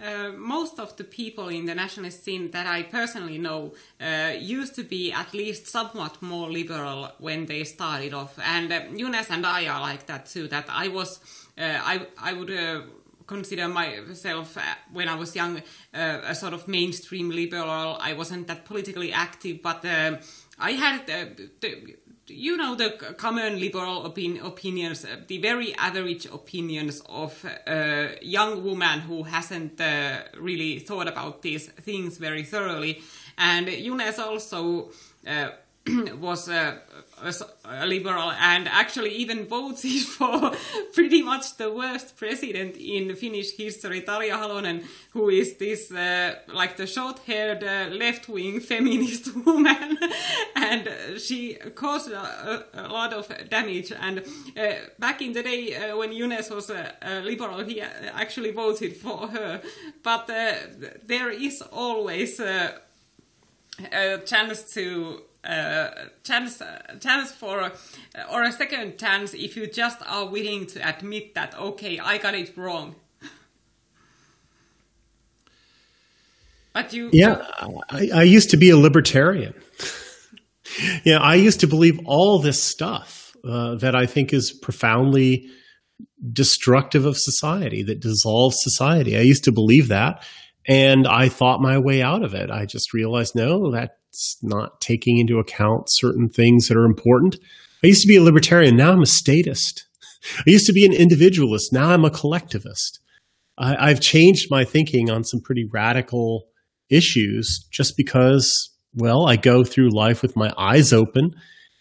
[0.03, 4.33] uh, uh, most of the people in the nationalist scene that I personally know uh,
[4.39, 8.39] used to be at least somewhat more liberal when they started off.
[8.39, 8.81] And uh,
[9.31, 10.49] and I are like that too.
[10.49, 11.21] That I was,
[11.59, 12.53] I I would
[13.27, 14.59] consider myself
[14.93, 15.63] when I was young
[15.93, 17.97] a sort of mainstream liberal.
[18.01, 19.85] I wasn't that politically active, but
[20.59, 27.03] I had the, you know the common liberal opin- opinions, uh, the very average opinions
[27.09, 33.03] of a young woman who hasn't uh, really thought about these things very thoroughly.
[33.37, 34.91] And Younes also
[35.27, 35.51] uh,
[36.19, 36.49] was
[37.25, 40.53] a, liberal and actually even voted for
[40.93, 46.77] pretty much the worst president in Finnish history, Tarja Halonen, who is this uh, like
[46.77, 49.99] the short-haired uh, left-wing feminist woman,
[50.57, 50.89] and
[51.19, 53.93] she caused a, a, lot of damage.
[53.93, 54.19] And
[54.57, 59.29] uh, back in the day uh, when Younes was a, liberal, he actually voted for
[59.29, 59.63] her.
[60.03, 60.55] But uh,
[61.05, 62.75] there is always a
[64.25, 65.91] chance to uh,
[66.23, 66.63] chance
[67.01, 67.71] chance for uh,
[68.33, 72.35] or a second chance if you just are willing to admit that okay I got
[72.35, 72.95] it wrong.
[76.73, 77.47] but you yeah
[77.91, 79.55] I, I used to be a libertarian.
[81.05, 85.49] yeah, I used to believe all this stuff uh, that I think is profoundly
[86.33, 89.17] destructive of society that dissolves society.
[89.17, 90.25] I used to believe that.
[90.67, 92.51] And I thought my way out of it.
[92.51, 97.37] I just realized, no, that it's not taking into account certain things that are important.
[97.83, 98.77] I used to be a libertarian.
[98.77, 99.87] Now I'm a statist.
[100.39, 101.73] I used to be an individualist.
[101.73, 103.01] Now I'm a collectivist.
[103.59, 106.47] I, have changed my thinking on some pretty radical
[106.89, 111.35] issues just because, well, I go through life with my eyes open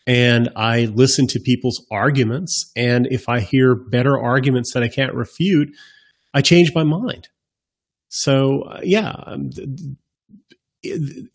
[0.07, 2.72] and I listen to people's arguments.
[2.76, 5.69] And if I hear better arguments that I can't refute,
[6.34, 7.30] I change my mind.
[8.10, 9.49] So, uh, yeah, um,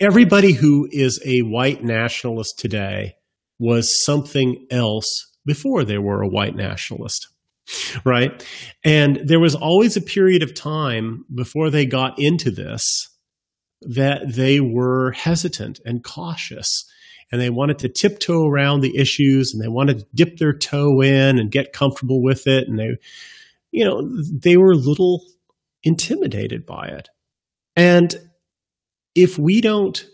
[0.01, 3.16] everybody who is a white nationalist today
[3.59, 5.07] was something else
[5.45, 7.29] before they were a white nationalist.
[8.05, 8.45] Right.
[8.85, 12.83] And there was always a period of time before they got into this
[13.83, 16.85] that they were hesitant and cautious
[17.31, 21.03] and they wanted to tiptoe around the issues and they wanted to dip their toe
[21.03, 22.69] in and get comfortable with it.
[22.69, 22.97] And they,
[23.70, 24.03] you know,
[24.33, 25.23] they were a little
[25.83, 27.09] intimidated by it.
[27.77, 28.15] And
[29.19, 30.07] if we don't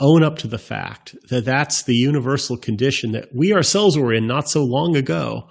[0.00, 4.26] own up to the fact that that's the universal condition that we ourselves were in
[4.26, 5.48] not so long ago,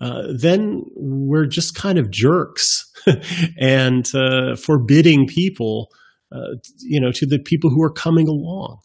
[0.00, 2.90] uh, then we're just kind of jerks
[3.60, 5.88] and uh, forbidding people,
[6.32, 8.78] uh, you know, to the people who are coming along.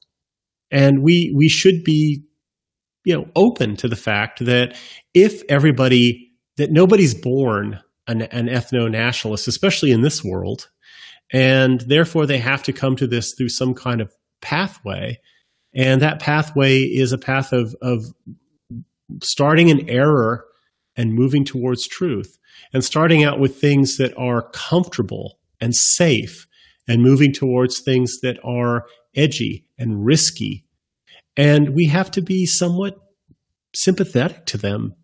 [0.71, 2.23] And we we should be,
[3.05, 4.75] you know, open to the fact that
[5.13, 10.69] if everybody that nobody's born an, an ethno nationalist, especially in this world,
[11.33, 15.19] and therefore, they have to come to this through some kind of pathway.
[15.73, 18.05] And that pathway is a path of, of
[19.21, 20.45] starting an error
[20.95, 22.37] and moving towards truth,
[22.73, 26.47] and starting out with things that are comfortable and safe,
[26.87, 28.85] and moving towards things that are
[29.15, 30.65] edgy and risky.
[31.37, 32.97] and we have to be somewhat
[33.75, 34.95] sympathetic to them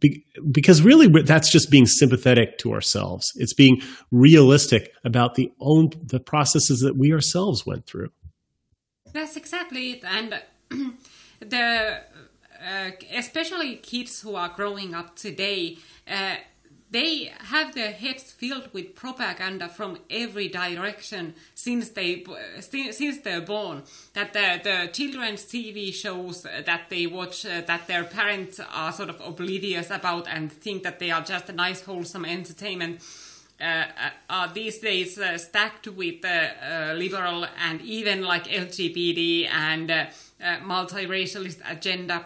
[0.51, 3.31] because really that's just being sympathetic to ourselves.
[3.35, 3.81] It's being
[4.11, 8.11] realistic about the own the processes that we ourselves went through.
[9.13, 10.41] That's exactly it, and
[11.39, 12.01] the
[12.61, 15.77] uh, especially kids who are growing up today.
[16.07, 16.35] Uh,
[16.91, 22.25] they have their heads filled with propaganda from every direction since they
[22.59, 23.83] since they're born.
[24.13, 29.09] That the, the children's TV shows that they watch, uh, that their parents are sort
[29.09, 32.99] of oblivious about and think that they are just a nice, wholesome entertainment.
[33.59, 39.47] Uh, uh are these days uh, stacked with uh, uh, liberal and even like LGBT
[39.49, 39.89] and
[40.65, 42.25] multiracialist agenda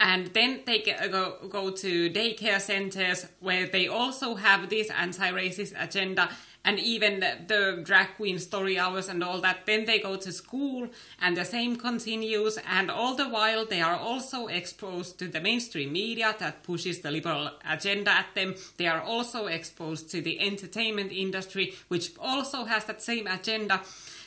[0.00, 5.74] and then they uh, go, go to daycare centers where they also have this anti-racist
[5.78, 6.30] agenda
[6.64, 9.64] and even the drag queen story hours and all that.
[9.66, 10.88] Then they go to school
[11.20, 12.58] and the same continues.
[12.68, 17.10] And all the while they are also exposed to the mainstream media that pushes the
[17.10, 18.56] liberal agenda at them.
[18.76, 23.80] They are also exposed to the entertainment industry which also has that same agenda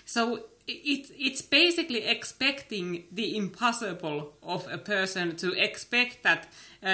[0.05, 6.47] so it, it's basically expecting the impossible of a person to expect that
[6.81, 6.87] uh,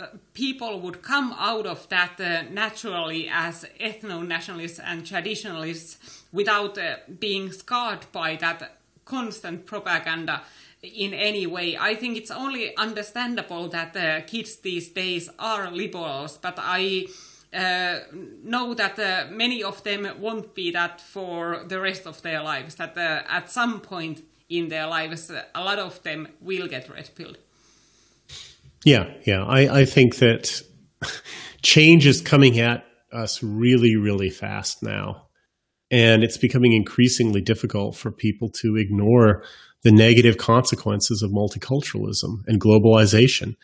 [0.00, 6.76] uh, people would come out of that uh, naturally as ethno nationalists and traditionalists without
[6.78, 10.42] uh, being scarred by that constant propaganda
[10.82, 11.76] in any way.
[11.76, 17.06] I think it's only understandable that uh, kids these days are liberals, but I
[17.52, 17.98] uh,
[18.44, 22.76] know that uh, many of them won't be that for the rest of their lives.
[22.76, 26.88] That uh, at some point in their lives, uh, a lot of them will get
[26.88, 27.38] red pilled.
[28.84, 29.44] Yeah, yeah.
[29.44, 30.62] I, I think that
[31.62, 35.26] change is coming at us really, really fast now.
[35.90, 39.42] And it's becoming increasingly difficult for people to ignore
[39.82, 43.56] the negative consequences of multiculturalism and globalization.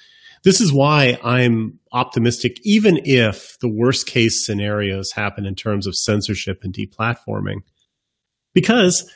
[0.45, 5.97] This is why I'm optimistic, even if the worst case scenarios happen in terms of
[5.97, 7.63] censorship and deplatforming.
[8.55, 9.11] Because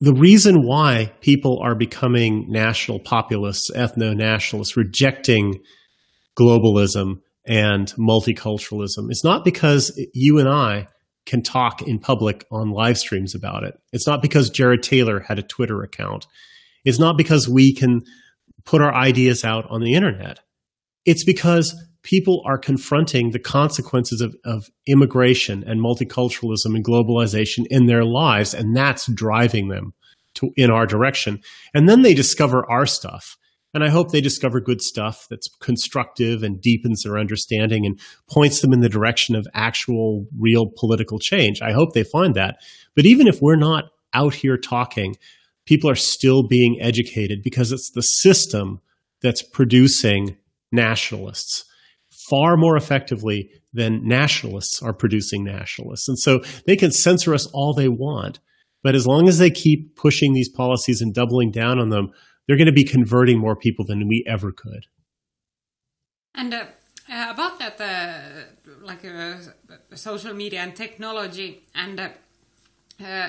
[0.00, 5.60] the reason why people are becoming national populists, ethno nationalists, rejecting
[6.38, 10.86] globalism and multiculturalism is not because you and I
[11.26, 13.78] can talk in public on live streams about it.
[13.92, 16.26] It's not because Jared Taylor had a Twitter account.
[16.84, 18.00] It's not because we can
[18.70, 20.38] put our ideas out on the internet.
[21.04, 27.86] It's because people are confronting the consequences of, of immigration and multiculturalism and globalization in
[27.86, 29.92] their lives, and that's driving them
[30.34, 31.40] to in our direction.
[31.74, 33.36] And then they discover our stuff.
[33.74, 38.60] And I hope they discover good stuff that's constructive and deepens their understanding and points
[38.60, 41.60] them in the direction of actual, real political change.
[41.60, 42.58] I hope they find that.
[42.94, 43.84] But even if we're not
[44.14, 45.16] out here talking,
[45.70, 48.80] people are still being educated because it's the system
[49.22, 50.36] that's producing
[50.72, 51.64] nationalists
[52.28, 56.08] far more effectively than nationalists are producing nationalists.
[56.08, 58.40] And so they can censor us all they want.
[58.82, 62.10] But as long as they keep pushing these policies and doubling down on them,
[62.48, 64.86] they're going to be converting more people than we ever could.
[66.34, 66.64] And uh,
[67.08, 69.36] uh about that, uh, like uh,
[69.94, 72.10] social media and technology, and
[73.00, 73.28] uh, uh,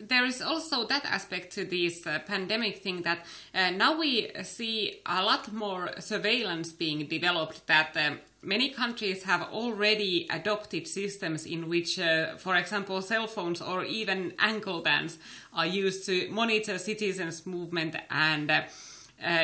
[0.00, 3.18] there is also that aspect to this uh, pandemic thing that
[3.54, 9.42] uh, now we see a lot more surveillance being developed that um, many countries have
[9.42, 15.18] already adopted systems in which, uh, for example, cell phones or even ankle bands
[15.54, 17.96] are used to monitor citizens' movement.
[18.10, 18.50] And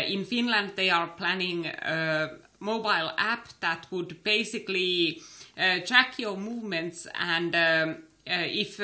[0.06, 5.22] in Finland, they are planning a mobile app that would basically
[5.86, 8.78] track your movements and um, if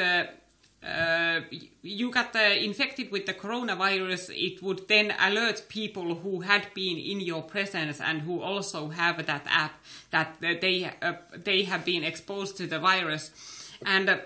[0.83, 1.41] uh,
[1.83, 6.97] you got uh, infected with the coronavirus, it would then alert people who had been
[6.97, 9.73] in your presence and who also have that app
[10.11, 13.33] that uh, they uh, they have been exposed to the virus.
[13.85, 14.19] And uh,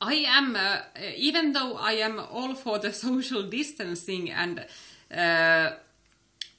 [0.00, 0.78] I am, uh,
[1.16, 4.66] even though I am all for the social distancing and
[5.16, 5.70] uh,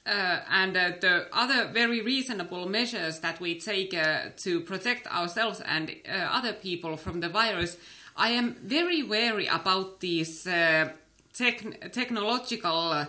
[0.06, 6.96] and the other very reasonable measures that we take to protect ourselves and other people
[6.96, 7.76] from the virus,
[8.16, 10.90] I am very wary about these uh,
[11.34, 13.06] tech- technological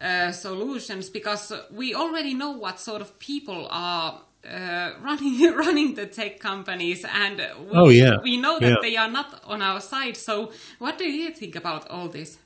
[0.00, 6.06] uh, solutions because we already know what sort of people are uh, running running the
[6.06, 8.16] tech companies, and we, oh, yeah.
[8.22, 8.76] we know that yeah.
[8.80, 10.16] they are not on our side.
[10.16, 12.38] So, what do you think about all this?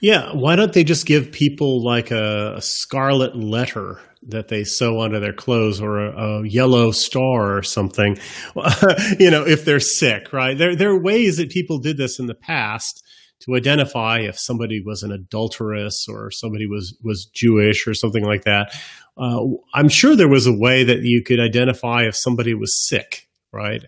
[0.00, 5.00] Yeah, why don't they just give people like a, a scarlet letter that they sew
[5.00, 8.16] onto their clothes or a, a yellow star or something,
[9.18, 10.56] you know, if they're sick, right?
[10.56, 13.02] There, there are ways that people did this in the past
[13.40, 18.44] to identify if somebody was an adulteress or somebody was was Jewish or something like
[18.44, 18.74] that.
[19.16, 19.40] Uh,
[19.74, 23.84] I'm sure there was a way that you could identify if somebody was sick, right?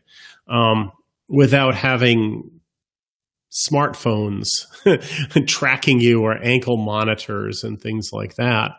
[0.48, 0.92] Um,
[1.28, 2.50] without having
[3.50, 4.48] smartphones
[5.46, 8.72] tracking you or ankle monitors and things like that.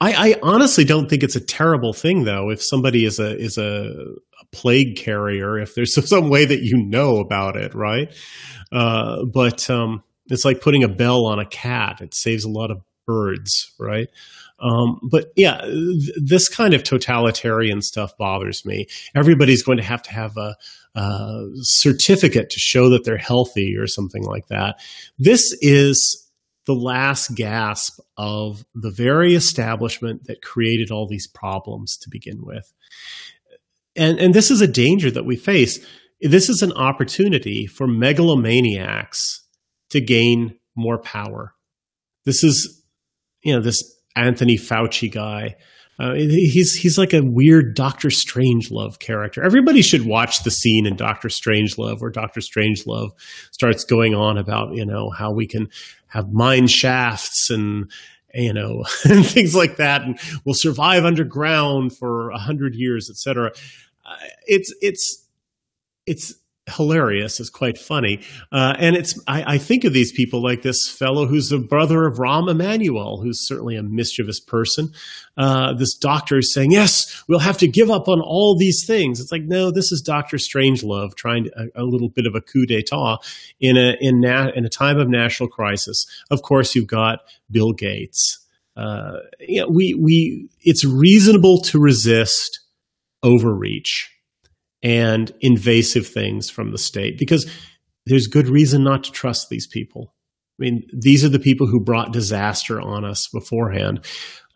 [0.00, 2.50] I, I, honestly don't think it's a terrible thing, though.
[2.50, 3.92] If somebody is a is a,
[4.40, 8.12] a plague carrier, if there's some way that you know about it, right?
[8.70, 12.70] Uh, but um, it's like putting a bell on a cat; it saves a lot
[12.70, 14.08] of birds, right?
[14.60, 18.86] Um, but yeah, th- this kind of totalitarian stuff bothers me.
[19.14, 20.56] Everybody's going to have to have a,
[20.94, 24.80] a certificate to show that they're healthy or something like that.
[25.18, 26.27] This is
[26.68, 32.74] the last gasp of the very establishment that created all these problems to begin with.
[33.96, 35.78] And, and this is a danger that we face.
[36.20, 39.16] This is an opportunity for megalomaniacs
[39.88, 41.54] to gain more power.
[42.26, 42.84] This is,
[43.42, 43.82] you know, this
[44.14, 45.56] Anthony Fauci guy
[45.98, 49.42] uh, he's he's like a weird Doctor Strangelove character.
[49.42, 53.10] Everybody should watch the scene in Doctor Strangelove where Doctor Strangelove
[53.50, 55.68] starts going on about you know how we can
[56.06, 57.90] have mine shafts and
[58.32, 63.50] you know and things like that, and we'll survive underground for a hundred years, etc.
[64.06, 64.16] Uh,
[64.46, 65.26] it's it's
[66.06, 66.34] it's
[66.68, 67.40] hilarious.
[67.40, 68.20] It's quite funny.
[68.52, 72.06] Uh, and it's I, I, think of these people like this fellow who's the brother
[72.06, 74.92] of Rahm Emanuel, who's certainly a mischievous person.
[75.36, 79.20] Uh, this doctor is saying, yes, we'll have to give up on all these things.
[79.20, 80.36] It's like, no, this is Dr.
[80.36, 83.18] Strangelove trying to, a, a, little bit of a coup d'etat
[83.60, 86.06] in a, in, na- in a time of national crisis.
[86.30, 87.20] Of course, you've got
[87.50, 88.44] Bill Gates.
[88.76, 92.60] Uh, you know, we, we, it's reasonable to resist
[93.22, 94.10] overreach
[94.82, 97.50] and invasive things from the state because
[98.06, 100.14] there's good reason not to trust these people.
[100.58, 104.04] I mean, these are the people who brought disaster on us beforehand.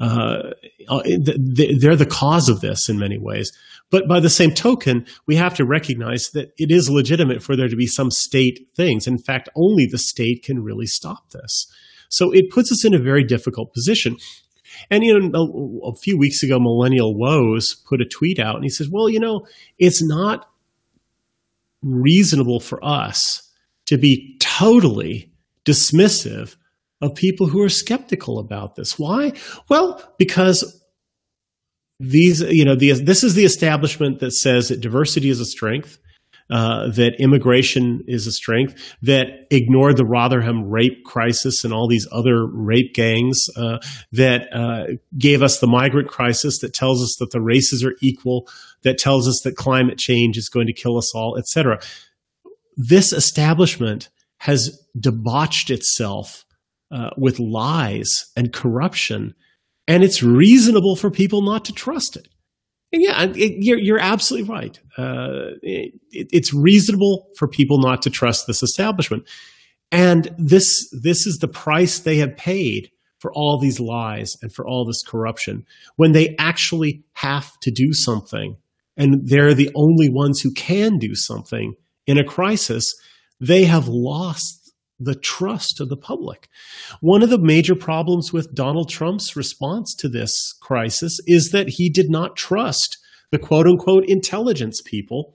[0.01, 0.51] Uh,
[0.89, 3.53] uh they're the cause of this in many ways.
[3.91, 7.69] But by the same token, we have to recognize that it is legitimate for there
[7.69, 9.07] to be some state things.
[9.07, 11.67] In fact, only the state can really stop this.
[12.09, 14.17] So it puts us in a very difficult position.
[14.91, 18.65] And you know, a, a few weeks ago, Millennial Woes put a tweet out, and
[18.65, 19.47] he says, "Well, you know,
[19.79, 20.49] it's not
[21.83, 23.51] reasonable for us
[23.87, 25.33] to be totally
[25.65, 26.57] dismissive
[27.01, 28.99] of people who are skeptical about this.
[28.99, 29.33] Why?
[29.69, 30.83] Well, because
[31.99, 35.99] these, you know, the, this is the establishment that says that diversity is a strength
[36.53, 42.07] uh, that immigration is a strength, that ignored the Rotherham rape crisis and all these
[42.13, 43.79] other rape gangs, uh,
[44.13, 44.85] that uh,
[45.17, 48.47] gave us the migrant crisis, that tells us that the races are equal,
[48.83, 51.81] that tells us that climate change is going to kill us all, etc.
[52.77, 56.45] This establishment has debauched itself
[56.91, 59.35] uh, with lies and corruption,
[59.89, 62.29] and it's reasonable for people not to trust it
[63.01, 64.79] yeah, it, you're, you're absolutely right.
[64.99, 69.29] Uh, it, it's reasonable for people not to trust this establishment.
[69.91, 74.67] And this, this is the price they have paid for all these lies and for
[74.67, 75.65] all this corruption
[75.97, 78.57] when they actually have to do something
[78.97, 81.75] and they're the only ones who can do something
[82.07, 82.85] in a crisis,
[83.41, 84.62] they have lost
[85.05, 86.49] the trust of the public.
[87.01, 91.91] One of the major problems with Donald Trump's response to this crisis is that he
[91.91, 92.99] did not trust
[93.31, 95.35] the quote unquote intelligence people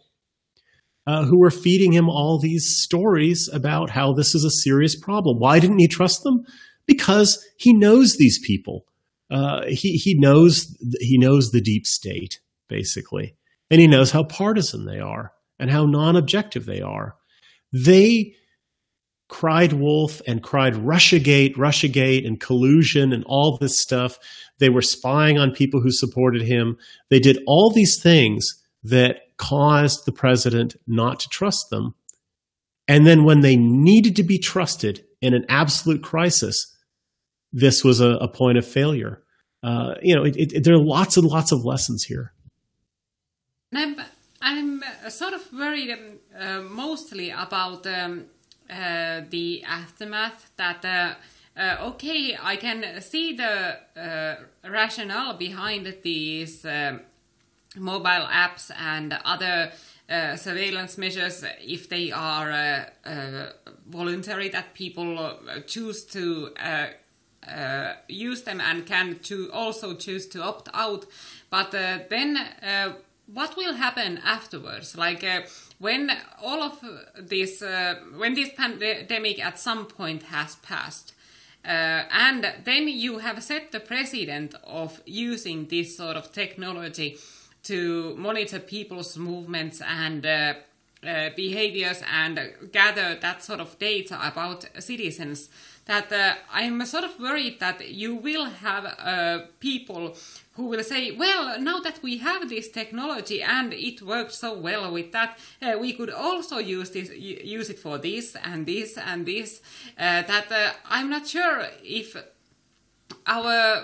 [1.08, 5.40] uh, who were feeding him all these stories about how this is a serious problem.
[5.40, 6.44] Why didn't he trust them?
[6.86, 8.86] Because he knows these people.
[9.30, 12.40] Uh, he he knows he knows the deep state
[12.70, 13.36] basically,
[13.70, 17.16] and he knows how partisan they are and how non-objective they are.
[17.74, 18.36] They
[19.28, 24.18] cried wolf and cried Russiagate, Russiagate, and collusion and all this stuff.
[24.60, 26.78] They were spying on people who supported him.
[27.10, 31.96] They did all these things that caused the president not to trust them.
[32.88, 36.74] And then when they needed to be trusted in an absolute crisis,
[37.52, 39.24] this was a, a point of failure.
[39.62, 42.34] Uh, you know, it, it, there are lots and lots of lessons here.
[43.74, 44.00] I'm,
[44.42, 48.28] I'm sort of worried um, uh, mostly about um,
[48.70, 51.14] uh, the aftermath that uh,
[51.60, 54.36] uh, okay i can see the uh,
[54.70, 56.98] rationale behind these uh,
[57.76, 59.72] mobile apps and other
[60.10, 62.88] uh, surveillance measures if they are
[63.88, 66.50] voluntary that people choose to
[68.08, 71.06] use them and can to also choose to opt out
[71.50, 72.38] but then
[73.28, 74.98] what will happen afterwards?
[74.98, 75.42] Like, uh,
[75.80, 76.80] when all of
[77.18, 81.14] this, uh, when this pandemic at some point has passed,
[81.66, 87.18] uh, and then you have set the precedent of using this sort of technology
[87.64, 90.54] to monitor people's movements and uh,
[91.06, 95.50] uh, behaviors and gather that sort of data about citizens
[95.88, 100.16] that uh, I'm sort of worried that you will have uh, people
[100.54, 104.92] who will say, well, now that we have this technology and it worked so well
[104.92, 109.26] with that, uh, we could also use this, use it for this and this and
[109.26, 109.62] this.
[109.98, 112.18] Uh, that uh, I'm not sure if
[113.26, 113.84] our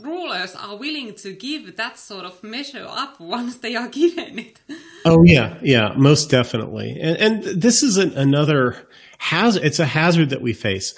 [0.00, 4.60] rulers are willing to give that sort of measure up once they are given it.
[5.04, 6.98] Oh yeah, yeah, most definitely.
[7.00, 8.86] And, and this is an, another
[9.18, 9.64] hazard.
[9.64, 10.94] It's a hazard that we face,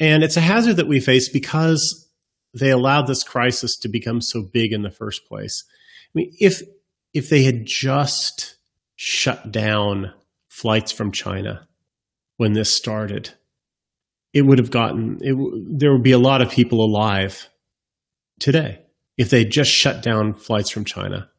[0.00, 2.08] and it's a hazard that we face because
[2.54, 5.64] they allowed this crisis to become so big in the first place.
[5.68, 6.62] I mean, if
[7.12, 8.56] if they had just
[8.96, 10.12] shut down
[10.48, 11.68] flights from China
[12.36, 13.34] when this started,
[14.32, 15.36] it would have gotten it,
[15.78, 17.48] there would be a lot of people alive
[18.38, 18.80] today
[19.16, 21.30] if they just shut down flights from China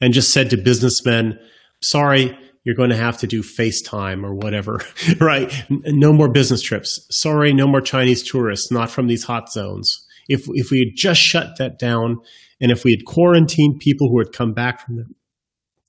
[0.00, 1.38] and just said to businessmen,
[1.82, 4.80] "Sorry, you're going to have to do FaceTime or whatever,
[5.20, 5.52] right?
[5.68, 7.06] No more business trips.
[7.10, 11.20] Sorry, no more Chinese tourists, not from these hot zones." if if we had just
[11.20, 12.18] shut that down
[12.60, 15.14] and if we had quarantined people who had come back from them,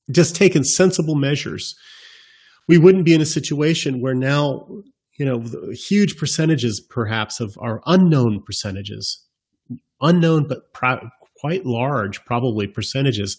[0.10, 1.76] just taken sensible measures,
[2.68, 4.68] we wouldn't be in a situation where now,
[5.20, 5.44] you know,
[5.88, 9.24] huge percentages perhaps of our unknown percentages,
[10.02, 11.10] unknown but pro-
[11.40, 13.38] quite large probably percentages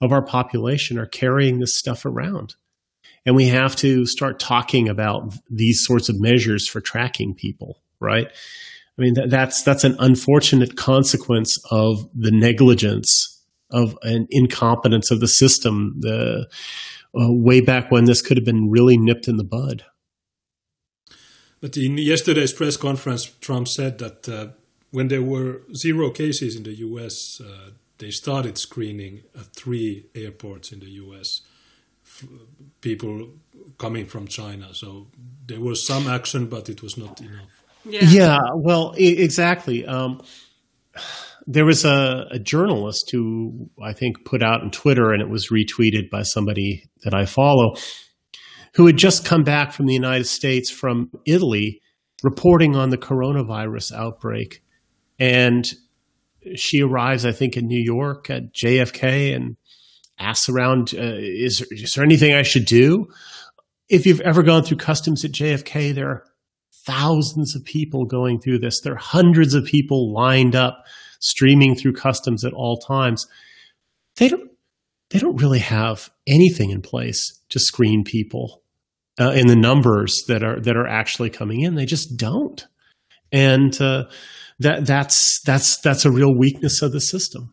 [0.00, 2.54] of our population are carrying this stuff around.
[3.24, 8.28] And we have to start talking about these sorts of measures for tracking people, right?
[8.28, 15.20] I mean, that, that's that's an unfortunate consequence of the negligence of an incompetence of
[15.20, 15.96] the system.
[15.98, 16.48] The
[17.18, 19.84] uh, way back when this could have been really nipped in the bud.
[21.60, 24.48] But in yesterday's press conference, Trump said that uh,
[24.90, 30.72] when there were zero cases in the U.S., uh, they started screening at three airports
[30.72, 31.42] in the U.S.
[32.80, 33.30] people
[33.78, 34.74] coming from China.
[34.74, 35.08] So
[35.46, 37.64] there was some action, but it was not enough.
[37.84, 39.86] Yeah, yeah well, exactly.
[39.86, 40.20] Um,
[41.46, 45.50] there was a, a, journalist who I think put out on Twitter, and it was
[45.50, 47.74] retweeted by somebody that I follow,
[48.74, 51.80] who had just come back from the United States from Italy
[52.22, 54.62] reporting on the coronavirus outbreak.
[55.18, 55.66] And
[56.54, 59.56] she arrives, I think, in New York at JFK and
[60.18, 63.08] asks around, uh, is, is there anything I should do?
[63.88, 66.24] If you've ever gone through customs at JFK, there are
[66.86, 68.80] thousands of people going through this.
[68.80, 70.84] There are hundreds of people lined up
[71.20, 73.26] streaming through customs at all times.
[74.16, 74.50] They don't
[75.10, 78.62] they don't really have anything in place to screen people
[79.20, 81.74] uh, in the numbers that are that are actually coming in.
[81.74, 82.66] They just don't,
[83.30, 84.04] and uh,
[84.58, 87.52] that that's that's that's a real weakness of the system.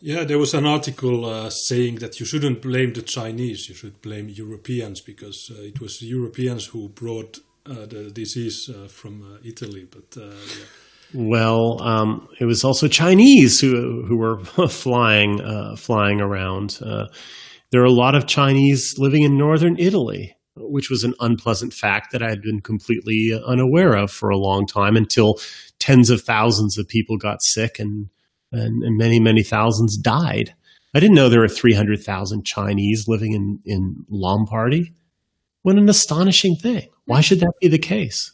[0.00, 4.00] Yeah, there was an article uh, saying that you shouldn't blame the Chinese; you should
[4.02, 9.22] blame Europeans because uh, it was the Europeans who brought uh, the disease uh, from
[9.22, 10.64] uh, Italy, but yeah.
[11.14, 16.80] Well, um, it was also Chinese who who were flying uh, flying around.
[16.84, 17.06] Uh,
[17.70, 22.10] there are a lot of Chinese living in northern Italy, which was an unpleasant fact
[22.12, 25.36] that I had been completely unaware of for a long time until
[25.84, 28.08] tens of thousands of people got sick and
[28.50, 30.54] and, and many many thousands died.
[30.94, 34.94] I didn't know there were three hundred thousand Chinese living in in Lombardy.
[35.62, 36.88] What an astonishing thing.
[37.04, 38.32] Why should that be the case?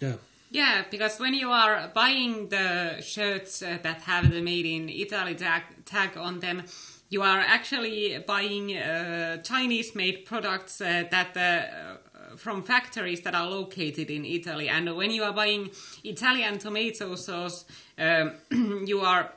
[0.00, 0.16] Yeah.
[0.52, 5.36] Yeah, because when you are buying the shirts uh, that have the made in Italy
[5.36, 6.64] tag, tag on them,
[7.08, 11.98] you are actually buying uh, Chinese made products uh, that uh,
[12.40, 14.68] from factories that are located in Italy.
[14.68, 15.70] And when you are buying
[16.04, 17.66] Italian tomato sauce,
[17.98, 18.32] um,
[18.86, 19.30] you are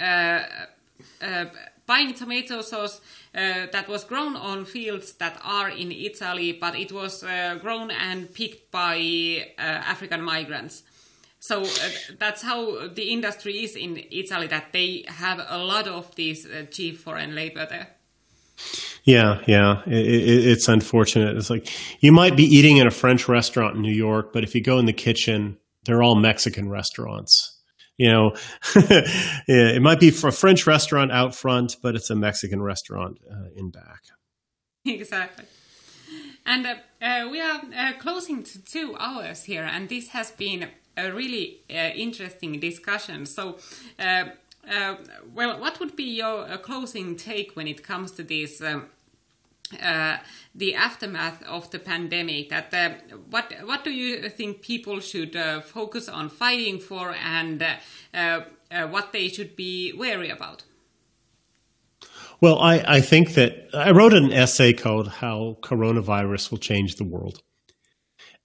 [0.00, 0.40] uh,
[1.22, 1.44] uh,
[1.86, 3.00] buying tomato sauce
[3.34, 7.92] uh, that was grown on fields that are in Italy, but it was uh, grown
[7.92, 10.82] and picked by uh, African migrants.
[11.38, 11.66] So uh,
[12.18, 16.98] that's how the industry is in Italy, that they have a lot of these cheap
[16.98, 17.88] foreign labor there.
[19.04, 21.36] Yeah, yeah, it, it, it's unfortunate.
[21.36, 21.68] It's like
[22.02, 24.78] you might be eating in a French restaurant in New York, but if you go
[24.78, 27.60] in the kitchen, they're all Mexican restaurants
[28.00, 28.34] you know,
[29.46, 33.50] it might be for a French restaurant out front, but it's a Mexican restaurant uh,
[33.54, 34.00] in back.
[34.86, 35.44] Exactly.
[36.46, 40.68] And uh, uh, we are uh, closing to two hours here, and this has been
[40.96, 43.26] a really uh, interesting discussion.
[43.26, 43.58] So,
[44.68, 44.96] uh,
[45.32, 48.60] well, what would be your closing take when it comes to this?
[48.60, 48.86] Um,
[49.80, 50.16] uh,
[50.54, 52.48] the aftermath of the pandemic.
[52.48, 57.62] That uh, what what do you think people should uh, focus on fighting for, and
[57.62, 60.64] uh, uh, what they should be wary about?
[62.40, 67.04] Well, I, I think that I wrote an essay called "How Coronavirus Will Change the
[67.04, 67.42] World,"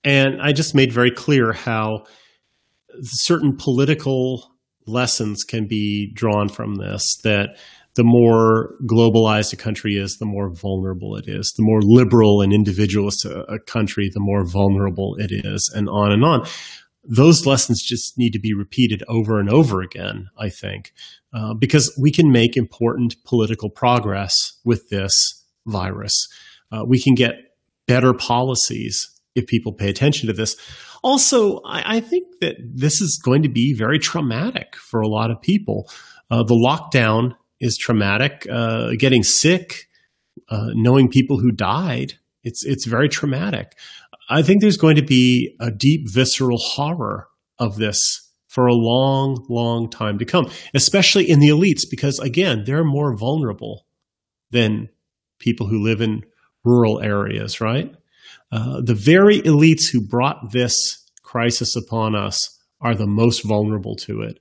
[0.03, 2.05] and I just made very clear how
[3.01, 4.54] certain political
[4.85, 7.17] lessons can be drawn from this.
[7.23, 7.57] That
[7.95, 11.53] the more globalized a country is, the more vulnerable it is.
[11.55, 16.11] The more liberal and individualist a, a country, the more vulnerable it is, and on
[16.11, 16.45] and on.
[17.03, 20.91] Those lessons just need to be repeated over and over again, I think,
[21.33, 24.33] uh, because we can make important political progress
[24.65, 25.13] with this
[25.67, 26.27] virus.
[26.71, 27.35] Uh, we can get
[27.87, 30.55] better policies if people pay attention to this.
[31.05, 35.29] Also, I, I, think that this is going to be very traumatic for a lot
[35.29, 35.87] of people.
[36.31, 38.47] Uh, the lockdown is traumatic.
[38.51, 39.87] Uh, getting sick,
[40.49, 42.13] uh, knowing people who died,
[42.43, 43.73] it's it's very traumatic.
[44.31, 47.27] I think there's going to be a deep visceral horror
[47.59, 52.63] of this for a long, long time to come, especially in the elites, because again,
[52.65, 53.85] they're more vulnerable
[54.49, 54.89] than
[55.37, 56.23] people who live in
[56.63, 57.93] rural areas, right?
[58.51, 64.21] Uh, the very elites who brought this crisis upon us are the most vulnerable to
[64.21, 64.39] it.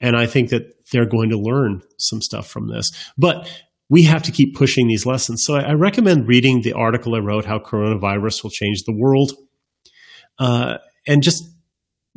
[0.00, 0.62] And I think that
[0.92, 2.90] they're going to learn some stuff from this.
[3.18, 3.50] But
[3.88, 5.42] we have to keep pushing these lessons.
[5.44, 9.32] So I, recommend reading the article I wrote, How Coronavirus Will Change the World,
[10.38, 11.42] uh, and just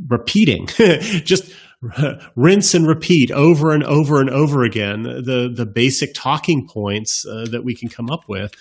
[0.08, 0.68] repeating,
[1.24, 1.52] just
[2.36, 7.46] rinse and repeat over and over and over again the, the basic talking points uh,
[7.52, 8.54] that we can come up with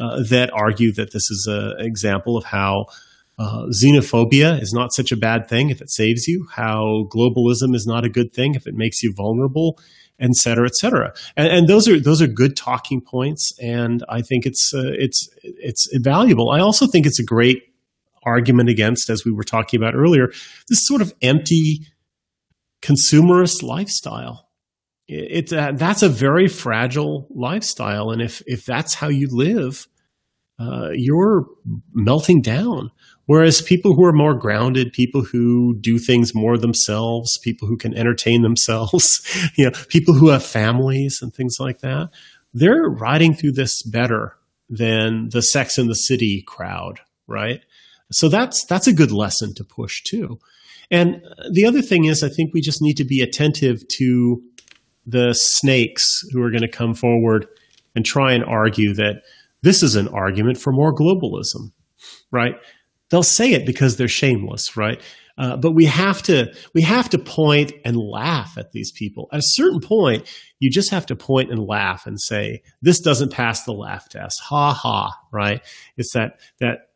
[0.00, 2.86] uh, that argue that this is an example of how
[3.38, 7.86] uh, xenophobia is not such a bad thing if it saves you, how globalism is
[7.86, 9.78] not a good thing if it makes you vulnerable,
[10.18, 11.12] et cetera, et cetera.
[11.36, 15.28] And, and those are those are good talking points, and I think it's uh, it's
[15.42, 16.50] it's valuable.
[16.50, 17.62] I also think it's a great
[18.24, 20.28] argument against, as we were talking about earlier,
[20.68, 21.86] this sort of empty
[22.82, 24.49] consumerist lifestyle.
[25.12, 29.88] It's uh, that's a very fragile lifestyle, and if if that's how you live,
[30.60, 31.46] uh, you're
[31.92, 32.92] melting down.
[33.26, 37.92] Whereas people who are more grounded, people who do things more themselves, people who can
[37.94, 39.20] entertain themselves,
[39.56, 42.10] you know, people who have families and things like that,
[42.54, 44.36] they're riding through this better
[44.68, 47.64] than the Sex in the City crowd, right?
[48.12, 50.38] So that's that's a good lesson to push too.
[50.90, 51.22] And
[51.52, 54.42] the other thing is, I think we just need to be attentive to
[55.10, 57.46] the snakes who are going to come forward
[57.94, 59.22] and try and argue that
[59.62, 61.72] this is an argument for more globalism,
[62.30, 62.54] right?
[63.10, 65.00] they'll say it because they're shameless, right?
[65.36, 69.28] Uh, but we have to we have to point and laugh at these people.
[69.32, 70.28] At a certain point,
[70.58, 74.40] you just have to point and laugh and say, "This doesn't pass the laugh test."
[74.48, 75.12] Ha ha!
[75.32, 75.62] Right?
[75.96, 76.90] It's that that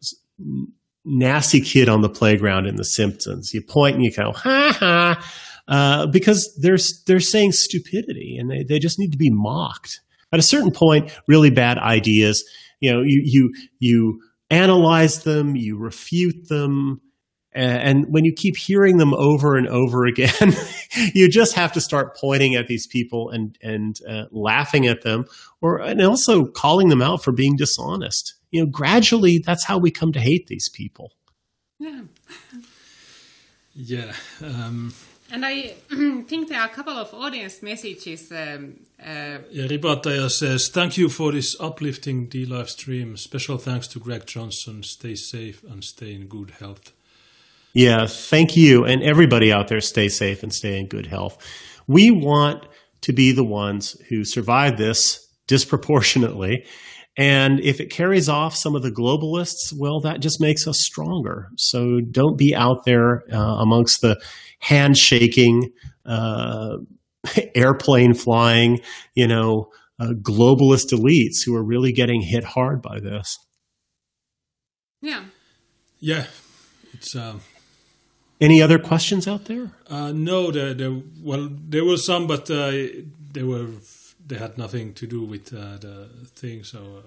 [1.04, 3.52] nasty kid on the playground in The Simpsons.
[3.54, 5.30] You point and you go, "Ha ha!"
[5.66, 10.00] Uh, because they're they're saying stupidity and they, they just need to be mocked.
[10.32, 12.44] At a certain point, really bad ideas,
[12.80, 14.20] you know, you you you
[14.50, 17.00] analyze them, you refute them.
[17.56, 20.52] And when you keep hearing them over and over again,
[21.14, 25.24] you just have to start pointing at these people and and uh, laughing at them,
[25.62, 28.34] or and also calling them out for being dishonest.
[28.50, 31.12] You know, gradually, that's how we come to hate these people.
[31.78, 32.02] Yeah.
[33.72, 34.12] Yeah.
[34.42, 34.92] Um,
[35.30, 35.74] and I
[36.26, 38.30] think there are a couple of audience messages.
[38.30, 43.16] Um, uh, yeah, Ribataya says, Thank you for this uplifting DLive stream.
[43.16, 44.82] Special thanks to Greg Johnson.
[44.82, 46.92] Stay safe and stay in good health.
[47.72, 48.84] Yeah, thank you.
[48.84, 51.36] And everybody out there, stay safe and stay in good health.
[51.88, 52.66] We want
[53.02, 56.64] to be the ones who survive this disproportionately.
[57.16, 61.48] And if it carries off some of the globalists, well, that just makes us stronger.
[61.56, 64.20] So don't be out there uh, amongst the
[64.68, 65.70] handshaking,
[66.06, 66.76] uh,
[67.54, 68.80] airplane flying,
[69.14, 69.70] you know,
[70.00, 73.38] uh, globalist elites who are really getting hit hard by this.
[75.00, 75.24] Yeah.
[76.00, 76.26] Yeah.
[76.92, 77.14] It's.
[77.14, 77.40] Um,
[78.40, 79.70] Any other questions out there?
[79.88, 82.72] Uh, no, there, there, well, there were some, but uh,
[83.32, 83.68] they were
[84.26, 86.64] they had nothing to do with uh, the thing.
[86.64, 87.02] So uh,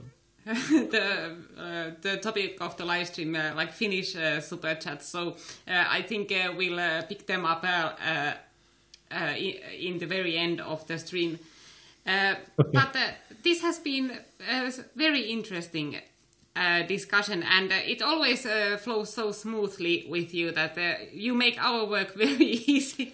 [0.91, 5.07] the uh, the topic of the live stream, uh, like Finnish uh, super chats.
[5.07, 5.35] So
[5.67, 10.87] uh, I think uh, we'll uh, pick them up in, in, the very end of
[10.87, 11.37] the stream.
[12.07, 12.37] Okay.
[12.71, 12.95] But
[13.43, 14.11] this has been
[14.49, 15.97] a very interesting
[16.87, 18.47] discussion, and it always
[18.79, 23.13] flows so smoothly with you that you make our work very easy.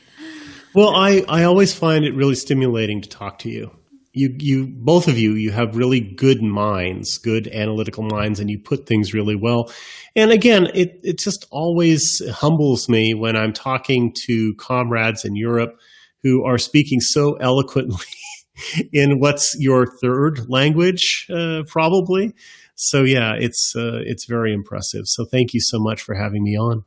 [0.76, 3.72] Well, I, I always find it really stimulating to talk to you
[4.14, 8.60] you you both of you you have really good minds, good analytical minds, and you
[8.60, 9.72] put things really well.
[10.15, 15.80] And again, it it just always humbles me when I'm talking to comrades in Europe
[16.22, 18.06] who are speaking so eloquently
[18.94, 22.34] in what's your third language, uh, probably.
[22.76, 25.03] So yeah, it's uh, it's very impressive.
[25.06, 26.85] So thank you so much for having me on.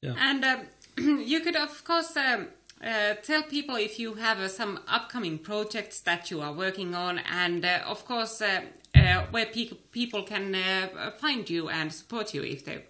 [0.00, 0.14] Yeah.
[0.16, 0.58] And uh,
[0.96, 2.48] you could, of course, um,
[2.84, 7.18] uh, tell people if you have uh, some upcoming projects that you are working on,
[7.18, 8.60] and uh, of course, uh,
[8.94, 10.54] uh, where pe- people can
[11.18, 12.84] find you and support you if they.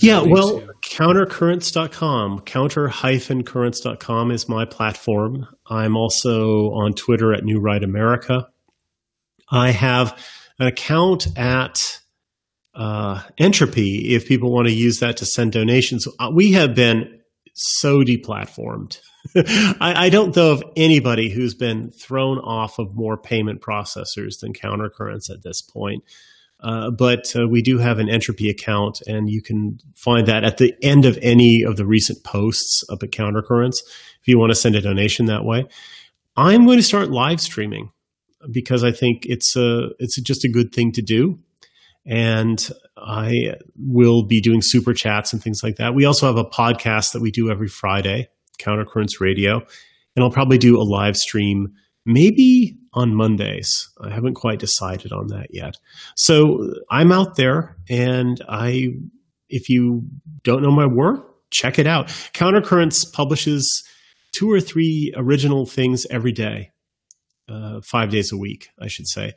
[0.00, 5.48] yeah, well, countercurrents.com, counter-currents.com is my platform.
[5.66, 8.48] I'm also on Twitter at New Right America.
[9.50, 10.22] I have
[10.58, 12.00] an account at
[12.74, 16.06] uh, Entropy if people want to use that to send donations.
[16.32, 17.20] We have been
[17.56, 19.00] so deplatformed.
[19.34, 24.52] I, I, don't know of anybody who's been thrown off of more payment processors than
[24.52, 26.04] Counter-Currents at this point.
[26.60, 30.58] Uh, but uh, we do have an entropy account, and you can find that at
[30.58, 33.82] the end of any of the recent posts up at Counter-Currents
[34.20, 35.66] if you want to send a donation that way.
[36.36, 37.90] I'm going to start live streaming
[38.50, 41.38] because I think it's a it's just a good thing to do
[42.06, 45.94] and I will be doing super chats and things like that.
[45.94, 48.28] We also have a podcast that we do every Friday,
[48.58, 49.56] Counter-Currents Radio,
[50.14, 51.74] and I'll probably do a live stream
[52.04, 53.90] maybe on Mondays.
[54.00, 55.74] I haven't quite decided on that yet.
[56.14, 58.90] So I'm out there, and I,
[59.48, 60.04] if you
[60.44, 62.12] don't know my work, check it out.
[62.32, 63.84] Counter-Currents publishes
[64.32, 66.70] two or three original things every day,
[67.48, 69.34] uh, five days a week, I should say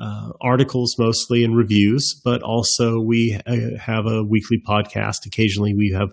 [0.00, 5.26] uh, articles mostly and reviews, but also we uh, have a weekly podcast.
[5.26, 6.08] Occasionally, we have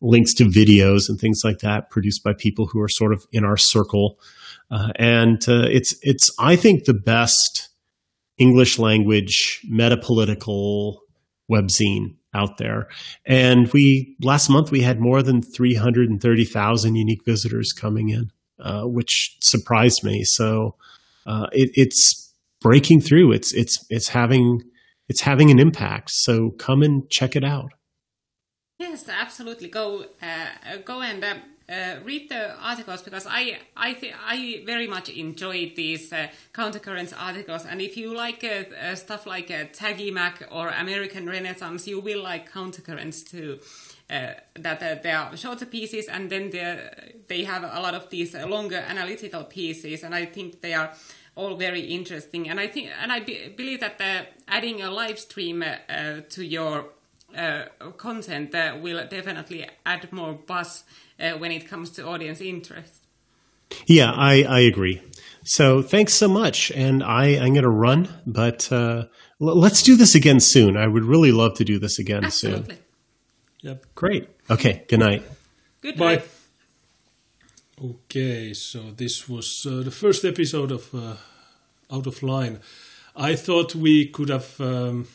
[0.00, 3.44] links to videos and things like that produced by people who are sort of in
[3.44, 4.18] our circle.
[4.70, 7.68] Uh, and uh, it's it's I think the best
[8.38, 10.98] English language metapolitical
[11.50, 12.88] webzine out there.
[13.24, 17.72] And we last month we had more than three hundred and thirty thousand unique visitors
[17.72, 20.24] coming in, uh, which surprised me.
[20.24, 20.74] So
[21.24, 22.27] uh, it, it's
[22.60, 23.32] breaking through.
[23.32, 24.62] It's it's it's having
[25.08, 26.10] it's having an impact.
[26.10, 27.72] So come and check it out.
[28.78, 29.68] Yes, absolutely.
[29.68, 31.34] Go uh, go and uh,
[31.68, 37.12] uh, read the articles because I I th- I very much enjoyed these uh, Counter-Currents
[37.12, 37.66] articles.
[37.66, 42.22] And if you like uh, uh, stuff like uh, Takimag or American Renaissance, you will
[42.22, 43.58] like Counter-Currents too.
[44.08, 46.50] that they are shorter pieces, and then
[47.28, 50.90] they have a lot of these longer analytical pieces, and I think they are
[51.38, 52.50] all very interesting.
[52.50, 56.44] And I think, and I be, believe that uh, adding a live stream uh, to
[56.44, 56.86] your
[57.36, 57.66] uh,
[57.96, 60.84] content uh, will definitely add more buzz
[61.20, 63.04] uh, when it comes to audience interest.
[63.86, 65.00] Yeah, I, I agree.
[65.44, 66.72] So thanks so much.
[66.72, 69.04] And I, I'm going to run, but uh,
[69.40, 70.76] l- let's do this again soon.
[70.76, 72.74] I would really love to do this again Absolutely.
[72.74, 72.84] soon.
[73.60, 73.86] Yep.
[73.94, 74.28] Great.
[74.50, 74.84] Okay.
[74.88, 75.22] Good night.
[75.82, 76.20] Good night.
[76.20, 76.28] Bye.
[77.80, 81.14] Okay, so this was uh, the first episode of uh,
[81.94, 82.58] Out of Line.
[83.14, 85.06] I thought we could have um,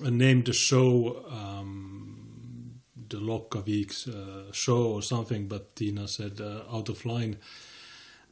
[0.00, 6.88] named the show um, the Lokkaviks uh, show or something, but Tina said uh, Out
[6.88, 7.36] of Line.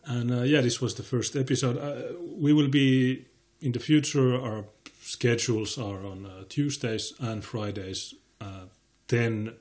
[0.07, 1.77] And uh, yeah, this was the first episode.
[1.77, 3.27] Uh, we will be
[3.61, 4.65] in the future, our
[5.03, 8.15] schedules are on Tuesdays and Fridays,
[9.09, 9.53] 10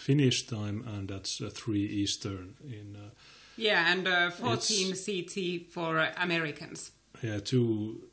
[0.00, 2.96] Finnish time, and that's uh, three Eastern in.
[2.96, 3.10] Uh,
[3.56, 6.92] yeah, and uh, fourteen CT for uh, Americans.
[7.22, 8.08] Yeah, two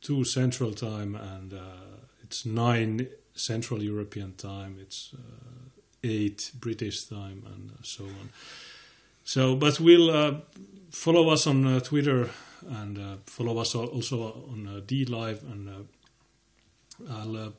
[0.00, 4.78] two Central time, and uh, it's nine Central European time.
[4.80, 8.30] It's uh, eight British time, and so on.
[9.24, 10.40] So, but we'll
[10.90, 12.30] follow us on Twitter
[12.66, 15.86] and follow us also on DLive, and
[17.10, 17.52] I'll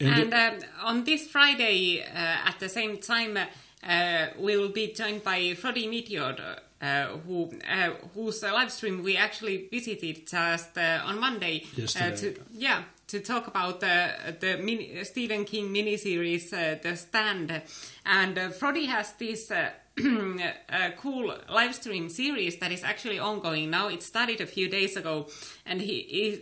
[0.00, 5.22] and um, on this Friday, uh, at the same time, uh, we will be joined
[5.22, 6.40] by Frodi Midjord,
[6.80, 11.64] uh, who uh, whose live stream we actually visited just uh, on Monday.
[11.74, 12.16] Yesterday.
[12.16, 17.62] to, yeah, to talk about the the mini, Stephen King miniseries, The Stand,
[18.06, 19.52] and uh, Frodi has this.
[20.96, 23.88] cool live stream series that is actually ongoing now.
[23.88, 25.26] It started a few days ago,
[25.66, 25.98] and he,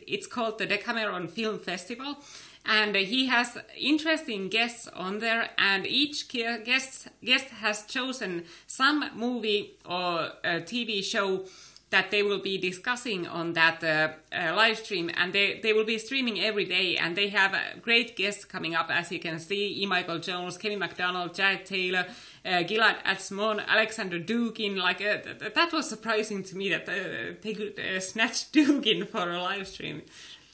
[0.07, 2.19] it's called the Decameron Film Festival
[2.65, 9.77] and he has interesting guests on there and each guest guest has chosen some movie
[9.85, 11.45] or tv show
[11.91, 15.85] that they will be discussing on that uh, uh, live stream and they, they will
[15.85, 19.39] be streaming every day and they have uh, great guests coming up as you can
[19.39, 22.07] see e michael jones kevin macdonald jared taylor
[22.45, 24.77] uh, Gilad Atzmon, Alexander Dugin.
[24.77, 29.07] Like uh, th- that was surprising to me that uh, they could uh, snatch Dugin
[29.07, 30.03] for a live stream.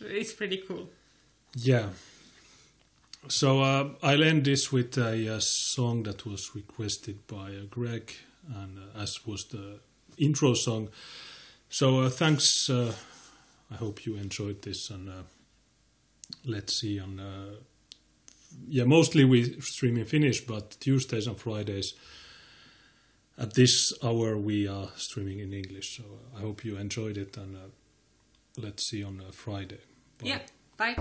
[0.01, 0.89] It's pretty cool.
[1.57, 1.89] Yeah.
[3.29, 8.13] So uh, I'll end this with a, uh song that was requested by uh, Greg,
[8.55, 9.79] and uh, as was the
[10.19, 10.89] intro song.
[11.71, 12.69] So uh, thanks.
[12.69, 12.93] Uh,
[13.71, 15.23] I hope you enjoyed this, and uh,
[16.45, 17.21] let's see on.
[18.69, 21.95] Yeah, mostly we stream in Finnish, but Tuesdays and Fridays
[23.37, 25.97] at this hour we are streaming in English.
[25.97, 26.05] So
[26.37, 27.57] I hope you enjoyed it, and
[28.57, 29.81] let's see on Friday.
[30.19, 30.29] Bye.
[30.29, 30.39] Yeah.
[30.77, 30.95] Bye.